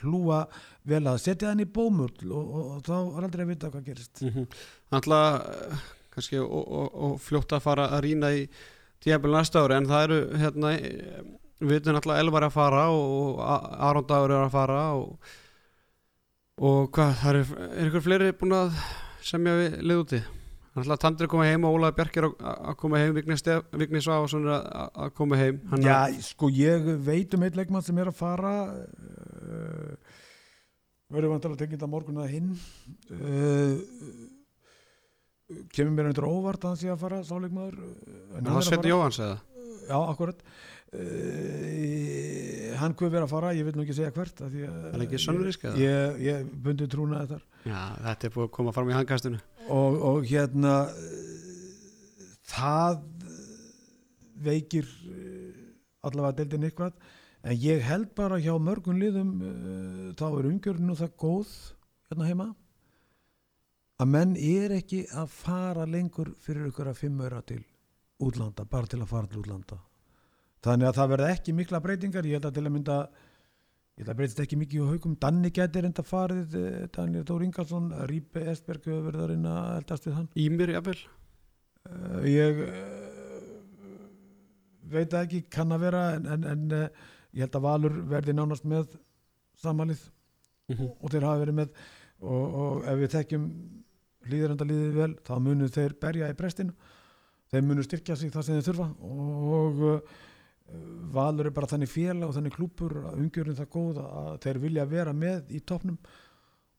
[0.00, 0.44] hlúa
[0.88, 3.90] vel að setja hann í bómull og, og, og þá er aldrei að vita hvað
[3.90, 4.22] gerist.
[4.22, 4.46] Mm
[4.92, 8.42] Alltaf kannski og, og, fljótt að fara að rýna í
[9.02, 11.22] tíðanbíl næsta ári en það eru hérna eh,
[11.62, 15.32] við veitum alltaf Elvar að fara og Aron Dagur er að fara og,
[16.92, 18.76] hvað, eru er ykkur fleiri búin að
[19.24, 20.04] semja við lið
[20.72, 22.34] úti Alltaf Tandri að koma heim og Ólaður Bjarkir að
[22.72, 23.16] að koma heim
[24.00, 25.60] Svafason er að, að koma heim.
[25.68, 30.12] Hann Já, sko ég veit um eitt leikmann sem er að fara uh,
[31.12, 32.50] verður vantilega tekið þetta morgun að hinn.
[33.12, 33.74] Uh,
[35.76, 37.88] kemur mér undir óvart að hann sé að fara sáleikmaður uh,
[38.38, 39.38] en það að Sveti Jóhans eða?
[39.82, 40.44] Já, akkurat
[40.92, 45.04] uh, hann hvað vera að fara ég vil nú ekki segja hvert að- Er það
[45.06, 45.76] ekki Sönnurísk eða?
[45.82, 47.40] Ég, ég bundi trúna þetta
[47.70, 50.94] Já, þetta er búið að koma fram í hangkastinu og, og hérna uh,
[52.52, 53.02] það
[54.42, 56.96] veikir uh, allavega deildin eitthvað.
[57.46, 61.54] En ég held bara hjá mörgum liðum uh, þá er umgjörnum það góð
[62.10, 62.48] hérna heima
[64.02, 67.60] að menn er ekki að fara lengur fyrir ykkur að fimm öra til
[68.22, 69.78] útlanda, bara til að fara til útlanda
[70.62, 72.28] þannig að það verða ekki mikla breytingar.
[72.28, 72.96] Ég held að til að mynda
[73.98, 77.90] ég það breytist ekki mikið á haugum Danni gæti reynda farið eh, Daniel Dór Ingalsson,
[78.10, 80.30] Rípe Estberg hefur verið að að eldast við hann.
[80.46, 80.98] Ímir, jafnvel.
[81.82, 82.72] Uh, ég uh,
[84.94, 88.68] veit ekki kann að vera en, en, en uh, ég held að Valur verði nánast
[88.70, 88.94] með
[89.58, 90.04] samalið
[90.70, 90.90] Mhm.
[91.02, 91.70] og þeir hafa verið með
[92.22, 93.46] og, og ef við þekkjum
[94.28, 96.74] hlýðarenda liðið vel þá munu þeir berja í brestinu
[97.52, 98.86] þeir munu styrkja sig það sem þeir þurfa.
[99.02, 99.82] Og
[101.12, 104.86] Valur er bara þannig félag og þannig klúpur að umgjörðin það góð að þeir vilja
[104.88, 105.98] vera með í topnum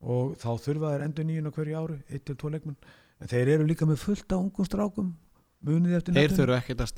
[0.04, 2.80] og þá þurfa þeir endur nýjun á hverju ári, 1-2 leikmenn
[3.22, 5.12] en þeir eru líka með fullt á ungum strákum
[5.64, 6.40] munið eftir Þeir nefnum.
[6.42, 6.90] þurfa ekkert að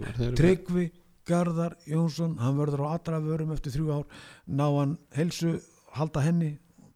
[0.00, 0.86] maður Þeir eru Tryggvi
[1.28, 4.06] Garðar Jónsson hann verður á allra vörum eftir þrjú ár
[4.46, 5.56] ná hann helsu,
[5.96, 6.50] halda henni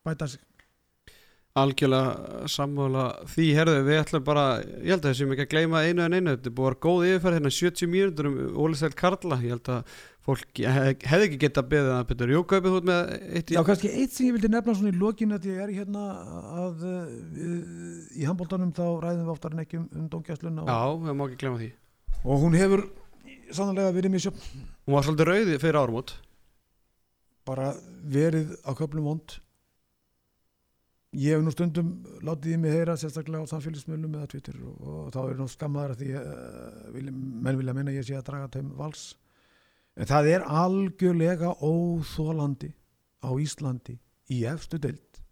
[0.05, 0.45] bæta sig
[1.59, 3.47] algjörlega sammála því.
[3.57, 6.53] Herðu við ætlum bara, ég held að þessum ekki að gleyma einu en einu, þetta
[6.53, 9.41] búið að vera góð yfirferð hérna 70 mínútur um Ólisæl Karla.
[9.43, 9.97] Ég held að
[10.29, 14.15] fólk hef, hefði ekki beðið að betur Jókaupið út með eitt í Já, kannski eitt
[14.15, 16.05] sem ég vildi nefna svona í lokin að ég er hérna
[16.67, 17.11] að uh,
[18.13, 21.25] í handbóltanum þá ræðum við oftar en ekki um, um dóngjæsluna Já, og, við má
[21.27, 21.71] ekki gleyma því.
[22.25, 22.85] Og hún hefur
[23.57, 24.65] sannlega verið mjög sjöfn.
[24.85, 26.17] Hún var svolítið rauði fyrir árumót
[27.49, 27.73] bara
[28.05, 29.39] verið á köflum vond
[31.19, 31.93] ég hef nú stundum
[32.25, 35.95] látið í mig heyra sérstaklega á samfélagsmiðlum eða Twitter og, og þá er nú skammaður
[35.95, 39.05] að því uh, menn vilja menna að ég sé að draga þeim vals.
[39.99, 42.71] En það er algjörlega óþólandi
[43.27, 43.99] á Íslandi
[44.31, 45.23] í efstu deild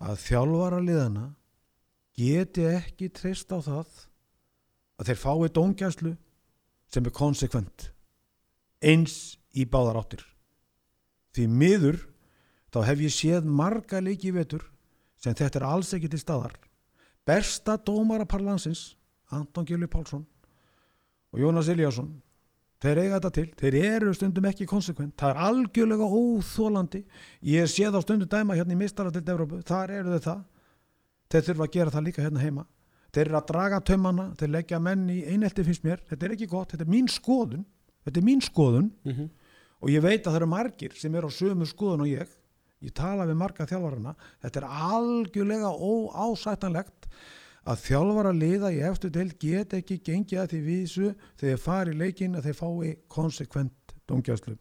[0.00, 1.26] að þjálfara liðana
[2.16, 3.88] geti ekki treyst á það
[5.00, 6.14] að þeir fái dóngjæslu
[6.90, 7.90] sem er konsekvent
[8.80, 10.22] eins í báðar áttir.
[11.34, 11.98] Því miður
[12.70, 14.64] þá hef ég séð marga leiki vetur
[15.20, 16.56] sem þetta er alls ekki til staðar.
[17.26, 18.94] Besta dómara parlansins
[19.30, 20.24] Anton Gjölu Pálsson
[21.30, 22.10] og Jónas Eliasson
[22.80, 27.02] þeir eiga þetta til, þeir eru stundum ekki konsekvent, það er algjörlega óþólandi
[27.50, 30.46] ég sé þá stundum dæma hérna í mistara til Evrópu, þar eru þau það.
[31.30, 32.64] Þeir þurfa að gera það líka hérna heima.
[33.14, 36.48] Þeir eru að draga tömmana, þeir leggja menn í einelti finnst mér, þetta er ekki
[36.50, 37.62] gott, þetta er mín skoðun.
[38.06, 38.90] Þetta er mín skoðun.
[39.04, 39.28] Mm -hmm.
[39.80, 42.26] og ég veit að það eru margir sem eru á sömu skoðun og ég
[42.80, 44.14] ég tala við marga þjálfarana.
[44.42, 47.10] Þetta er algjörlega óásættanlegt
[47.68, 52.38] að þjálfara liða í eftir del get ekki gengið að því vísu þegar fari leikin
[52.38, 54.56] að þeir fái konsekvent domgjastlu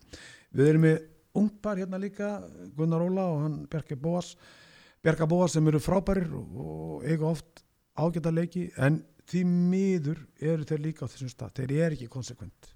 [0.51, 0.97] við erum með
[1.39, 2.31] ungpar hérna líka
[2.77, 4.33] Gunnar Óla og hann Bjarki Bóas.
[5.03, 7.63] Bjarka Bóas sem eru frábærir og eiga oft
[7.95, 12.73] ágæta leiki en því miður eru þeir líka á þessum stað, þeir eru ekki konsekvent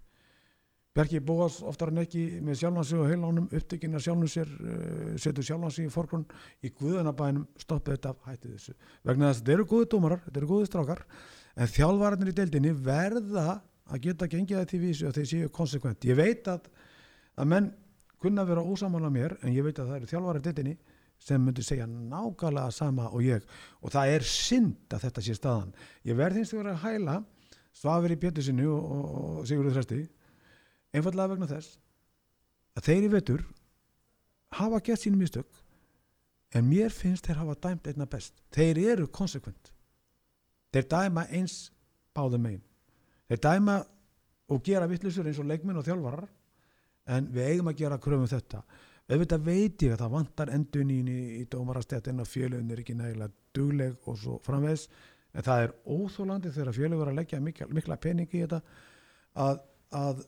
[0.93, 5.45] Bjarki Bóas oftar en ekki með sjálfansi og heilánum upptökin að sjálfum sér uh, setur
[5.47, 6.25] sjálfansi í forgrunn
[6.61, 8.73] í guðanabænum stoppið þetta af hættið þessu
[9.09, 11.01] vegna þess að þetta eru góði dómarar, þetta eru góði strákar
[11.57, 13.47] en þjálfararnir í deildinni verða
[13.89, 16.05] að geta gengið það til vísu og þeir séu konsekvent.
[16.05, 16.69] Ég veit að
[17.41, 17.73] að menn
[18.21, 20.77] kunna vera ósamála mér en ég veit að það eru þjálfarar í deildinni
[21.23, 23.41] sem myndi segja nákvæmlega sama og ég
[23.81, 25.73] og það er synd að þetta sé staðan.
[26.05, 26.37] Ég verð
[30.93, 31.77] einfallega vegna þess
[32.77, 33.45] að þeir í vetur
[34.57, 35.61] hafa gett sínum mistök
[36.53, 38.35] en mér finnst þeir hafa dæmt einna best.
[38.53, 39.73] Þeir eru konsekvent
[40.73, 41.67] þeir dæma eins
[42.13, 42.63] báðum megin.
[43.29, 43.77] Þeir dæma
[44.53, 46.27] og gera vittlusur eins og leikmenn og þjálfarar
[47.13, 48.61] en við eigum að gera kröfum þetta.
[49.11, 53.33] Auðvitað veit ég að það vantar endunín í, í dómarastættin og fjöluðin er ekki nægilega
[53.55, 54.87] dugleg og svo framvegs
[55.33, 58.61] en það er óþólandi þegar fjöluð verður að leggja mikla, mikla peningi í þetta
[59.43, 59.59] að,
[59.99, 60.23] að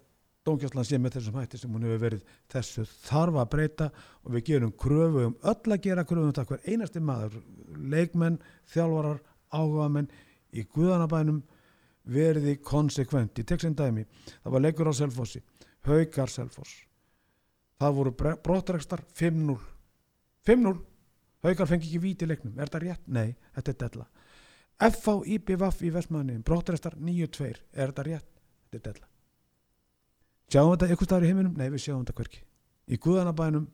[0.45, 3.85] Dómkjastlan sé með þessum hætti sem hún hefur verið þessu þarf að breyta
[4.21, 7.39] og við gerum kröfu um öll að gera kröfu um það hver einasti maður,
[7.93, 8.37] leikmenn,
[8.69, 10.09] þjálfarar, áhugamenn
[10.53, 11.39] í Guðanabænum
[12.13, 13.41] verði konsekvent.
[13.41, 14.05] Í tekst einn dæmi,
[14.43, 15.41] það var leikur á Selfossi,
[15.89, 16.75] Haukar Selfoss.
[17.81, 18.13] Það voru
[18.45, 19.57] brottrekstar 5-0.
[20.45, 20.75] 5-0.
[21.45, 22.53] Haukar fengi ekki víti leiknum.
[22.59, 23.09] Er þetta rétt?
[23.09, 24.07] Nei, þetta er della.
[24.91, 27.51] FV IPVF í Vestmanniðin, brottrekstar 9-2.
[27.73, 28.31] Er þetta rétt?
[28.69, 29.14] Þetta er della
[30.51, 31.55] sjáum þetta ykkur staðar í heiminum?
[31.57, 32.43] Nei, við sjáum þetta hverki
[32.85, 33.67] í Guðanabænum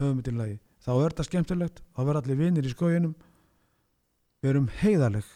[0.00, 0.58] höfum við til lagi.
[0.84, 3.16] Þá er þetta skemmtilegt, þá verður allir vinnir í skóginum.
[4.44, 5.28] Við erum heiðarleg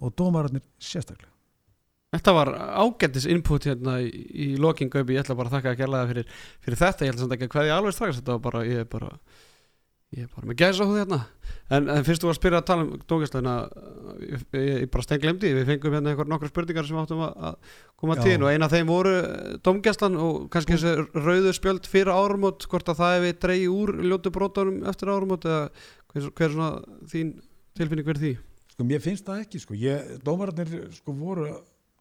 [0.00, 1.30] og dómararnir sérstaklega.
[2.14, 6.10] Þetta var ágættis input hérna í, í lokingaupi, ég ætla bara að þakka að kærlega
[6.12, 8.20] fyrir, fyrir þetta, ég ætla samt ekki að hvað ég alveg strax.
[8.20, 9.10] Þetta var bara, ég er bara
[10.14, 11.18] ég er bara með gæsa húð hérna
[11.74, 13.54] en, en fyrst þú var að spyrja að tala um dókjastluna
[14.22, 17.76] ég, ég, bara stein glemdi, við fengum hérna einhver nokkar spurningar sem áttum að, að
[18.00, 18.24] koma Já.
[18.28, 19.14] til og eina af þeim voru
[19.66, 24.34] dómgjastlan og kannski þessi rauðu spjöld fyrir árumót, hvort að það hefði dreigi úr ljótu
[24.34, 25.62] brotunum eftir árumót eða
[26.14, 27.36] hver, hver er svona þín
[27.74, 28.34] tilfinning verið því?
[28.74, 31.46] sko mér finnst það ekki sko ég, dómararnir sko voru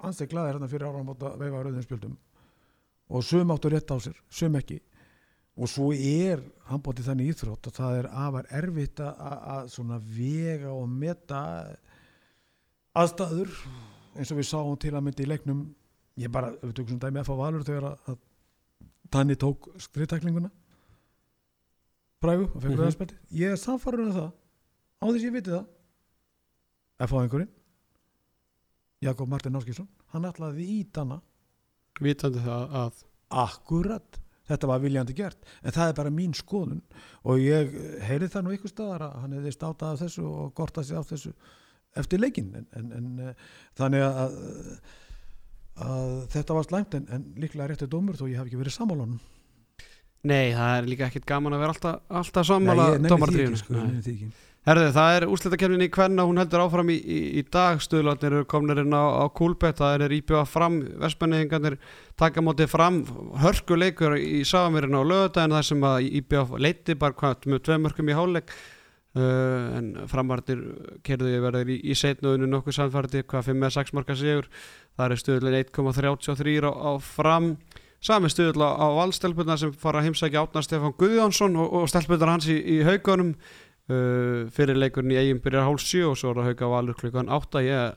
[0.04, 2.16] ansið glæðir hérna fyrir ára á móta veifa rauðin spjöldum
[3.14, 4.80] og sum áttu rétt á sér, sum ekki
[5.54, 10.00] og svo er handbóti þannig íþrótt og það er afar erfitt að, að, að svona
[10.16, 11.42] vega og meta
[12.98, 13.52] aðstæður
[14.18, 15.64] eins og við sáum til að myndi í leiknum.
[16.22, 18.20] Ég bara, við tökum svona dæmi F á Valur þegar að, að
[19.14, 20.50] Tanni tók skriðtæklinguna
[22.24, 22.78] brægu og fekk Mhm.
[22.80, 24.30] rauðarspjaldi ég er samfarið um það
[25.04, 25.66] á þess ég viti það.
[27.04, 27.50] F á einhverjum
[29.04, 31.20] Jakob Martin Áskísson hann ætlaði í Danna
[32.02, 33.04] vitandi það að
[33.44, 34.20] akkurat
[34.50, 35.52] þetta var viljandi gert.
[35.64, 36.82] En það er bara mín skoðun.
[37.28, 37.76] Og ég
[38.08, 41.12] heyri það nú ykkur staðar að hann hefði státað af þessu og gortað sig af
[41.12, 41.34] þessu
[42.02, 42.52] eftir leikinn.
[42.60, 43.46] En, en, en eh,
[43.80, 44.40] þannig að,
[45.90, 49.22] að þetta var slæmt en, en líklega réttið dómur þó ég hef ekki verið sammálunum
[50.24, 54.04] Nei, það er líka ekkit gaman að vera alltaf, alltaf sammála ekki, sko, ég nenni
[54.06, 54.28] því ekki.
[54.64, 58.46] Herðu, það er úrslitakefnin í Kvenna, hún heldur áfram í, í, í dag, stuðlarnir eru
[58.48, 61.76] komnir inn á, á Kúlbett, það er íbjöða fram, vestmenniðingarnir
[62.16, 63.02] taka mótið fram,
[63.44, 67.78] hörku leikur í Sáamirinn á lögadaginn, það sem að íbjöða leiti bara hvað, með tvei
[67.84, 68.56] mörgum í háleik,
[69.20, 70.64] uh, en framartir
[71.04, 74.48] kerðu ég verður í, í setnuðinu nokkuð samfærdi, hvað 5-6 marka sigur,
[74.96, 77.58] það er stuðlun 1,33 á, á fram,
[78.04, 82.50] Sami stuðl á, valstelpuna sem fara að heimsækja átna Stefán Guðjónsson og, og stelpunar hans
[82.52, 83.30] í, í haugunum
[83.92, 87.32] uh, fyrir leikurinn í eigin byrjar hálf sjö og svo er að hauga valur klukkan
[87.34, 87.64] átta.
[87.66, 87.94] Ég,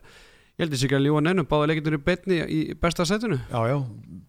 [0.56, 1.48] ég held þessi ekki að ljúa neinum.
[1.48, 3.76] Báða leikindur í betni í besta setinu Já, já,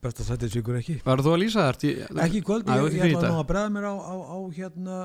[0.03, 0.97] besta sætið svíkur ekki.
[1.05, 1.67] Verður þú að lýsa?
[1.87, 4.97] Ég, Ekki kvöld, ég, ég í ætla nú að bregða mér á, á, á hérna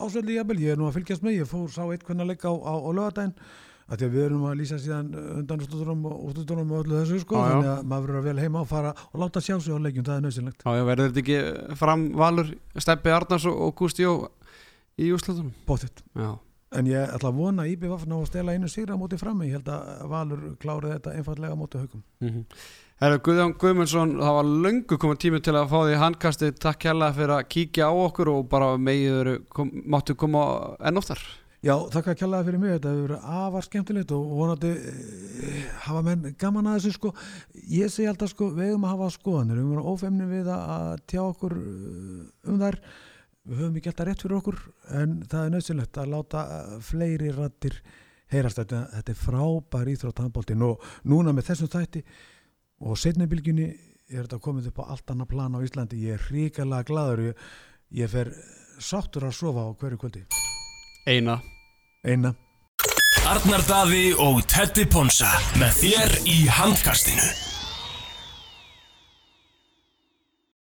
[0.00, 2.52] ásveldi jafnvel, ég er nú að fylgjast með, ég fór sá eitt hvernig leik á,
[2.52, 3.38] á, á lögadaginn
[3.84, 5.08] að því að við erum að lýsa síðan
[5.40, 7.50] undan úrslutunum og og öllu þessu sko, já.
[7.50, 10.16] þannig að maður verður vel heima og fara og láta sjá sig á leikjum, það
[10.16, 10.64] er nöðsynlegt.
[10.64, 14.14] Já, verður þetta ekki fram valur Steppi Arnars og, og Gústi Jó
[15.00, 15.52] í úrslutunum?
[15.68, 16.04] Bóttið.
[16.74, 19.60] En ég ætla að vona að IBVF ná að stela einu sigra móti frammi, ég
[19.60, 22.02] held að Valur klári þetta einfallega móti haugum.
[22.20, 22.42] mm
[23.02, 27.16] Herru, Guðjón Guðmundsson, það var löngu komið tími til að fá því handkasti takk hérlega
[27.16, 30.44] fyrir að kíkja á okkur og bara megiður kom, máttu koma
[30.78, 31.18] enn oftar
[31.64, 35.52] Já, þakka kjallaði fyrir mig, þetta hefur verið afar skemmtilegt og vonandi e,
[35.86, 37.12] hafa menn gaman að þessu sko.
[37.72, 40.90] Ég segi alltaf sko, við hefum að hafa skoðanir, við hefum verið ófemni við að
[41.08, 42.76] tjá okkur eh, um þær,
[43.44, 44.60] við höfum ekki alltaf rétt fyrir okkur
[45.00, 46.44] en það er nöðsynlegt að láta
[46.84, 47.80] fleiri rattir
[48.32, 48.60] heyrast.
[48.60, 52.04] Þetta, þetta er frábær íþrótt handbóltin og núna með þessum þætti
[52.84, 53.68] og setnibilgjunni
[54.10, 57.44] er þetta komið upp á allt annað plan á Íslandi, ég er ríkalega gladur, ég,
[58.00, 58.32] ég fer
[58.78, 60.24] sáttur að sofa á hverju kvöldi.
[61.08, 61.38] Eina.
[62.04, 62.34] Eina.
[63.24, 67.43] Arnar Daði og Teddy Ponsa með þér í handkastinu